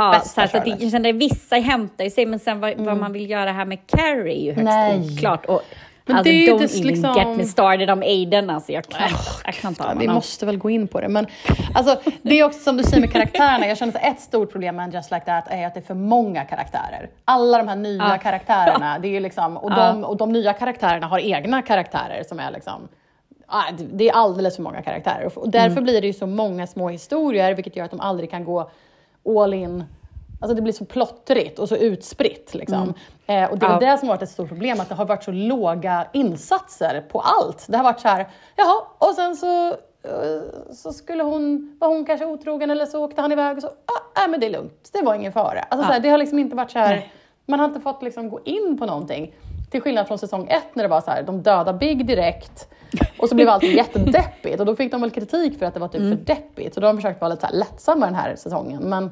Ja, 0.00 0.20
så, 0.20 0.28
så 0.28 0.56
att 0.56 0.64
det, 0.64 0.76
jag 0.80 0.90
kände 0.90 1.12
vissa 1.12 1.56
hämtar 1.56 2.04
ju 2.04 2.10
sig, 2.10 2.26
men 2.26 2.38
sen 2.38 2.60
vad, 2.60 2.74
vad 2.78 2.96
man 2.96 3.12
vill 3.12 3.30
göra 3.30 3.52
här 3.52 3.64
med 3.64 3.78
Carrie 3.86 4.34
är 4.36 4.44
ju 4.44 4.50
högst 4.52 4.64
Nej. 4.64 5.10
oklart. 5.16 5.46
Och, 5.46 5.62
Men 6.06 6.16
alltså, 6.16 6.30
det 6.32 6.46
är 6.48 6.52
don't 6.52 6.62
inte 6.62 6.74
even 6.78 6.86
liksom- 6.86 7.14
get 7.16 7.36
me 7.36 7.44
started 7.44 7.90
om 7.90 8.02
Aiden. 8.02 8.50
Alltså, 8.50 8.72
jag 8.72 8.84
kan, 8.88 9.08
jag 9.44 9.54
kan 9.54 9.74
Ja, 9.78 9.84
honom. 9.84 9.98
vi 9.98 10.08
måste 10.08 10.46
väl 10.46 10.56
gå 10.58 10.70
in 10.70 10.88
på 10.88 11.00
det. 11.00 11.08
Men 11.08 11.26
alltså, 11.74 12.00
det 12.22 12.40
är 12.40 12.44
också 12.44 12.60
som 12.60 12.76
du 12.76 12.82
säger 12.82 13.00
med 13.00 13.12
karaktärerna. 13.12 13.66
Jag 13.66 13.78
känner 13.78 13.96
att 13.96 14.02
ett 14.04 14.20
stort 14.20 14.52
problem 14.52 14.76
med 14.76 14.94
Just 14.94 15.10
Like 15.10 15.24
That 15.26 15.44
är 15.50 15.66
att 15.66 15.74
det 15.74 15.80
är 15.80 15.84
för 15.84 15.94
många 15.94 16.44
karaktärer. 16.44 17.10
Alla 17.24 17.58
de 17.58 17.68
här 17.68 17.76
nya 17.76 18.08
Ja. 18.08 18.18
karaktärerna, 18.18 18.98
det 19.02 19.16
är 19.16 19.20
liksom, 19.20 19.56
och, 19.56 19.70
de, 19.74 20.04
och 20.04 20.16
de 20.16 20.32
nya 20.32 20.52
karaktärerna 20.52 21.06
har 21.06 21.18
egna 21.18 21.62
karaktärer 21.62 22.22
som 22.28 22.40
är 22.40 22.50
liksom 22.50 22.88
det- 23.78 24.08
är 24.08 24.12
alldeles 24.12 24.56
för 24.56 24.62
många 24.62 24.82
karaktärer 24.82 25.26
och- 25.26 25.38
och 25.38 25.48
därför 25.48 25.70
Mm. 25.70 25.84
blir 25.84 26.00
det 26.00 26.06
ju 26.06 26.12
så 26.12 26.26
många 26.26 26.66
små 26.66 26.88
historier 26.88 27.54
vilket 27.54 27.76
gör 27.76 27.84
att 27.84 27.90
de 27.90 28.00
aldrig 28.00 28.30
kan 28.30 28.44
gå 28.44 28.70
all 29.28 29.54
in 29.54 29.84
Alltså 30.42 30.54
det 30.54 30.62
blir 30.62 30.72
så 30.72 30.84
plottrigt 30.84 31.58
och 31.58 31.68
så 31.68 31.76
utspritt. 31.76 32.54
Liksom. 32.54 32.94
Eh, 33.26 33.50
och 33.50 33.58
det 33.58 33.66
är 33.66 33.70
Mm. 33.70 33.84
Ja. 33.84 33.92
det 33.92 33.98
som 33.98 34.08
varit 34.08 34.22
ett 34.22 34.30
stort 34.30 34.48
problem, 34.48 34.80
att 34.80 34.88
det 34.88 34.94
har 34.94 35.04
varit 35.04 35.24
så 35.24 35.30
låga 35.32 36.06
insatser 36.12 37.00
på 37.08 37.20
allt. 37.20 37.66
Det 37.68 37.76
har 37.76 37.84
varit 37.84 38.00
så 38.00 38.08
här, 38.08 38.28
jaha, 38.56 38.82
och 38.98 39.14
sen 39.14 39.36
så, 39.36 39.68
eh, 40.02 40.72
så 40.74 40.92
skulle 40.92 41.22
hon, 41.22 41.76
var 41.80 41.88
hon 41.88 42.04
kanske 42.04 42.26
otrogen 42.26 42.70
eller 42.70 42.86
så 42.86 43.04
åkte 43.04 43.20
han 43.20 43.32
iväg 43.32 43.56
och 43.56 43.62
så, 43.62 43.68
ah, 43.68 44.02
nej 44.16 44.28
men 44.28 44.40
det 44.40 44.46
är 44.46 44.50
lugnt, 44.50 44.90
det 44.92 45.02
var 45.02 45.14
ingen 45.14 45.32
fara. 45.32 45.60
Alltså, 45.60 45.86
så 45.86 45.92
här, 45.92 46.00
det 46.00 46.08
har 46.08 46.18
liksom 46.18 46.38
inte 46.38 46.56
varit 46.56 46.70
så 46.70 46.78
här, 46.78 47.12
man 47.46 47.60
har 47.60 47.66
inte 47.66 47.80
fått 47.80 48.02
liksom 48.02 48.30
gå 48.30 48.40
in 48.44 48.78
på 48.78 48.86
någonting. 48.86 49.34
Till 49.70 49.80
skillnad 49.80 50.06
från 50.08 50.18
säsong 50.18 50.48
ett 50.50 50.74
när 50.74 50.82
det 50.82 50.88
var 50.88 51.00
så 51.00 51.10
här, 51.10 51.22
de 51.22 51.42
dödar 51.42 51.72
Big 51.72 52.06
direkt 52.06 52.68
och 53.18 53.28
så 53.28 53.34
blev 53.34 53.48
allt 53.48 53.62
jättedeppigt 53.76 54.60
och 54.60 54.66
då 54.66 54.76
fick 54.76 54.92
de 54.92 55.00
väl 55.00 55.10
kritik 55.10 55.58
för 55.58 55.66
att 55.66 55.74
det 55.74 55.80
var 55.80 55.88
typ 55.88 56.00
Mm. 56.00 56.18
för 56.18 56.24
deppigt. 56.24 56.74
Så 56.74 56.80
då 56.80 56.86
har 56.86 56.92
de 56.92 56.98
försökt 56.98 57.20
vara 57.20 57.28
lite 57.28 57.40
så 57.40 57.46
här 57.46 57.54
lättsamma 57.54 58.06
den 58.06 58.14
här 58.14 58.36
säsongen. 58.36 58.82
Men, 58.82 59.10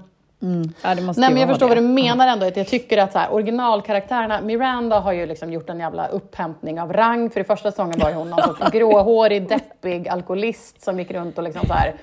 Ja, 0.83 0.95
det 0.95 1.03
måste 1.03 1.21
Nej 1.21 1.31
men 1.31 1.41
jag 1.41 1.49
förstår 1.49 1.69
det. 1.69 1.75
vad 1.75 1.85
du 1.85 1.89
menar 1.89 2.29
ändå, 2.29 2.47
att 2.47 2.57
jag 2.57 2.67
tycker 2.67 2.99
att 2.99 3.13
så 3.13 3.19
här, 3.19 3.33
originalkaraktärerna, 3.33 4.41
Miranda 4.41 5.01
har 5.01 5.13
ju 5.13 5.27
liksom 5.27 5.53
gjort 5.53 5.71
en 5.71 5.81
jävla 5.81 6.07
upphämtning 6.09 6.81
av 6.81 6.93
rang, 6.93 7.31
för 7.31 7.41
i 7.41 7.45
första 7.45 7.71
säsongen 7.71 7.99
var 7.99 8.09
ju 8.11 8.15
hon 8.17 8.31
någon 8.31 8.43
sorts 8.43 8.71
gråhårig, 8.73 9.49
deppig 9.49 10.09
alkoholist 10.09 10.83
som 10.83 10.99
gick 10.99 11.11
runt 11.11 11.39
och 11.39 11.45
liksom 11.45 11.67
så 11.67 11.73
här, 11.73 11.95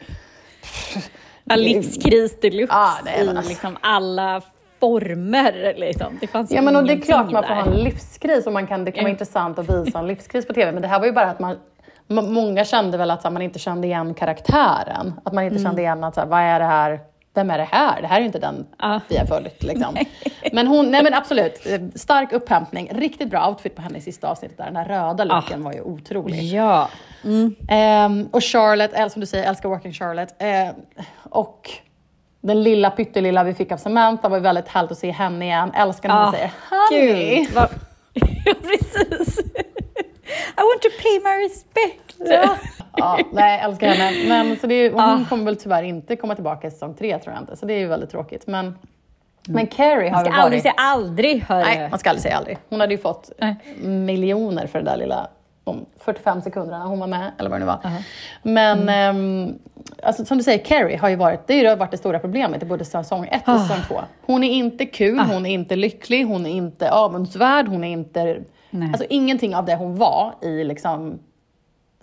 Ja, 1.43 1.55
livskris 1.55 2.39
deluxe 2.39 2.75
Ja, 2.75 3.11
i 3.21 3.47
liksom 3.47 3.77
alla 3.81 4.41
former. 4.79 5.73
Liksom. 5.77 6.17
Det 6.21 6.27
fanns 6.27 6.51
Ja 6.51 6.61
men 6.61 6.75
och 6.75 6.83
det 6.83 6.93
är 6.93 7.01
klart 7.01 7.31
man 7.31 7.43
får 7.43 7.55
där. 7.55 7.61
ha 7.61 7.71
en 7.71 7.77
livskris 7.83 8.47
och 8.47 8.53
man 8.53 8.67
kan, 8.67 8.85
det 8.85 8.91
kan 8.91 8.97
vara 9.03 9.09
Mm. 9.09 9.11
intressant 9.11 9.59
att 9.59 9.69
visa 9.69 9.99
en 9.99 10.07
livskris 10.07 10.47
på 10.47 10.53
TV, 10.53 10.71
men 10.71 10.81
det 10.81 10.87
här 10.87 10.99
var 10.99 11.05
ju 11.05 11.11
bara 11.11 11.25
att 11.31 11.39
man 11.39 11.57
Många 12.07 12.65
kände 12.65 12.97
väl 12.97 13.11
att 13.11 13.23
här, 13.23 13.31
man 13.31 13.41
inte 13.41 13.59
kände 13.59 13.87
igen 13.87 14.13
karaktären. 14.13 15.13
Att 15.25 15.33
man 15.33 15.43
inte 15.43 15.55
Mm. 15.55 15.63
kände 15.63 15.81
igen 15.81 16.03
att, 16.03 16.13
så 16.15 16.21
här, 16.21 16.27
vad 16.27 16.39
är 16.39 16.59
det 16.59 16.65
här? 16.65 16.99
Vem 17.33 17.49
är 17.51 17.57
det 17.57 17.63
här? 17.71 18.01
Det 18.01 18.07
här 18.07 18.15
är 18.15 18.19
ju 18.19 18.25
inte 18.25 18.39
den 18.39 18.65
Ja. 18.79 18.99
vi 19.09 19.17
har 19.17 19.25
följt. 19.25 19.63
Liksom. 19.63 19.95
Men 20.53 20.67
hon, 20.67 20.91
nej 20.91 21.03
men 21.03 21.13
absolut, 21.13 21.65
eh, 21.65 21.81
stark 21.95 22.33
upphämtning. 22.33 22.89
Riktigt 22.93 23.29
bra 23.29 23.49
outfit 23.49 23.75
på 23.75 23.81
henne 23.81 23.97
i 23.97 24.01
sista 24.01 24.27
avsnittet 24.27 24.57
där. 24.57 24.65
Den 24.65 24.75
här 24.75 24.85
röda 24.85 25.23
looken 25.23 25.63
var 25.63 25.73
ju 25.73 25.81
otrolig. 25.81 26.43
Ja. 26.43 26.89
Ehm, 27.69 28.29
och 28.31 28.43
Charlotte, 28.43 29.11
som 29.11 29.19
du 29.19 29.25
säger, 29.25 29.49
älskar 29.49 29.69
Working 29.69 29.93
Charlotte. 29.93 30.35
Eh, 30.37 30.69
och 31.29 31.69
den 32.47 32.63
lilla 32.63 32.91
pyttelilla 32.91 33.43
vi 33.43 33.53
fick 33.53 33.71
av 33.71 33.77
Samantha 33.77 34.29
var 34.29 34.37
ju 34.37 34.43
väldigt 34.43 34.67
härligt 34.67 34.91
att 34.91 34.97
se 34.97 35.11
henne 35.11 35.45
igen. 35.45 35.71
Älskar 35.75 36.09
när 36.09 36.15
hon 36.15 36.25
Ah, 36.25 36.31
säger 36.31 36.51
honey. 36.69 37.47
Vad... 37.55 37.67
ja, 38.45 38.53
precis. 38.61 39.39
I 40.57 40.61
want 40.61 40.81
to 40.81 40.89
pay 41.01 41.19
my 41.23 41.45
respect. 41.45 42.15
Ja. 42.17 42.55
ja, 42.97 43.19
nej, 43.31 43.59
älskar 43.59 43.87
henne. 43.87 44.27
Men, 44.29 44.57
så 44.59 44.67
det 44.67 44.75
är, 44.75 44.91
hon 44.91 44.99
Ah. 45.01 45.19
kommer 45.29 45.45
väl 45.45 45.55
tyvärr 45.55 45.83
inte 45.83 46.15
komma 46.15 46.35
tillbaka 46.35 46.67
i 46.67 46.71
säsong 46.71 46.93
tre 46.93 47.19
tror 47.19 47.33
jag 47.33 47.43
inte. 47.43 47.55
Så 47.57 47.65
det 47.65 47.73
är 47.73 47.79
ju 47.79 47.87
väldigt 47.87 48.09
tråkigt. 48.09 48.47
Men, 48.47 48.77
men 49.47 49.67
Carrie 49.67 50.09
har 50.09 50.15
Man 50.15 50.25
ska 50.25 50.33
aldrig 50.33 50.57
varit... 50.57 50.61
säga 50.61 50.73
aldrig, 50.77 51.41
hörru. 51.43 51.63
Nej, 51.65 51.89
man 51.89 51.99
ska 51.99 52.09
aldrig 52.09 52.23
säga 52.23 52.37
aldrig. 52.37 52.57
Hon 52.69 52.79
hade 52.79 52.93
ju 52.93 52.97
fått 52.97 53.31
Nej. 53.37 53.55
miljoner 53.83 54.67
för 54.67 54.79
det 54.79 54.85
där 54.85 54.97
lilla 54.97 55.27
om 55.67 55.85
45 55.99 56.41
sekunderna 56.41 56.85
hon 56.85 56.99
var 56.99 57.07
med, 57.07 57.31
eller 57.39 57.49
vad 57.49 57.59
det 57.59 57.65
nu 57.65 57.71
var. 57.71 57.79
Men 58.43 58.89
ehm, 58.89 59.59
alltså, 60.03 60.25
som 60.25 60.37
du 60.37 60.43
säger, 60.43 60.65
Carrie 60.65 60.97
har 60.97 61.09
ju 61.09 61.15
varit, 61.15 61.47
det 61.47 61.65
har 61.65 61.75
varit 61.75 61.91
det 61.91 61.97
stora 61.97 62.19
problemet 62.19 62.63
i 62.63 62.65
både 62.65 62.85
säsong 62.85 63.27
1 63.31 63.47
och 63.47 63.53
Ah. 63.53 63.59
säsong 63.59 63.77
2. 63.87 64.01
Hon 64.25 64.43
är 64.43 64.51
inte 64.51 64.85
kul, 64.85 65.19
hon 65.19 65.45
är 65.45 65.49
inte 65.53 65.75
lycklig, 65.75 66.25
hon 66.25 66.45
är 66.45 66.49
inte 66.49 66.91
avundsvärd, 66.91 67.67
hon 67.67 67.83
är 67.83 67.87
inte... 67.91 68.39
Nej. 68.69 68.87
Alltså 68.89 69.05
ingenting 69.09 69.55
av 69.55 69.65
det 69.65 69.75
hon 69.75 69.95
var 69.97 70.33
i 70.41 70.63
liksom, 70.63 71.19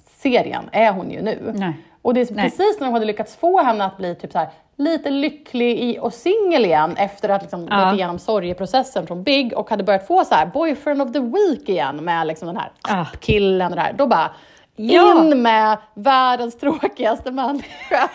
serien 0.07 0.65
är 0.73 0.93
hon 0.93 1.11
ju 1.11 1.23
nu. 1.23 1.53
Nej. 1.55 1.73
Och 2.03 2.15
det 2.15 2.21
är 2.31 2.35
Nej. 2.35 2.45
precis 2.45 2.81
när 2.81 2.87
de 2.87 2.93
hade 2.93 3.07
lyckats 3.07 3.37
få 3.37 3.63
henne 3.63 3.85
att 3.85 3.97
bli 3.97 4.15
typ 4.15 4.33
så 4.33 4.39
här, 4.39 4.49
lite 4.77 5.11
lycklig 5.11 5.79
i, 5.79 5.99
och 5.99 6.15
singel 6.15 6.65
igen 6.65 6.97
efter 6.97 7.29
att 7.29 7.43
liksom 7.43 7.69
Ja. 7.71 7.85
gått 7.85 7.95
igenom 7.95 8.19
sorgeprocessen 8.19 9.07
från 9.07 9.23
Big 9.23 9.53
och 9.53 9.71
hade 9.71 9.85
börjat 9.85 10.07
få 10.07 10.25
så 10.25 10.35
här 10.35 10.47
boyfriend 10.47 11.03
of 11.03 11.13
the 11.13 11.19
week 11.21 11.69
igen 11.69 12.05
med 12.05 12.27
liksom 12.27 12.47
den 12.47 12.57
här 12.57 12.73
Ah. 12.83 13.05
killen 13.21 13.71
och 13.71 13.77
det 13.77 13.83
här. 13.83 13.93
Då 13.93 14.07
bara 14.07 14.31
Ja. 14.77 15.19
in 15.25 15.43
med 15.43 15.79
världens 15.95 16.59
tråkigaste 16.59 17.31
människa. 17.31 18.11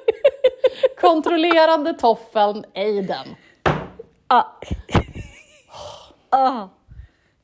Kontrollerande 1.00 1.92
toffeln 1.94 2.64
Aiden. 2.74 3.26
Ja. 4.28 4.58
Ah. 6.30 6.68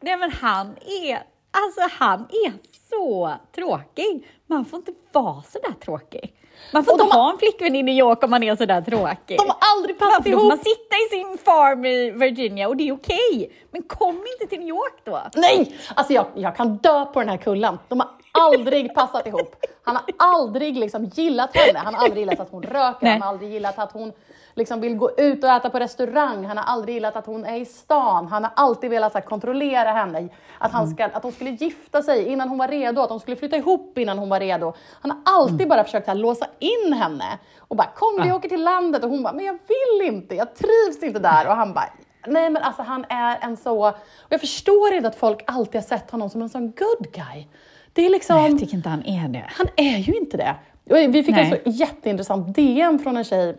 Nej 0.01 0.17
men 0.17 0.33
han 0.33 0.67
är, 1.07 1.15
alltså 1.51 1.81
han 2.05 2.21
är 2.21 2.53
så 2.93 3.35
tråkig. 3.55 4.27
Man 4.47 4.65
får 4.65 4.77
inte 4.77 4.93
vara 5.13 5.43
så 5.43 5.59
där 5.59 5.73
tråkig. 5.85 6.35
Man 6.73 6.85
får 6.85 6.93
Och 6.93 7.01
inte 7.01 7.17
ha 7.17 7.33
en 7.33 7.39
flickvän 7.39 7.75
i 7.75 7.83
New 7.83 7.95
York 7.95 8.25
om 8.25 8.31
man 8.31 8.43
är 8.43 8.57
så 8.57 8.65
där 8.65 8.81
tråkig. 8.83 9.39
De 9.39 9.49
har 9.49 9.57
aldrig 9.75 9.99
passat 9.99 10.27
ihop. 10.27 10.49
man 10.49 10.59
sitta 10.59 10.97
i 11.07 11.11
sin 11.11 11.39
farm 11.39 11.85
i 11.85 12.11
Virginia 12.11 12.69
och 12.69 12.77
det 12.77 12.89
är 12.89 12.93
okej. 12.93 13.53
Men 13.71 13.83
kom 13.83 14.17
inte 14.17 14.51
till 14.51 14.59
New 14.59 14.69
York 14.69 15.01
då. 15.05 15.23
Nej! 15.35 15.79
Alltså 15.95 16.13
jag, 16.13 16.27
jag 16.35 16.57
kan 16.57 16.77
dö 16.77 17.05
på 17.05 17.21
den 17.21 17.29
här 17.29 17.37
kullen. 17.37 17.79
De 17.89 18.01
har 18.01 18.09
aldrig 18.33 18.95
passat 18.95 19.27
ihop. 19.27 19.57
Han 19.83 19.97
har 19.97 20.05
aldrig 20.17 20.77
liksom 20.77 21.05
gillat 21.05 21.57
henne. 21.57 21.79
Han 21.79 21.95
har 21.95 22.05
aldrig 22.05 22.21
gillat 22.21 22.41
att 22.41 22.51
hon 22.51 22.63
röker, 22.63 22.99
Nej. 23.01 23.13
han 23.13 23.23
har 23.23 23.29
aldrig 23.29 23.53
gillat 23.53 23.79
att 23.79 23.93
hon 23.93 24.13
liksom 24.55 24.81
vill 24.81 24.97
gå 24.97 25.11
ut 25.17 25.45
och 25.45 25.51
äta 25.51 25.71
på 25.71 25.79
restaurang. 25.79 26.45
Han 26.45 26.57
har 26.57 26.65
aldrig 26.65 26.95
gillat 26.95 27.17
att 27.17 27.27
hon 27.27 27.45
är 27.45 27.57
i 27.57 27.65
stan. 27.65 28.27
Han 28.27 28.45
har 28.45 28.53
alltid 28.57 28.91
velat 28.91 29.15
här, 29.15 29.21
kontrollera 29.21 29.93
henne. 29.93 30.29
Att, 30.59 30.73
han 30.73 30.89
ska, 30.91 31.05
att 31.05 31.23
hon 31.23 31.33
skulle 31.33 31.51
gifta 31.51 32.03
sig 32.03 32.25
innan 32.25 32.49
hon 32.49 32.59
var 32.59 32.69
redo, 32.69 33.01
att 33.01 33.09
de 33.09 33.21
skulle 33.21 33.37
flytta 33.37 33.57
ihop 33.57 33.99
innan 33.99 34.19
hon 34.19 34.29
var 34.29 34.41
redo. 34.41 34.73
Han 35.01 35.11
har 35.11 35.21
alltid 35.25 35.69
bara 35.69 35.85
försökt 35.85 36.07
här, 36.07 36.15
låsa 36.15 36.47
in 36.59 36.93
henne 36.93 37.39
och 37.59 37.77
bara 37.77 37.89
kom 37.95 38.23
vi 38.23 38.33
åker 38.33 38.49
till 38.49 38.65
landet 38.65 39.05
och 39.05 39.11
hon 39.11 39.23
bara 39.23 39.33
men 39.33 39.45
jag 39.45 39.59
vill 39.69 40.09
inte, 40.09 40.35
jag 40.35 40.55
trivs 40.55 41.03
inte 41.03 41.19
där 41.19 41.49
och 41.49 41.57
han 41.57 41.73
bara 41.75 41.89
Nej 42.27 42.51
men 42.51 42.63
alltså 42.63 42.83
han 42.83 43.05
är 43.09 43.39
en 43.41 43.57
så, 43.57 43.89
och 43.89 43.97
jag 44.29 44.41
förstår 44.41 44.93
inte 44.93 45.09
att 45.09 45.17
folk 45.17 45.45
alltid 45.47 45.75
har 45.75 45.83
sett 45.89 46.11
honom 46.11 46.31
som 46.31 46.43
en 46.43 46.49
sån 46.49 46.71
good 46.71 47.13
guy. 47.13 47.47
Det 47.93 48.07
är 48.07 48.11
liksom, 48.11 48.37
Nej, 48.37 48.51
jag 48.51 48.59
tycker 48.59 48.75
inte 48.75 48.89
han 48.89 49.07
är 49.07 49.29
det. 49.29 49.45
han 49.49 49.67
är 49.77 49.99
ju 49.99 50.13
inte 50.13 50.37
det. 50.37 50.55
Vi 50.85 51.23
fick 51.23 51.35
Nej. 51.35 51.63
en 51.65 51.73
så 51.73 51.79
jätteintressant 51.79 52.55
DM 52.55 52.99
från 52.99 53.17
en 53.17 53.25
tjej, 53.25 53.57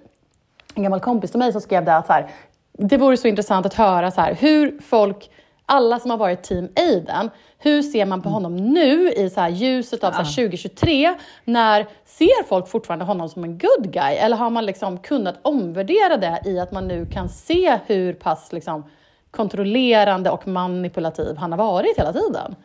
en 0.75 0.83
gammal 0.83 0.99
kompis 0.99 1.31
till 1.31 1.39
mig 1.39 1.51
som 1.51 1.61
skrev 1.61 1.85
det 1.85 1.95
att 1.95 2.07
så 2.07 2.13
här, 2.13 2.29
det 2.77 2.97
vore 2.97 3.17
så 3.17 3.27
intressant 3.27 3.65
att 3.65 3.73
höra 3.73 4.11
så 4.11 4.21
här, 4.21 4.35
hur 4.35 4.79
folk 4.81 5.29
alla 5.65 5.99
som 5.99 6.11
har 6.11 6.17
varit 6.17 6.43
team 6.43 6.69
Aiden, 6.75 7.29
hur 7.57 7.81
ser 7.81 8.05
man 8.05 8.21
på 8.21 8.29
honom 8.29 8.55
nu 8.55 9.09
i 9.11 9.29
så 9.29 9.47
ljuset 9.47 10.03
av 10.03 10.11
så 10.11 10.17
här 10.17 10.35
2023? 10.35 11.13
När 11.43 11.87
ser 12.05 12.47
folk 12.47 12.67
fortfarande 12.67 13.05
honom 13.05 13.29
som 13.29 13.43
en 13.43 13.57
good 13.57 13.91
guy? 13.93 14.15
Eller 14.15 14.37
har 14.37 14.49
man 14.49 14.65
liksom 14.65 14.97
kunnat 14.97 15.35
omvärdera 15.41 16.17
det 16.17 16.41
i 16.45 16.59
att 16.59 16.71
man 16.71 16.87
nu 16.87 17.05
kan 17.05 17.29
se 17.29 17.79
hur 17.85 18.13
pass 18.13 18.51
liksom 18.53 18.83
kontrollerande 19.31 20.29
och 20.29 20.47
manipulativ 20.47 21.37
han 21.37 21.51
har 21.51 21.57
varit 21.57 21.97
hela 21.97 22.13
tiden? 22.13 22.55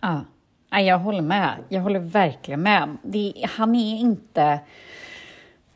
Ja 0.00 0.20
jag 0.70 0.98
håller 0.98 1.22
med. 1.22 1.54
Jag 1.68 1.80
håller 1.80 2.00
verkligen 2.00 2.62
med. 2.62 2.96
Det, 3.02 3.32
han 3.56 3.74
är 3.74 3.96
inte... 3.96 4.60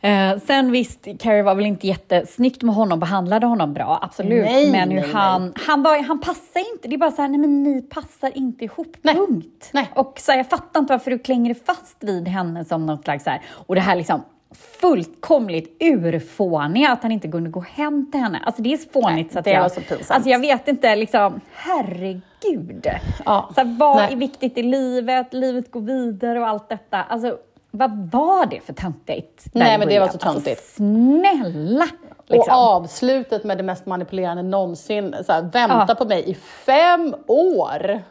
Eh, 0.01 0.39
sen 0.39 0.73
visst, 0.73 1.09
Carrie 1.19 1.43
var 1.43 1.55
väl 1.55 1.67
inte 1.67 1.87
jättesnyggt 1.87 2.63
med 2.63 2.75
honom, 2.75 3.01
behandlade 3.01 3.47
honom 3.47 3.75
bra, 3.75 3.99
absolut. 4.03 4.45
Nej, 4.45 4.71
men 4.71 4.91
hur 4.91 5.01
nej, 5.01 5.11
han, 5.13 5.43
nej. 5.43 5.53
han, 5.67 5.83
var, 5.83 6.03
han 6.03 6.21
passar 6.21 6.73
inte. 6.73 6.89
Det 6.89 6.95
är 6.95 6.99
bara 6.99 7.11
så 7.11 7.23
här, 7.23 7.29
nej 7.29 7.41
men 7.41 7.63
ni 7.63 7.83
passar 7.83 8.37
inte 8.39 8.65
ihop, 8.65 8.97
Nej, 9.03 9.15
punkt. 9.15 9.73
Och 9.95 10.21
så 10.21 10.33
här, 10.33 10.39
jag 10.39 10.51
fattar 10.51 10.81
inte 10.81 10.93
varför 10.93 11.11
du 11.11 11.19
klänger 11.19 11.55
fast 11.55 11.97
vid 12.01 12.29
henne 12.29 12.65
som 12.65 12.87
något 12.87 13.05
slags 13.05 13.25
så 13.25 13.31
här, 13.31 13.43
och 13.67 13.75
det 13.75 13.81
här 13.81 13.97
liksom 13.97 14.23
fullkomligt 14.55 15.77
urfåniga 15.81 16.91
att 16.91 17.03
han 17.03 17.13
inte 17.13 17.29
kunde 17.29 17.51
gå 17.51 17.61
hem 17.61 18.11
till 18.11 18.21
henne. 18.21 18.41
Alltså 18.47 18.63
det 18.63 18.73
är 18.73 18.77
så 18.77 18.89
fånigt 18.89 19.27
Nej, 19.27 19.29
så 19.33 19.39
att 19.39 19.45
det 19.45 19.51
jag... 19.51 19.63
var 19.63 19.69
så 19.69 19.81
pinsamt. 19.81 20.11
Alltså 20.11 20.31
jag 20.31 20.39
vet 20.39 20.69
inte, 20.69 20.97
liksom, 20.97 21.41
herregud. 21.53 22.87
Ja, 23.25 23.51
Så 23.55 23.61
här, 23.61 23.77
vad 23.79 23.97
nej. 23.97 24.13
är 24.13 24.17
viktigt 24.17 24.59
i 24.59 24.63
livet? 24.63 25.35
Livet 25.35 25.71
går 25.71 25.81
vidare 25.81 26.41
och 26.41 26.49
allt 26.49 26.69
detta. 26.69 27.03
Alltså, 27.03 27.37
vad 27.71 28.11
var 28.13 28.47
det 28.47 28.61
för 28.61 28.73
töntigt? 28.73 29.47
Nej, 29.53 29.79
men 29.79 29.89
det 29.89 29.99
var 30.01 30.09
så 30.09 30.19
töntigt. 30.19 30.49
Alltså, 30.49 30.75
snälla! 30.77 31.87
Liksom. 32.27 32.55
Och 32.57 32.59
avslutet 32.67 33.45
med 33.45 33.57
det 33.59 33.63
mest 33.63 33.87
manipulerande 33.87 34.43
någonsin. 34.43 35.15
Så 35.27 35.33
här, 35.33 35.43
vänta 35.43 35.85
Ja. 35.89 35.95
på 35.95 36.05
mig 36.05 36.31
i 36.31 36.35
fem 36.35 37.15
år. 37.27 38.03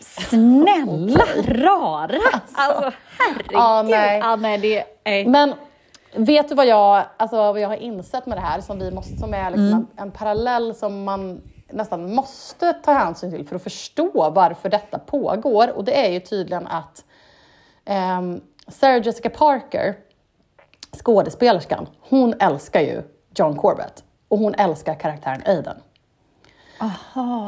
Snälla 0.00 1.24
rara! 1.46 2.40
Alltså, 2.52 2.92
herregud! 3.18 3.50
Ja, 3.52 3.82
nej. 3.82 4.18
Ja, 4.18 4.36
nej, 4.36 4.58
det, 4.58 4.84
nej. 5.04 5.26
Men 5.26 5.54
vet 6.14 6.48
du 6.48 6.54
vad 6.54 6.66
jag, 6.66 7.04
alltså, 7.16 7.36
vad 7.36 7.60
jag 7.60 7.68
har 7.68 7.76
insett 7.76 8.26
med 8.26 8.36
det 8.38 8.42
här 8.42 8.60
som, 8.60 8.78
vi 8.78 8.90
måste, 8.90 9.16
som 9.16 9.34
är 9.34 9.50
liksom 9.50 9.66
Mm. 9.68 9.86
en, 9.96 10.02
en 10.06 10.10
parallell 10.10 10.74
som 10.74 11.04
man 11.04 11.42
nästan 11.70 12.14
måste 12.14 12.72
ta 12.72 12.92
hänsyn 12.92 13.30
till 13.30 13.46
för 13.46 13.56
att 13.56 13.62
förstå 13.62 14.30
varför 14.30 14.68
detta 14.68 14.98
pågår. 14.98 15.76
Och 15.76 15.84
det 15.84 16.06
är 16.06 16.10
ju 16.10 16.20
tydligen 16.20 16.66
att 16.66 17.04
ehm, 17.84 18.40
Sarah 18.68 19.06
Jessica 19.06 19.30
Parker, 19.30 19.94
skådespelerskan, 21.04 21.86
hon 22.00 22.34
älskar 22.40 22.80
ju 22.80 23.02
John 23.34 23.56
Corbett 23.56 24.04
och 24.28 24.38
hon 24.38 24.54
älskar 24.54 24.94
karaktären 24.94 25.42
Aiden. 25.46 25.76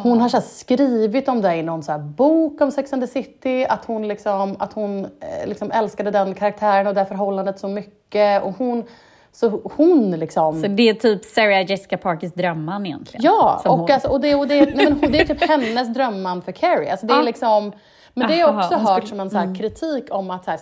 Hon 0.02 0.20
har 0.20 0.28
så 0.28 0.40
skrivit 0.40 1.28
om 1.28 1.42
det 1.42 1.54
i 1.56 1.62
någon 1.62 1.82
så 1.82 1.98
bok 1.98 2.60
om 2.60 2.70
Sex 2.70 2.92
and 2.92 3.02
the 3.02 3.06
City, 3.06 3.66
att 3.68 3.84
hon, 3.84 4.08
liksom, 4.08 4.56
att 4.58 4.72
hon 4.72 5.04
eh, 5.04 5.46
liksom 5.48 5.70
älskade 5.70 6.10
den 6.10 6.34
karaktären 6.34 6.86
och 6.86 6.94
det 6.94 7.06
förhållandet 7.06 7.58
så 7.58 7.68
mycket. 7.68 8.42
Och 8.42 8.52
hon, 8.58 8.84
så 9.32 9.60
hon 9.76 10.10
liksom... 10.10 10.62
Så 10.62 10.68
det 10.68 10.88
är 10.88 10.94
typ 10.94 11.24
Sarah 11.24 11.70
Jessica 11.70 11.98
Parkers 11.98 12.32
drömman 12.32 12.86
egentligen? 12.86 13.24
Ja, 13.24 13.62
och, 13.64 13.78
hon- 13.78 13.90
alltså, 13.92 14.08
och, 14.08 14.20
det, 14.20 14.34
och 14.34 14.48
det, 14.48 14.60
nej, 14.60 14.74
men 14.90 15.00
hon- 15.00 15.12
det 15.12 15.20
är 15.20 15.24
typ 15.26 15.48
hennes 15.48 15.94
drömman 15.94 16.42
för 16.42 16.52
Carrie. 16.52 16.90
Alltså, 16.90 17.06
det 17.06 17.14
är 17.14 17.18
Ah. 17.18 17.22
liksom, 17.22 17.72
men 18.14 18.28
det 18.28 18.34
har 18.34 18.40
jag 18.40 18.50
Aha, 18.50 18.64
också 18.64 18.76
hört 18.78 19.08
som 19.08 19.20
en 19.20 19.30
så 19.30 19.38
här 19.38 19.54
kritik 19.54 20.04
om 20.10 20.30
att, 20.30 20.44
så 20.44 20.50
här, 20.50 20.60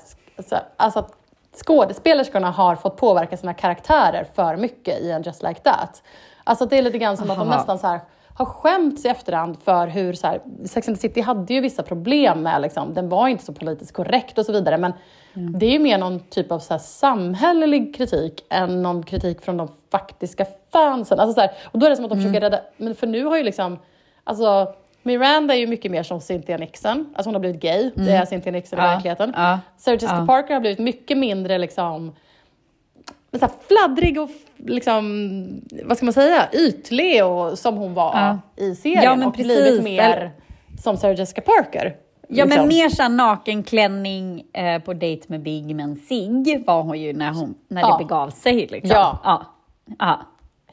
alltså, 0.77 0.99
att 0.99 1.13
skådespelerskorna 1.67 2.51
har 2.51 2.77
fått 2.77 2.97
påverka 2.97 3.37
sina 3.37 3.55
karaktärer 3.55 4.27
för 4.35 4.57
mycket 4.57 5.01
i 5.01 5.11
en 5.11 5.23
Just 5.23 5.43
Like 5.43 5.61
That. 5.61 6.03
Alltså 6.45 6.67
det 6.67 6.79
är 6.79 6.83
lite 6.83 6.99
grann 6.99 7.17
som 7.17 7.31
att 7.31 7.39
de 7.39 7.49
Aha. 7.49 7.57
nästan 7.57 7.79
så 7.79 7.87
här, 7.87 8.01
har 8.39 8.47
skämts 8.47 9.05
i 9.05 9.09
efterhand 9.09 9.57
för 9.65 9.87
hur 9.87 10.13
så 10.13 10.27
här, 10.27 10.41
Sex 10.65 10.89
and 10.89 10.97
the 10.97 11.01
City 11.01 11.21
hade 11.21 11.55
ju 11.55 11.61
vissa 11.61 11.83
problem 11.83 12.43
med, 12.43 12.63
liksom, 12.63 12.95
den 12.95 13.09
var 13.09 13.29
inte 13.29 13.45
så 13.45 13.53
politiskt 13.53 13.93
korrekt 13.93 14.39
och 14.39 14.47
så 14.47 14.53
vidare, 14.53 14.79
men 14.79 14.93
det 15.35 15.67
är 15.67 15.71
ju 15.71 15.79
mer 15.79 15.99
någon 15.99 16.21
typ 16.21 16.53
av 16.53 16.59
så 16.59 16.75
här, 16.75 16.79
samhällelig 16.79 17.97
kritik 17.97 18.45
än 18.51 18.83
någon 18.83 19.03
kritik 19.03 19.41
från 19.43 19.57
de 19.57 19.69
faktiska 19.93 20.47
fansen. 20.73 21.21
Alltså, 21.21 21.35
så 21.35 21.41
här, 21.41 21.51
och 21.65 21.79
då 21.79 21.87
är 21.87 21.91
det 21.91 21.97
som 21.97 22.05
att 22.05 22.11
de 22.11 22.17
försöker 22.17 22.41
rädda, 22.41 22.61
men 22.77 22.95
för 22.95 23.07
nu 23.07 23.25
har 23.25 23.37
ju 23.37 23.43
liksom, 23.43 23.79
alltså 24.25 24.75
Miranda 25.03 25.55
är 25.55 25.59
ju 25.59 25.67
mycket 25.67 25.91
mer 25.91 26.03
som 26.03 26.21
Cynthia 26.21 26.57
Nixon, 26.57 27.15
alltså 27.15 27.29
hon 27.29 27.35
har 27.35 27.41
blivit 27.41 27.63
gay, 27.63 27.91
det 27.95 28.13
är 28.13 28.25
Cynthia 28.25 28.53
Nixon 28.53 28.79
i 28.79 28.83
Ja, 28.83 28.89
verkligheten. 28.89 29.33
ja, 29.37 29.59
Sarah 29.77 29.95
Jessica 29.95 30.17
ja. 30.21 30.27
Parker 30.27 30.55
har 30.55 30.61
blivit 30.61 30.79
mycket 30.79 31.19
mindre 31.19 31.59
liksom 31.59 32.13
så 33.39 33.47
här 33.47 33.53
fladdrig 33.69 34.21
och 34.21 34.31
liksom, 34.57 35.61
vad 35.85 35.97
ska 35.97 36.07
man 36.07 36.13
säga, 36.13 36.49
ytlig 36.53 37.25
och 37.25 37.59
som 37.59 37.77
hon 37.77 37.95
var 37.95 38.13
Ja. 38.15 38.39
i 38.65 38.75
serien 38.75 39.03
Ja, 39.05 39.17
men 39.17 39.29
och 39.29 39.35
precis. 39.35 39.63
blivit 39.63 39.83
mer 39.85 40.31
som 40.83 40.97
Sarah 40.97 41.19
Jessica 41.19 41.41
Parker. 41.41 41.97
Ja, 42.29 42.45
men 42.45 42.49
liksom. 42.49 42.69
mer 42.69 42.89
såhär 42.89 43.09
nakenklänning 43.09 44.45
eh, 44.53 44.83
på 44.83 44.95
dejt 44.95 45.25
med 45.29 45.43
Big 45.43 45.77
men 45.77 45.97
Sig 45.97 46.65
var 46.67 46.83
hon 46.83 47.01
ju 47.01 47.13
när, 47.13 47.31
hon, 47.33 47.55
när 47.69 47.81
Ja. 47.81 47.99
det 47.99 48.05
begav 48.05 48.31
sig. 48.31 48.55
Liksom. 48.67 48.91
Ja. 48.91 49.19
ja. 49.25 49.47
ja. 49.99 50.21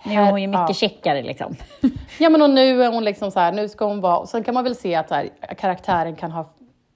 Nu 0.04 0.13
är 0.13 0.32
hon 0.32 0.41
ju 0.41 0.47
mycket 0.47 0.65
Ja. 0.69 0.73
checkare 0.73 1.23
liksom. 1.23 1.56
Ja 2.19 2.30
men 2.30 2.41
och 2.41 2.49
nu 2.49 2.84
är 2.84 2.91
hon 2.91 3.04
liksom 3.04 3.32
så 3.32 3.39
här, 3.39 3.51
nu 3.51 3.69
ska 3.69 3.86
hon 3.86 4.01
vara, 4.01 4.17
och 4.17 4.30
sen 4.30 4.43
kan 4.43 4.54
man 4.54 4.63
väl 4.63 4.75
se 4.75 4.95
att 4.95 5.10
här, 5.10 5.30
karaktären 5.58 6.15
kan 6.15 6.32
ha, 6.32 6.49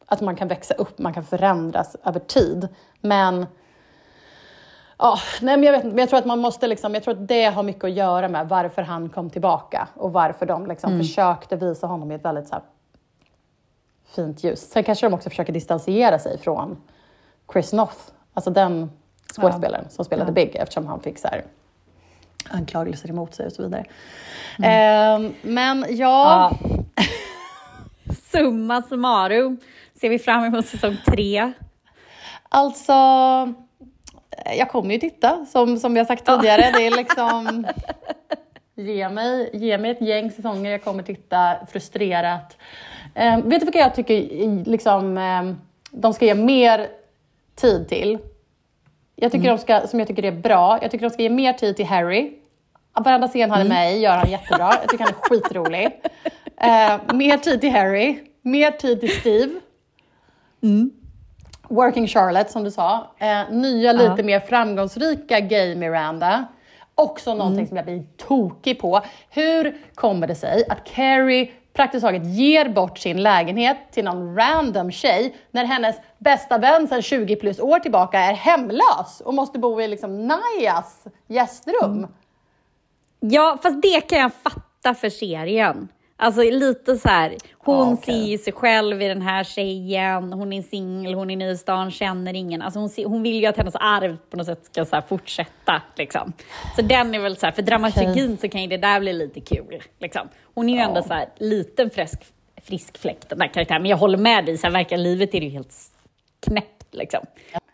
att 0.05 0.21
man 0.21 0.36
kan 0.36 0.47
växa 0.47 0.73
upp, 0.73 0.99
man 0.99 1.13
kan 1.13 1.23
förändras 1.23 1.95
över 2.05 2.19
tid. 2.19 2.67
Men 3.01 3.45
Ja, 5.01 5.19
nej 5.41 5.57
men 5.57 5.63
jag 5.63 5.73
vet 5.73 5.83
men 5.83 5.97
jag 5.97 6.09
tror 6.09 6.19
att 6.19 6.25
man 6.25 6.39
måste 6.39 6.67
liksom, 6.67 6.93
jag 6.93 7.03
tror 7.03 7.13
att 7.13 7.27
det 7.27 7.45
har 7.45 7.63
mycket 7.63 7.83
att 7.83 7.91
göra 7.91 8.27
med 8.29 8.49
varför 8.49 8.81
han 8.81 9.09
kom 9.09 9.29
tillbaka 9.29 9.88
och 9.95 10.13
varför 10.13 10.45
de 10.45 10.65
liksom 10.67 10.99
försökte 10.99 11.55
visa 11.55 11.88
honom 11.88 12.12
i 12.12 12.15
ett 12.15 12.25
väldigt 12.25 12.47
så 12.47 12.55
här, 12.55 12.63
fint 14.15 14.43
ljus. 14.43 14.71
Sen 14.71 14.83
kanske 14.83 15.05
de 15.05 15.13
också 15.13 15.29
försöker 15.29 15.53
distansera 15.53 16.19
sig 16.19 16.38
från 16.38 16.77
Chris 17.53 17.73
Noth, 17.73 17.97
alltså 18.33 18.51
den 18.51 18.91
skådespelaren 19.35 19.85
som 19.89 20.05
spelade 20.05 20.31
Big 20.31 20.55
eftersom 20.55 20.88
han 20.88 20.99
fick 21.01 21.19
så 21.19 21.27
här, 21.27 21.43
anklagelser 22.49 23.09
emot 23.09 23.35
sig 23.35 23.45
och 23.45 23.51
så 23.51 23.63
vidare. 23.63 23.85
Ehm, 24.63 25.33
men 25.41 25.85
ja, 25.89 25.95
Ja. 25.97 26.57
Summa 28.31 28.81
summarum 28.81 29.59
ser 30.01 30.09
vi 30.09 30.19
fram 30.19 30.43
emot 30.43 30.65
säsong 30.67 30.97
tre. 31.05 31.51
Alltså, 32.49 32.91
eh, 32.91 33.68
jag 34.45 34.69
kommer 34.69 34.93
ju 34.93 34.99
titta 34.99 35.45
som, 35.45 35.78
som 35.78 35.95
jag 35.95 36.08
sagt 36.08 36.25
tidigare. 36.25 36.71
Det 36.71 36.88
är 36.88 36.97
liksom, 36.97 37.67
ge 38.75 39.10
mig, 39.10 39.49
ge 39.54 39.78
mig 39.78 39.91
ett 39.91 40.02
gäng 40.02 40.32
säsonger, 40.32 40.71
jag 40.71 40.84
kommer 40.84 41.04
titta 41.04 41.56
frustrerat. 41.71 42.58
Eh, 43.15 43.38
vet 43.38 43.60
du 43.60 43.65
vilka 43.65 43.80
jag 43.80 43.95
tycker 43.95 44.65
liksom, 44.65 45.17
eh, 45.17 45.54
de 45.91 46.13
ska 46.13 46.25
ge 46.25 46.36
mer 46.36 46.88
tid 47.56 47.89
till? 47.89 48.17
Jag 49.15 49.32
tycker 49.32 49.49
de 49.49 49.58
ska, 49.58 49.88
som 49.88 49.99
jag 49.99 50.08
tycker 50.08 50.25
är 50.25 50.32
bra, 50.32 50.80
jag 50.82 50.91
tycker 50.91 51.06
de 51.06 51.13
ska 51.13 51.23
ge 51.23 51.30
mer 51.30 51.54
tid 51.54 51.75
till 51.75 51.86
Harry. 51.86 52.34
Varenda 52.93 53.28
scen 53.28 53.52
han 53.52 53.62
är 53.62 53.69
med 53.69 53.95
i 53.95 53.99
gör 53.99 54.17
han 54.17 54.32
jättebra. 54.32 54.73
Jag 54.82 54.89
tycker 54.89 55.04
han 55.04 55.13
är 55.13 55.30
skitrolig. 55.30 55.91
Eh, 56.62 57.13
mer 57.13 57.38
tid 57.38 57.62
till 57.62 57.71
Harry, 57.71 58.19
mer 58.41 58.71
tid 58.71 58.99
till 58.99 59.19
Steve. 59.19 59.60
Working 61.69 62.08
Charlotte 62.08 62.51
som 62.51 62.63
du 62.63 62.71
sa. 62.71 63.08
Eh, 63.17 63.51
nya 63.51 63.93
lite 63.93 64.23
mer 64.23 64.39
framgångsrika 64.39 65.39
Gay 65.39 65.75
Miranda. 65.75 66.45
Också 66.95 67.34
någonting 67.34 67.67
som 67.67 67.77
jag 67.77 67.86
blir 67.86 68.03
tokig 68.17 68.79
på. 68.79 69.01
Hur 69.29 69.77
kommer 69.95 70.27
det 70.27 70.36
sig 70.36 70.63
att 70.69 70.86
Carrie 70.86 71.51
praktiskt 71.73 72.05
taget 72.05 72.25
ger 72.25 72.69
bort 72.69 72.97
sin 72.97 73.23
lägenhet 73.23 73.77
till 73.91 74.03
någon 74.05 74.36
random 74.36 74.91
tjej 74.91 75.36
när 75.51 75.65
hennes 75.65 75.95
bästa 76.17 76.58
vän 76.58 76.88
sedan 76.88 77.01
20 77.01 77.36
plus 77.36 77.60
år 77.60 77.79
tillbaka 77.79 78.19
är 78.19 78.34
hemlös 78.34 79.21
och 79.25 79.34
måste 79.34 79.60
bo 79.60 79.82
i 79.82 79.88
liksom 79.88 80.27
Najas 80.27 81.03
gästrum? 81.27 82.08
Ja, 83.19 83.58
fast 83.63 83.82
det 83.82 84.01
kan 84.01 84.19
jag 84.19 84.32
fatta 84.34 84.93
för 84.93 85.10
serien. 85.10 85.88
Alltså 86.21 86.41
lite 86.41 86.97
så 86.97 87.10
här, 87.10 87.36
hon 87.58 87.77
Ja, 87.88 87.93
okej. 87.93 88.38
ser 88.38 88.43
sig 88.43 88.53
själv 88.53 89.01
i 89.01 89.08
den 89.08 89.21
här 89.21 89.43
tjejen, 89.43 90.34
hon 90.34 90.53
är 90.53 90.62
singel, 90.62 91.13
hon 91.13 91.29
är 91.29 91.36
ny 91.36 91.49
i 91.49 91.58
stan, 91.58 91.91
känner 91.91 92.34
ingen. 92.34 92.62
Alltså 92.62 92.79
hon, 92.79 92.89
ser, 92.89 93.05
hon 93.05 93.23
vill 93.23 93.39
ju 93.39 93.45
att 93.45 93.58
hennes 93.58 93.75
arv 93.75 94.17
på 94.29 94.38
något 94.38 94.45
sätt 94.45 94.65
ska 94.65 94.86
så 94.86 95.01
fortsätta. 95.10 95.82
Liksom. 95.95 96.34
Så 96.76 96.82
den 96.82 97.15
är 97.15 97.20
väl 97.20 97.38
så 97.38 97.45
här, 97.45 97.53
för 97.53 97.61
dramaturgin 97.61 98.38
så 98.38 98.49
kan 98.49 98.61
ju 98.61 98.67
det 98.67 98.78
där 98.78 98.99
bli 98.99 99.13
lite 99.13 99.39
kul. 99.41 99.84
Liksom. 99.99 100.28
Hon 100.53 100.70
är 100.70 100.74
ju 100.74 100.80
ändå 100.80 101.03
så 101.03 101.13
här 101.13 101.30
liten 101.38 101.89
frisk, 101.89 102.20
frisk 102.63 102.97
fläkt, 102.97 103.30
den 103.30 103.39
där 103.39 103.47
karaktären. 103.47 103.82
Men 103.82 103.91
jag 103.91 103.97
håller 103.97 104.17
med 104.17 104.45
dig, 104.45 104.57
så 104.57 104.67
här, 104.67 104.74
verkar 104.74 104.97
livet 104.97 105.34
är 105.36 105.41
ju 105.41 105.49
helt 105.49 105.76
knäppt. 106.39 106.86
Liksom. 106.91 107.20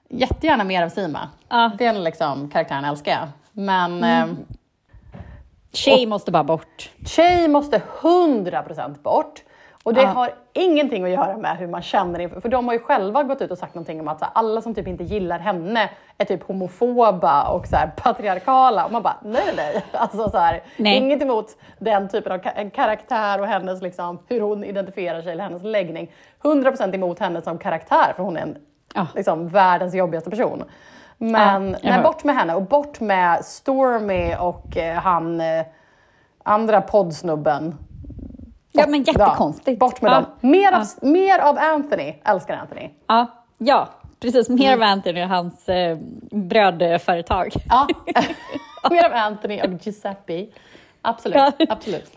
Jättegärna 0.09 0.63
mer 0.63 0.83
av 0.83 0.89
Sima. 0.89 1.29
Ja. 1.49 1.71
Den 1.79 2.03
liksom, 2.03 2.49
karaktären 2.49 2.85
älskar 2.85 3.11
jag. 3.11 3.27
Men 3.51 4.03
eh, 4.03 4.25
Tjej 5.75 6.05
måste 6.05 6.31
bara 6.31 6.43
bort. 6.43 6.89
Tjej 7.05 7.47
måste 7.47 7.81
100% 8.01 9.01
bort. 9.01 9.43
Och 9.83 9.93
det 9.93 10.01
Ja. 10.01 10.07
har 10.07 10.29
ingenting 10.53 11.03
att 11.03 11.09
göra 11.09 11.37
med 11.37 11.57
hur 11.57 11.67
man 11.67 11.81
känner 11.81 12.19
inför, 12.19 12.41
för 12.41 12.49
de 12.49 12.67
har 12.67 12.73
ju 12.73 12.79
själva 12.79 13.23
gått 13.23 13.41
ut 13.41 13.51
och 13.51 13.57
sagt 13.57 13.75
någonting 13.75 13.99
om 13.99 14.07
att 14.07 14.21
här, 14.21 14.29
alla 14.33 14.61
som 14.61 14.75
typ 14.75 14.87
inte 14.87 15.03
gillar 15.03 15.39
henne 15.39 15.89
är 16.17 16.25
typ 16.25 16.43
homofoba 16.43 17.47
och 17.49 17.67
så 17.67 17.75
här, 17.75 17.87
patriarkala. 17.97 18.85
Och 18.85 18.91
man 18.91 19.01
bara, 19.01 19.17
nej 19.23 19.53
nej. 19.57 19.83
Alltså, 19.91 20.29
så 20.29 20.37
här, 20.37 20.63
Nej. 20.77 20.97
Inget 20.97 21.21
emot 21.21 21.45
den 21.79 22.09
typen 22.09 22.31
av 22.31 22.37
ka- 22.37 22.69
karaktär 22.69 23.41
och 23.41 23.47
hennes, 23.47 23.81
liksom, 23.81 24.19
hur 24.27 24.41
hon 24.41 24.63
identifierar 24.63 25.21
sig 25.21 25.31
eller 25.31 25.43
hennes 25.43 25.63
läggning. 25.63 26.11
100% 26.43 26.95
emot 26.95 27.19
henne 27.19 27.41
som 27.41 27.57
karaktär 27.57 28.13
för 28.15 28.23
hon 28.23 28.37
är 28.37 28.41
en, 28.41 28.57
Ja. 28.95 29.07
liksom, 29.15 29.49
världens 29.49 29.93
jobbigaste 29.95 30.29
person. 30.29 30.63
Men 31.17 31.71
Ja, 31.71 31.77
nej, 31.91 32.03
bort 32.03 32.23
med 32.23 32.35
henne 32.35 32.55
och 32.55 32.63
bort 32.63 32.99
med 32.99 33.45
Stormy 33.45 34.35
och 34.35 34.77
eh, 34.77 34.95
han 34.95 35.41
eh, 35.41 35.65
andra 36.43 36.81
poddsnubben. 36.81 37.75
Ja, 38.71 38.87
men 38.87 39.03
jättekonstigt. 39.03 39.67
Ja, 39.81 39.87
bort 39.87 40.01
med 40.01 40.11
Ja. 40.11 40.15
dem. 40.15 40.25
Mer 40.51 40.71
av, 40.71 40.85
mer 41.01 41.39
av 41.39 41.57
Anthony. 41.57 42.15
Älskar 42.25 42.57
Anthony. 42.57 42.89
Ja, 43.07 43.27
ja 43.57 43.89
precis. 44.19 44.49
Mer 44.49 44.73
av 44.73 44.81
Anthony 44.81 45.23
och 45.23 45.29
hans 45.29 45.69
eh, 45.69 45.97
brödföretag. 46.31 47.53
Ja. 47.69 47.87
mer 48.89 49.05
av 49.05 49.13
Anthony 49.13 49.61
och 49.61 49.85
Giuseppe. 49.85 50.47
Absolut. 51.01 51.35
Ja. 51.35 51.51
absolut. 51.69 52.11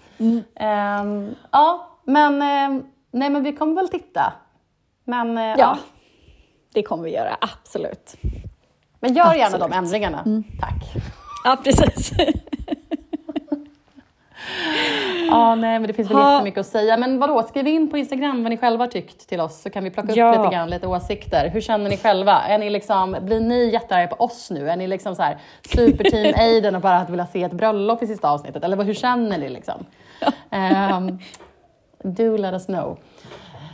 Ehm, 0.55 1.35
ja, 1.51 1.89
men, 2.05 2.43
ehm, 2.43 2.83
nej, 3.11 3.31
men 3.31 3.43
vi 3.43 3.53
kommer 3.53 3.75
väl 3.75 3.89
titta. 3.89 4.33
Men, 5.05 5.39
eh, 5.39 5.45
ja. 5.45 5.55
Ja, 5.59 5.79
det 6.75 6.83
kommer 6.83 7.05
vi 7.05 7.11
göra. 7.11 7.37
Absolut. 7.41 8.17
Men 9.01 9.15
gör 9.15 9.35
gärna 9.35 9.45
Absolut. 9.45 9.71
de 9.71 9.73
ändringarna. 9.79 10.25
Tack. 10.61 11.03
Ja, 11.45 11.57
precis. 11.65 12.13
Ja, 15.31 15.55
nej, 15.55 15.79
men 15.79 15.87
det 15.89 15.93
finns 15.95 16.11
väl 16.11 16.17
Ha. 16.17 16.33
jättemycket 16.33 16.61
att 16.61 16.67
säga. 16.67 16.97
Men 16.97 17.19
vadå, 17.19 17.43
skriv 17.43 17.67
in 17.67 17.91
på 17.91 17.99
Instagram 17.99 18.43
vad 18.43 18.51
ni 18.51 18.57
själva 18.57 18.85
har 18.85 18.89
tyckt 18.91 19.29
till 19.29 19.41
oss 19.41 19.63
så 19.63 19.71
kan 19.71 19.85
vi 19.85 19.91
plocka 19.91 20.11
upp 20.13 20.17
Ja. 20.17 20.43
lite 20.43 20.55
grann, 20.55 20.71
lite 20.71 20.87
åsikter. 20.87 21.49
Hur 21.49 21.61
känner 21.61 21.91
ni 21.91 21.97
själva? 21.97 22.41
Är 22.43 22.59
ni 22.59 22.71
liksom, 22.71 23.17
blir 23.23 23.41
ni 23.41 23.71
jättearga 23.73 24.07
på 24.07 24.25
oss 24.25 24.51
nu? 24.51 24.71
Är 24.71 24.77
ni 24.77 24.87
liksom 24.87 25.15
så 25.17 25.23
här 25.23 25.39
superteam 25.75 26.35
Aiden 26.41 26.75
och 26.75 26.81
bara 26.81 26.97
att 26.97 27.11
vilja 27.11 27.27
se 27.27 27.43
ett 27.43 27.53
bröllop 27.53 28.03
i 28.03 28.07
sista 28.07 28.31
avsnittet? 28.31 28.65
Eller 28.65 28.83
hur 28.85 28.95
känner 28.95 29.39
ni 29.39 29.49
liksom? 29.49 29.87
Ehm, 30.51 31.19
do 32.05 32.37
let 32.37 32.53
us 32.53 32.67
know. 32.67 32.99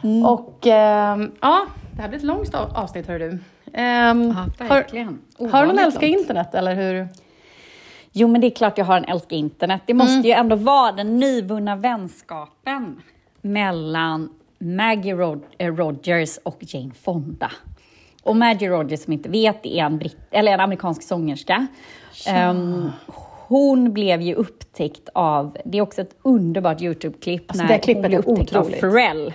Mm. 0.04 0.24
Och 0.26 0.66
ehm, 0.66 1.32
ja, 1.40 1.66
det 1.92 2.02
här 2.02 2.08
blir 2.08 2.18
ett 2.18 2.24
långt 2.24 2.54
av- 2.54 2.76
avsnitt 2.76 3.06
hör 3.08 3.18
du. 3.18 3.38
Ehm, 3.74 4.22
Ja, 4.22 4.64
har, 4.64 4.68
verkligen. 4.68 5.06
har 5.38 5.46
du 5.46 5.48
Ovanligt 5.48 5.80
älskar 5.86 6.06
långt. 6.08 6.20
internet 6.20 6.54
eller 6.54 6.74
hur? 6.74 7.08
Jo, 8.12 8.28
men 8.28 8.40
det 8.40 8.46
är 8.46 8.50
klart 8.50 8.78
jag 8.78 8.84
har 8.84 8.96
en 8.96 9.04
älskar 9.04 9.36
internet. 9.36 9.82
Det 9.86 9.94
måste 9.94 10.28
ju 10.28 10.30
ändå 10.34 10.56
vara 10.56 10.92
den 10.92 11.16
nyvunna 11.18 11.76
vänskapen 11.76 13.02
mellan 13.42 14.28
Maggie 14.58 15.14
Rod- 15.14 15.42
eh, 15.58 15.74
Rogers 15.74 16.38
och 16.42 16.56
Jane 16.60 16.90
Fonda. 17.04 17.50
Och 18.22 18.36
Maggie 18.36 18.68
Rogers, 18.70 19.00
som 19.00 19.12
inte 19.12 19.28
vet, 19.28 19.66
är 19.66 19.84
en, 19.84 19.98
britt- 19.98 20.28
eller 20.30 20.52
en 20.52 20.60
amerikansk 20.60 21.02
sångerska. 21.02 21.66
Ehm, 22.28 22.90
hon 23.46 23.92
blev 23.92 24.20
ju 24.22 24.34
upptäckt 24.34 25.08
av, 25.14 25.56
det 25.64 25.78
är 25.78 25.82
också 25.82 26.00
ett 26.02 26.16
underbart 26.22 26.82
YouTube-klipp, 26.82 27.44
Alltså, 27.50 27.64
när 27.66 27.80
det 27.86 27.92
hon 27.94 28.02
blev 28.02 28.20
upptäckt 28.20 28.56
av 28.56 28.62
otroligt. 28.62 28.80
Pharrell. 28.80 29.32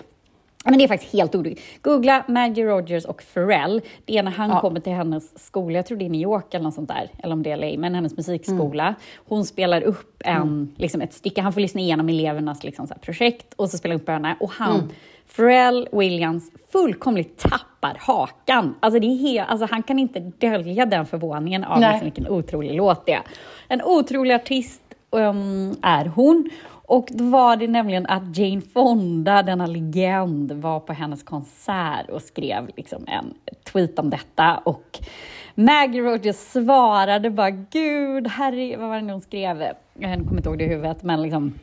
Men 0.66 0.78
det 0.78 0.84
är 0.84 0.88
faktiskt 0.88 1.14
helt 1.14 1.36
otroligt. 1.36 1.62
Googla 1.82 2.24
Maggie 2.28 2.66
Rogers 2.66 3.06
och 3.06 3.24
Pharrell. 3.34 3.82
Det 4.06 4.18
är 4.18 4.24
när 4.24 4.32
han 4.32 4.50
Ja. 4.50 4.62
kommer 4.62 4.80
till 4.80 4.94
hennes 4.94 5.46
skola, 5.46 5.76
jag 5.78 5.86
tror 5.86 5.98
det 5.98 6.06
är 6.06 6.10
New 6.10 6.22
York 6.22 6.54
eller 6.54 6.64
något 6.64 6.74
sånt 6.74 6.88
där, 6.90 7.10
eller 7.24 7.34
om 7.34 7.44
det 7.44 7.52
är 7.52 7.58
LA, 7.58 7.78
men 7.80 7.96
hennes 7.96 8.18
musikskola. 8.18 8.84
Mm. 8.84 8.96
Hon 9.28 9.46
spelar 9.46 9.82
upp 9.82 10.22
en, 10.26 10.74
liksom 10.78 11.02
ett 11.02 11.14
stycke, 11.14 11.42
han 11.42 11.54
får 11.54 11.62
lyssna 11.62 11.82
igenom 11.82 12.10
elevernas 12.10 12.64
liksom, 12.64 12.88
så 12.88 12.94
projekt 13.02 13.54
och 13.54 13.70
så 13.70 13.78
spelar 13.78 13.94
han 13.96 14.02
upp 14.02 14.10
henne. 14.10 14.36
Och 14.40 14.52
han, 14.52 14.76
Mm. 14.80 14.90
Pharrell 15.36 15.88
Williams, 15.92 16.52
fullkomligt 16.72 17.38
tappar 17.38 17.98
hakan. 18.00 18.76
Alltså, 18.80 19.00
det 19.00 19.08
är 19.08 19.18
helt, 19.18 19.50
alltså 19.50 19.68
han 19.72 19.84
kan 19.84 20.00
inte 20.00 20.20
dölja 20.20 20.86
den 20.86 21.06
förvåningen 21.06 21.64
av 21.64 21.80
liksom, 21.80 22.00
vilken 22.04 22.28
otrolig 22.28 22.74
låt 22.76 23.06
det 23.06 23.14
är. 23.14 23.22
En 23.68 23.82
otrolig 23.82 24.34
artist 24.36 24.82
um, 25.12 25.76
är 25.82 26.06
hon. 26.06 26.50
Och 26.90 27.08
då 27.12 27.24
var 27.24 27.56
det 27.56 27.68
nämligen 27.68 28.06
att 28.06 28.38
Jane 28.38 28.62
Fonda, 28.62 29.44
denna 29.44 29.66
legend, 29.66 30.52
var 30.52 30.80
på 30.80 30.94
hennes 30.94 31.24
konsert 31.24 32.10
och 32.10 32.22
skrev 32.22 32.70
liksom 32.78 33.04
en 33.08 33.34
tweet 33.74 34.00
om 34.00 34.10
detta. 34.10 34.58
Och 34.58 35.00
Maggie 35.56 36.02
Rogers 36.02 36.36
svarade 36.36 37.30
bara, 37.30 37.50
gud, 37.50 38.28
herre, 38.28 38.78
vad 38.78 38.90
var 38.90 39.02
det 39.02 39.12
hon 39.12 39.22
skrev? 39.22 39.62
Jag 40.00 40.14
kommer 40.14 40.38
inte 40.38 40.50
ihåg 40.50 40.58
det 40.58 40.64
i 40.64 40.68
huvudet, 40.68 41.04
men 41.04 41.22
liksom 41.22 41.54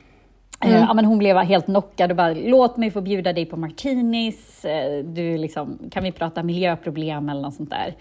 Eh, 0.61 0.73
Ja, 0.73 0.95
men 0.95 1.05
hon 1.05 1.19
blev 1.19 1.37
helt 1.37 1.65
knockad 1.65 2.11
och 2.11 2.17
bara, 2.17 2.35
låt 2.35 2.77
mig 2.77 2.91
få 2.91 3.01
bjuda 3.01 3.33
dig 3.33 3.47
på 3.47 3.57
martinis, 3.57 4.65
Eh, 4.65 5.05
du 5.05 5.39
liksom, 5.39 5.79
kan 5.91 6.05
vi 6.05 6.13
prata 6.13 6.43
miljöproblem 6.43 7.29
eller 7.29 7.43
något 7.43 7.55
sånt 7.55 7.71
där. 7.71 7.95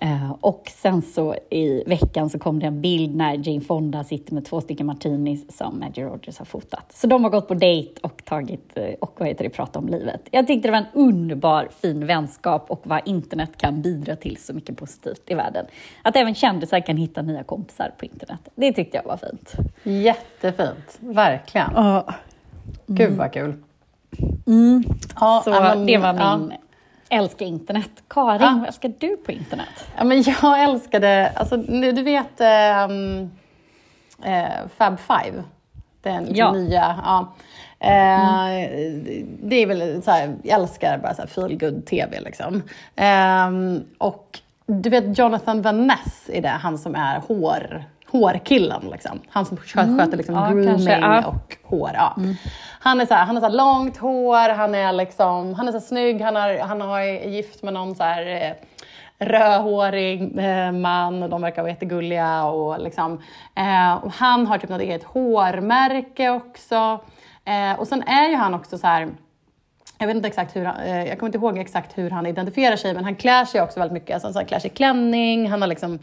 Eh, 0.00 0.30
och 0.40 0.72
sen 0.82 1.02
så 1.02 1.34
i 1.50 1.84
veckan 1.86 2.30
så 2.30 2.38
kom 2.38 2.58
det 2.58 2.66
en 2.66 2.80
bild 2.80 3.16
när 3.16 3.48
Jane 3.48 3.60
Fonda 3.60 4.04
sitter 4.04 4.34
med 4.34 4.44
två 4.44 4.60
stycken 4.60 4.86
martinis 4.86 5.56
som 5.56 5.78
Maggie 5.80 6.04
Rogers 6.04 6.38
har 6.38 6.44
fotat. 6.44 6.92
Så 6.94 7.06
de 7.06 7.24
har 7.24 7.30
gått 7.30 7.48
på 7.48 7.54
dejt 7.54 8.00
och 8.02 8.24
tagit, 8.24 8.70
eh, 8.74 8.94
och 9.00 9.14
vad 9.18 9.28
heter 9.28 9.44
det, 9.44 9.50
pratat 9.50 9.76
om 9.76 9.88
livet. 9.88 10.20
Jag 10.30 10.46
tyckte 10.46 10.68
det 10.68 10.72
var 10.72 10.78
en 10.78 10.86
underbar 10.92 11.68
fin 11.80 12.06
vänskap 12.06 12.70
och 12.70 12.80
vad 12.82 13.00
internet 13.04 13.50
kan 13.56 13.82
bidra 13.82 14.16
till 14.16 14.36
så 14.36 14.54
mycket 14.54 14.76
positivt 14.76 15.22
i 15.26 15.34
världen. 15.34 15.66
Att 16.02 16.16
även 16.16 16.34
kändisar 16.34 16.80
kan 16.80 16.96
hitta 16.96 17.22
nya 17.22 17.42
kompisar 17.42 17.92
på 17.98 18.04
internet. 18.04 18.48
Det 18.54 18.72
tyckte 18.72 18.96
jag 18.96 19.04
var 19.04 19.16
fint. 19.16 19.52
Jättefint, 19.82 20.98
verkligen. 21.00 21.70
Gud 22.86 23.12
vad 23.12 23.32
kul. 23.32 23.54
Mm. 24.46 24.84
Ja, 25.20 25.40
Så 25.44 25.50
det 25.50 25.98
var 25.98 26.14
ja. 26.14 26.50
Min 27.10 27.18
älska 27.20 27.44
internet. 27.44 27.90
Karin, 28.08 28.40
Ja. 28.42 28.56
vad 28.58 28.66
älskar 28.66 28.92
du 28.98 29.16
på 29.16 29.32
internet? 29.32 29.86
Ja, 29.96 30.04
men 30.04 30.22
jag 30.22 30.62
älskade, 30.70 31.32
alltså, 31.36 31.56
nu- 31.56 31.92
du 31.92 32.02
vet 32.02 32.40
ehm, 32.40 33.30
eh, 34.24 34.44
Fab 34.76 34.98
Five? 35.00 35.42
Den 36.02 36.24
liksom 36.24 36.36
Ja. 36.36 36.52
nya. 36.52 36.98
Ja. 37.04 37.32
Eh, 37.80 38.68
Det 39.42 39.56
är 39.56 39.66
väl 39.66 40.02
så 40.02 40.10
här, 40.10 40.36
jag 40.42 40.60
älskar 40.60 40.98
bara 40.98 41.14
så 41.14 41.22
här 41.22 41.28
feel 41.28 41.58
good 41.58 41.86
tv 41.86 42.20
liksom. 42.20 42.62
Ehm, 42.96 43.84
och 43.98 44.38
du 44.66 44.90
vet 44.90 45.18
Jonathan 45.18 45.62
Van 45.62 45.86
Ness 45.86 46.30
är 46.32 46.42
det, 46.42 46.48
han 46.48 46.78
som 46.78 46.94
är 46.94 47.20
hår, 47.28 47.84
hårkillen 48.10 48.88
liksom. 48.92 49.20
Han 49.28 49.46
som 49.46 49.56
skö- 49.56 49.98
sköter 49.98 50.16
liksom 50.16 50.34
Ja, 50.34 50.46
grooming 50.46 50.66
kanske, 50.68 50.98
ja. 50.98 51.26
och 51.26 51.56
hår. 51.62 51.90
Ja. 51.94 52.16
Han 52.80 53.00
är 53.00 53.06
så 53.06 53.14
här, 53.14 53.24
han 53.26 53.36
har 53.36 53.50
så 53.50 53.56
långt 53.56 53.96
hår, 53.96 54.48
han 54.48 54.74
är 54.74 54.92
liksom, 54.92 55.54
han 55.54 55.68
är 55.68 55.72
så 55.72 55.80
snygg, 55.80 56.20
han, 56.20 56.36
har, 56.36 56.58
han 56.58 56.80
har, 56.80 57.00
gift 57.02 57.62
med 57.62 57.74
någon 57.74 57.94
så 57.94 58.02
här 58.02 58.26
eh, 58.26 58.52
rödhårig 59.26 60.38
eh, 60.38 60.72
man 60.72 61.22
och 61.22 61.28
de 61.28 61.42
verkar 61.42 61.62
vara 61.62 61.72
jättegulliga. 61.72 62.44
Och, 62.44 62.80
liksom, 62.80 63.12
eh, 63.54 63.94
och 64.04 64.12
han 64.12 64.46
har 64.46 64.58
typ 64.58 64.70
något 64.70 64.80
eget 64.80 65.04
hårmärke 65.04 66.30
också. 66.30 67.00
Eh, 67.44 67.80
och 67.80 67.88
sen 67.88 68.02
är 68.02 68.28
ju 68.28 68.36
han 68.36 68.54
också 68.54 68.78
så 68.78 68.86
här, 68.86 69.08
jag 69.98 70.06
vet 70.06 70.16
inte 70.16 70.28
exakt 70.28 70.56
hur 70.56 70.64
han, 70.64 70.76
eh, 70.76 71.04
jag 71.04 71.18
kommer 71.18 71.28
inte 71.28 71.38
ihåg 71.38 71.58
exakt 71.58 71.98
hur 71.98 72.10
han 72.10 72.26
identifierar 72.26 72.76
sig, 72.76 72.94
men 72.94 73.04
han 73.04 73.14
klär 73.16 73.44
sig 73.44 73.62
också 73.62 73.80
väldigt 73.80 73.92
mycket. 73.94 74.24
Alltså, 74.24 74.38
han 74.38 74.46
klär 74.46 74.58
sig 74.58 74.70
i 74.70 74.74
klänning, 74.74 75.50
han 75.50 75.60
har 75.62 75.68
liksom, 75.68 75.98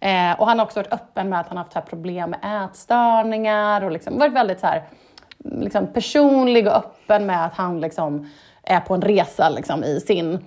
eh, 0.00 0.40
och 0.40 0.46
han 0.46 0.58
har 0.58 0.66
också 0.66 0.78
varit 0.80 0.92
öppen 0.92 1.28
med 1.28 1.40
att 1.40 1.48
han 1.48 1.56
har 1.56 1.64
haft 1.64 1.74
här 1.74 1.82
problem 1.82 2.30
med 2.30 2.64
ätstörningar 2.64 3.84
och 3.84 3.90
liksom 3.90 4.18
varit 4.18 4.32
väldigt 4.32 4.60
så 4.60 4.66
här, 4.66 4.82
liksom 5.38 5.86
personlig 5.86 6.66
och 6.66 6.76
öppen 6.76 7.26
med 7.26 7.46
att 7.46 7.54
han 7.54 7.80
liksom 7.80 8.30
är 8.62 8.80
på 8.80 8.94
en 8.94 9.02
resa 9.02 9.48
liksom 9.48 9.84
i 9.84 10.00
sin 10.00 10.44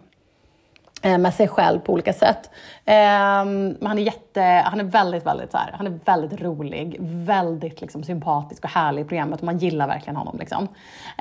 Eh, 1.06 1.18
med 1.18 1.34
sig 1.34 1.48
själv 1.48 1.80
på 1.80 1.94
olika 1.94 2.14
sätt. 2.14 2.50
Um, 2.86 3.70
men 3.70 3.86
han 3.86 4.00
är 4.00 4.04
jätte, 4.04 4.42
han 4.42 4.80
är 4.80 4.84
väldigt, 4.84 5.26
väldigt 5.26 5.52
så 5.52 5.58
här, 5.58 5.72
han 5.78 5.88
är 5.88 6.00
väldigt 6.06 6.42
rolig, 6.42 6.98
väldigt 7.00 7.82
liksom, 7.82 8.04
sympatisk 8.04 8.64
och 8.64 8.70
härlig 8.70 9.02
i 9.02 9.06
programmet 9.06 9.40
och 9.40 9.46
man 9.46 9.58
gillar 9.58 9.88
verkligen 9.88 10.16
honom. 10.16 10.38
Liksom. 10.40 10.64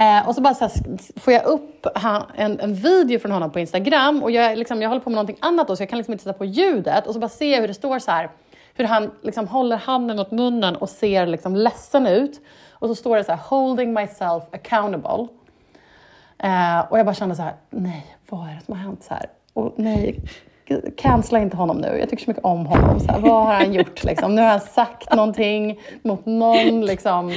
Uh, 0.00 0.28
och 0.28 0.34
så 0.34 0.40
bara 0.40 0.54
så 0.54 0.64
här, 0.64 0.72
får 1.20 1.32
jag 1.32 1.44
upp 1.44 1.86
han, 1.94 2.22
en, 2.34 2.60
en 2.60 2.74
video 2.74 3.18
från 3.18 3.32
honom 3.32 3.50
på 3.50 3.58
Instagram 3.58 4.22
och 4.22 4.30
jag, 4.30 4.58
liksom, 4.58 4.82
jag 4.82 4.88
håller 4.88 5.00
på 5.00 5.10
med 5.10 5.14
någonting 5.14 5.38
annat 5.40 5.68
då 5.68 5.76
så 5.76 5.82
jag 5.82 5.90
kan 5.90 5.96
liksom 5.96 6.12
inte 6.12 6.24
sätta 6.24 6.38
på 6.38 6.44
ljudet 6.44 7.06
och 7.06 7.14
så 7.14 7.20
bara 7.20 7.28
se 7.28 7.60
hur 7.60 7.68
det 7.68 7.74
står 7.74 7.98
så 7.98 8.10
här 8.10 8.30
hur 8.74 8.84
han 8.84 9.10
liksom 9.22 9.48
håller 9.48 9.76
handen 9.76 10.18
åt 10.18 10.30
munnen 10.30 10.76
och 10.76 10.88
ser 10.88 11.26
liksom 11.26 11.56
ledsen 11.56 12.06
ut. 12.06 12.40
Och 12.70 12.88
så 12.88 12.94
står 12.94 13.16
det 13.16 13.24
så 13.24 13.32
här, 13.32 13.40
holding 13.44 13.92
myself 13.92 14.44
accountable. 14.52 15.28
uh, 16.44 16.80
och 16.90 16.98
jag 16.98 17.06
bara 17.06 17.14
kände 17.14 17.36
så 17.36 17.42
här, 17.42 17.54
nej, 17.70 18.16
vad 18.28 18.48
är 18.48 18.54
det 18.54 18.60
som 18.64 18.74
har 18.74 18.82
hänt 18.82 19.04
så 19.04 19.14
här? 19.14 19.26
Och 19.54 19.72
nej, 19.76 20.20
cancella 20.96 21.40
inte 21.42 21.56
honom 21.56 21.76
nu. 21.76 21.96
Jag 22.00 22.08
tycker 22.10 22.24
så 22.24 22.30
mycket 22.30 22.44
om 22.44 22.66
honom. 22.66 23.00
Så 23.00 23.12
här, 23.12 23.20
vad 23.20 23.44
har 23.46 23.54
han 23.54 23.72
gjort? 23.72 24.04
Liksom? 24.04 24.34
Nu 24.34 24.42
har 24.42 24.48
han 24.48 24.60
sagt 24.60 25.14
någonting 25.14 25.80
mot 26.02 26.26
någon, 26.26 26.80
liksom, 26.86 27.32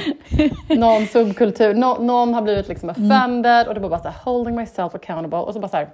någon 0.68 1.06
subkultur. 1.06 1.74
Nå- 1.74 1.98
någon 2.00 2.34
har 2.34 2.42
blivit 2.42 2.68
liksom 2.68 2.90
offended 2.90 3.66
och 3.68 3.74
det 3.74 3.80
var 3.80 3.88
bara 3.88 4.00
så 4.02 4.08
här, 4.08 4.16
holding 4.24 4.54
myself 4.56 4.94
accountable. 4.94 5.38
Och 5.38 5.52
så 5.54 5.60
bara 5.60 5.68
så 5.68 5.76
här, 5.76 5.88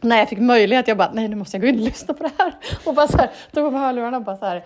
när 0.00 0.18
jag 0.18 0.28
fick 0.28 0.38
möjlighet, 0.38 0.88
jag 0.88 0.96
bara, 0.96 1.10
nej 1.12 1.28
nu 1.28 1.36
måste 1.36 1.56
jag 1.56 1.62
gå 1.62 1.68
in 1.68 1.74
och 1.74 1.84
lyssna 1.84 2.14
på 2.14 2.22
det 2.22 2.30
här. 2.38 2.54
Och 2.84 2.94
bara 2.94 3.08
så 3.08 3.18
här, 3.18 3.30
tog 3.52 3.72
på 3.72 3.78
hörlurarna 3.78 4.16
och 4.16 4.22
bara 4.22 4.36
så 4.36 4.46
här, 4.46 4.64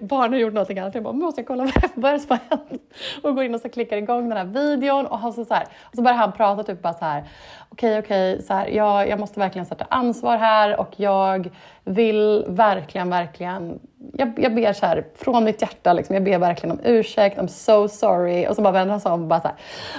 barnen 0.00 0.40
gjorde 0.40 0.54
någonting 0.54 0.78
annat. 0.78 0.94
Jag 0.94 1.04
bara, 1.04 1.12
måste 1.12 1.40
jag 1.40 1.48
kolla 1.48 1.68
vad 1.94 2.08
är 2.08 2.12
det 2.12 2.20
som 2.20 2.38
har 2.50 2.56
hänt? 2.56 2.82
Och 3.22 3.34
går 3.34 3.44
in 3.44 3.54
och 3.54 3.60
så 3.60 3.68
klickar 3.68 3.96
igång 3.96 4.28
den 4.28 4.38
här 4.38 4.44
videon 4.44 5.06
och, 5.06 5.18
han 5.18 5.32
så, 5.32 5.44
så 5.44 5.54
här, 5.54 5.66
och 5.80 5.96
så 5.96 6.02
börjar 6.02 6.18
han 6.18 6.32
prata 6.32 6.62
typ 6.62 6.82
bara 6.82 6.94
så 6.94 7.04
här, 7.04 7.24
okej 7.68 7.98
okej, 7.98 8.42
så 8.42 8.54
här, 8.54 8.66
jag, 8.66 9.08
jag 9.08 9.20
måste 9.20 9.40
verkligen 9.40 9.66
sätta 9.66 9.86
ansvar 9.90 10.36
här 10.36 10.80
och 10.80 10.90
jag 10.96 11.50
vill 11.84 12.44
verkligen, 12.48 13.10
verkligen 13.10 13.80
jag, 14.12 14.32
jag 14.36 14.54
ber 14.54 14.72
så 14.72 14.86
här, 14.86 15.06
från 15.14 15.44
mitt 15.44 15.62
hjärta, 15.62 15.92
liksom, 15.92 16.14
jag 16.14 16.24
ber 16.24 16.38
verkligen 16.38 16.70
om 16.70 16.80
ursäkt, 16.84 17.38
I'm 17.38 17.46
so 17.46 17.88
sorry. 17.88 18.46
Och 18.46 18.56
så 18.56 18.62
bara 18.62 18.72
vänder 18.72 18.90
han 18.90 19.00
sig 19.00 19.12
om 19.12 19.22
och 19.22 19.28
bara 19.28 19.40
så 19.40 19.48
här, 19.48 19.56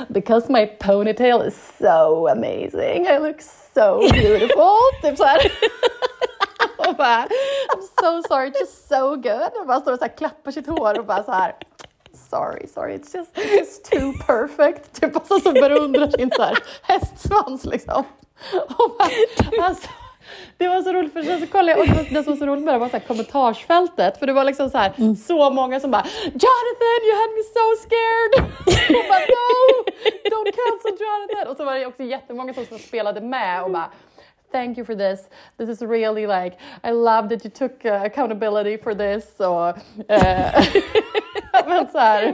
because 0.08 0.52
my 0.52 0.66
ponytail 0.66 1.48
is 1.48 1.78
so 1.80 2.28
amazing, 2.28 3.08
I 3.08 3.20
look 3.20 3.42
so 3.42 3.63
beautiful. 4.12 4.76
typ 5.02 5.18
så 5.18 5.24
här. 5.24 5.52
och 6.78 6.96
bara, 6.96 7.28
I'm 7.76 7.82
so 8.02 8.28
sorry, 8.28 8.52
just 8.60 8.88
so 8.88 9.16
good. 9.16 9.52
Och 9.60 9.68
bara 9.68 9.82
står 9.82 9.94
och 9.94 10.00
så 10.00 10.06
här, 10.06 10.18
klappar 10.18 10.52
sitt 10.52 10.68
hår 10.68 11.00
och 11.00 11.06
bara 11.06 11.24
så 11.24 11.32
här, 11.32 11.56
sorry, 12.30 12.68
sorry, 12.68 12.98
it's 12.98 13.18
just, 13.18 13.38
it's 13.38 13.60
just 13.60 13.92
too 13.92 14.14
perfect. 14.28 15.02
Typ 15.02 15.16
och 15.16 15.28
så, 15.28 15.40
så 15.40 15.52
beundrar 15.52 16.08
sin 16.08 16.32
så 16.36 16.44
här, 16.44 16.58
hästsvans 16.82 17.66
liksom. 17.66 18.04
Och 18.54 18.96
bara, 18.98 19.68
alltså, 19.68 19.90
det 20.58 20.68
var 20.68 20.82
så 20.82 20.94
roligt 20.94 21.14
för 21.14 21.24
sen 21.24 21.40
så 21.40 21.48
kollade 21.48 21.72
jag 21.72 21.80
och 21.80 21.88
det, 21.88 21.94
var, 21.94 22.04
det 22.04 22.24
som 22.24 22.34
var 22.34 22.38
så 22.38 22.46
roligt 22.46 22.64
med 22.64 22.74
det 22.74 22.78
var 22.78 22.90
så 22.90 22.98
här 22.98 23.08
kommentarsfältet 23.08 24.18
för 24.20 24.28
det 24.28 24.34
var 24.34 24.44
liksom 24.44 24.70
så 24.70 24.78
här 24.78 24.94
mm. 24.98 25.16
så 25.16 25.50
många 25.50 25.80
som 25.80 25.92
bara 25.92 26.06
Jonathan 26.24 27.00
you 27.08 27.16
had 27.22 27.32
me 27.38 27.44
so 27.56 27.66
scared! 27.84 28.34
och 28.98 29.06
bara 29.10 29.26
no! 29.38 29.54
Don't 30.32 30.52
cancel 30.60 30.94
Jonathan! 31.06 31.52
Och 31.52 31.58
så 31.58 31.66
var 31.66 31.76
det 31.76 31.86
också 31.86 32.04
jättemånga 32.04 32.54
som 32.54 32.80
spelade 32.80 33.22
med 33.22 33.64
och 33.64 33.72
bara 33.72 33.90
thank 34.54 34.78
you 34.78 34.86
for 34.86 34.96
this. 34.96 35.30
This 35.58 35.70
is 35.70 35.82
really 35.82 36.28
like, 36.28 36.58
I 36.84 36.92
love 36.92 37.28
that 37.30 37.44
you 37.44 37.52
took 37.52 37.86
uh, 37.86 38.04
accountability 38.04 38.78
for 38.78 38.94
this. 38.94 39.40
Och, 39.40 39.78
uh, 40.10 40.66
men 41.68 41.88
så 41.92 41.98
här, 41.98 42.34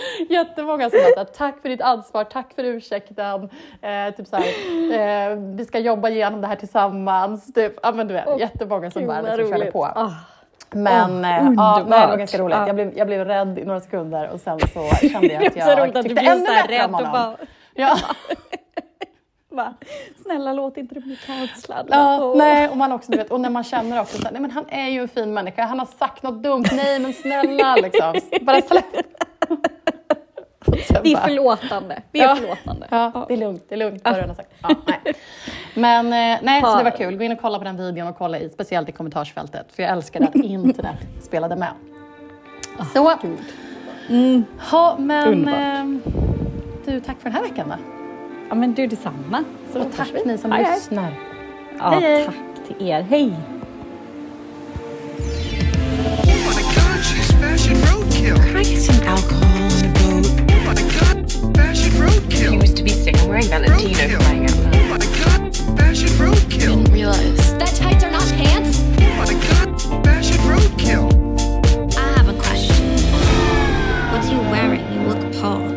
Jättemånga 0.28 0.90
som 0.90 0.98
bara 1.16 1.24
tack 1.24 1.62
för 1.62 1.68
ditt 1.68 1.80
ansvar, 1.80 2.24
tack 2.24 2.54
för 2.54 2.64
ursäkten. 2.64 3.50
Eh, 3.82 4.14
typ 4.16 4.26
så 4.26 4.36
här, 4.36 4.46
eh, 4.92 5.36
vi 5.38 5.64
ska 5.64 5.78
jobba 5.78 6.08
igenom 6.08 6.40
det 6.40 6.46
här 6.46 6.56
tillsammans. 6.56 7.52
Typ, 7.52 7.72
ja, 7.82 7.92
men 7.92 8.08
du 8.08 8.14
vet, 8.14 8.26
oh, 8.26 8.40
jättemånga 8.40 8.90
som 8.90 9.06
bara 9.06 9.20
liksom 9.20 9.58
körde 9.58 9.70
på. 9.70 9.80
Oh. 9.80 10.12
Men 10.70 11.24
oh, 11.24 11.30
eh, 11.30 11.52
ja, 11.56 11.82
det 11.84 11.90
var 11.90 12.16
ganska 12.16 12.38
roligt. 12.38 12.56
Jag, 12.66 12.74
blev, 12.74 12.98
jag 12.98 13.06
blev 13.06 13.24
rädd 13.24 13.58
i 13.58 13.64
några 13.64 13.80
sekunder 13.80 14.28
och 14.28 14.40
sen 14.40 14.58
så 14.60 15.06
kände 15.08 15.26
jag 15.26 15.46
att 15.46 15.56
jag 15.56 16.04
tyckte 16.04 16.20
ännu 16.20 16.46
bättre 16.46 16.84
om 16.84 16.94
honom. 16.94 17.12
Bara... 17.12 17.36
Ja. 17.78 17.98
Bara, 19.50 19.74
snälla 20.22 20.52
låt 20.52 20.76
inte 20.76 20.94
det 20.94 21.00
bli 21.00 21.16
cancellad. 21.16 21.88
Ja, 21.90 22.20
oh. 22.20 22.36
nej, 22.36 22.68
och, 22.68 22.76
man 22.76 22.92
också, 22.92 23.12
du 23.12 23.18
vet, 23.18 23.30
och 23.30 23.40
när 23.40 23.50
man 23.50 23.64
känner 23.64 24.00
också 24.00 24.16
så 24.16 24.28
nej 24.30 24.40
men 24.40 24.50
han 24.50 24.64
är 24.68 24.88
ju 24.88 25.00
en 25.00 25.08
fin 25.08 25.34
människa, 25.34 25.66
han 25.66 25.78
har 25.78 25.86
sagt 25.86 26.22
något 26.22 26.42
dumt, 26.42 26.64
nej 26.72 26.98
men 26.98 27.12
snälla 27.12 27.76
liksom. 27.76 28.14
Bara 28.40 28.62
släpp. 28.62 28.84
Vi 31.02 31.14
är 31.14 31.20
förlåtande. 31.20 32.02
Vi 32.12 32.20
är 32.20 32.24
ja. 32.24 32.36
förlåtande. 32.36 32.86
Ja, 32.90 33.24
det 33.28 33.34
är 33.34 33.38
lugnt. 33.38 33.64
Det 33.68 33.74
är 33.74 33.78
luggt 33.78 34.04
vad 34.04 34.18
ja. 34.18 34.34
sagt. 34.34 34.50
Ja, 34.62 34.74
nej. 34.86 35.14
Men 35.74 36.06
eh, 36.06 36.38
nej, 36.42 36.62
så 36.62 36.76
det 36.76 36.84
var 36.84 36.96
kul. 36.96 37.16
Gå 37.16 37.24
in 37.24 37.32
och 37.32 37.40
kolla 37.40 37.58
på 37.58 37.64
den 37.64 37.76
videon 37.76 38.08
och 38.08 38.18
kolla 38.18 38.38
i, 38.38 38.50
speciellt 38.50 38.88
i 38.88 38.92
kommentarsfältet. 38.92 39.66
För 39.72 39.82
jag 39.82 39.92
älskade 39.92 40.26
att 40.26 40.34
internet 40.34 40.96
spelade 41.22 41.56
med. 41.56 41.72
Oh, 42.78 42.92
så. 42.92 43.12
Mm. 44.08 44.44
Ha, 44.70 44.96
men 44.98 45.48
eh, 45.48 45.84
du, 46.84 47.00
tack 47.00 47.16
för 47.16 47.24
den 47.24 47.32
här 47.32 47.42
veckan 47.42 47.68
då. 47.68 47.76
Ja, 48.48 48.54
men 48.54 48.74
du 48.74 48.86
detsamma. 48.86 49.44
Så 49.72 49.80
och 49.80 49.86
tack 49.96 50.12
ni 50.24 50.38
som 50.38 50.52
hej, 50.52 50.66
lyssnar. 50.74 51.12
Ja, 51.78 51.90
hej, 51.90 52.02
hej. 52.02 52.24
tack 52.24 52.66
till 52.66 52.88
er. 52.88 53.02
Hej! 53.02 53.32
Get 58.66 58.82
some 58.82 59.06
alcohol 59.06 59.95
roadkill. 61.96 62.52
He 62.52 62.58
was 62.58 62.72
to 62.74 62.82
be 62.82 62.90
sick. 62.90 63.16
I'm 63.18 63.28
wearing 63.28 63.44
Valentino 63.46 64.18
flying 64.18 64.44
out. 64.44 64.54
Oh 64.54 64.88
my 64.88 64.98
god, 64.98 65.56
fashion 65.78 66.08
roadkill. 66.18 66.60
Didn't 66.60 66.92
realize. 66.92 67.58
That 67.58 67.74
tights 67.74 68.04
are 68.04 68.10
not 68.10 68.26
pants? 68.34 68.80
Oh 69.00 69.16
my 69.24 69.34
god, 69.48 70.04
fashion 70.04 70.38
roadkill. 70.50 71.96
I 71.96 72.18
have 72.18 72.28
a 72.28 72.38
question. 72.38 72.86
What 74.10 74.24
are 74.24 74.32
you 74.32 74.40
wearing? 74.50 74.84
You 74.92 75.00
look 75.08 75.32
Paul. 75.40 75.75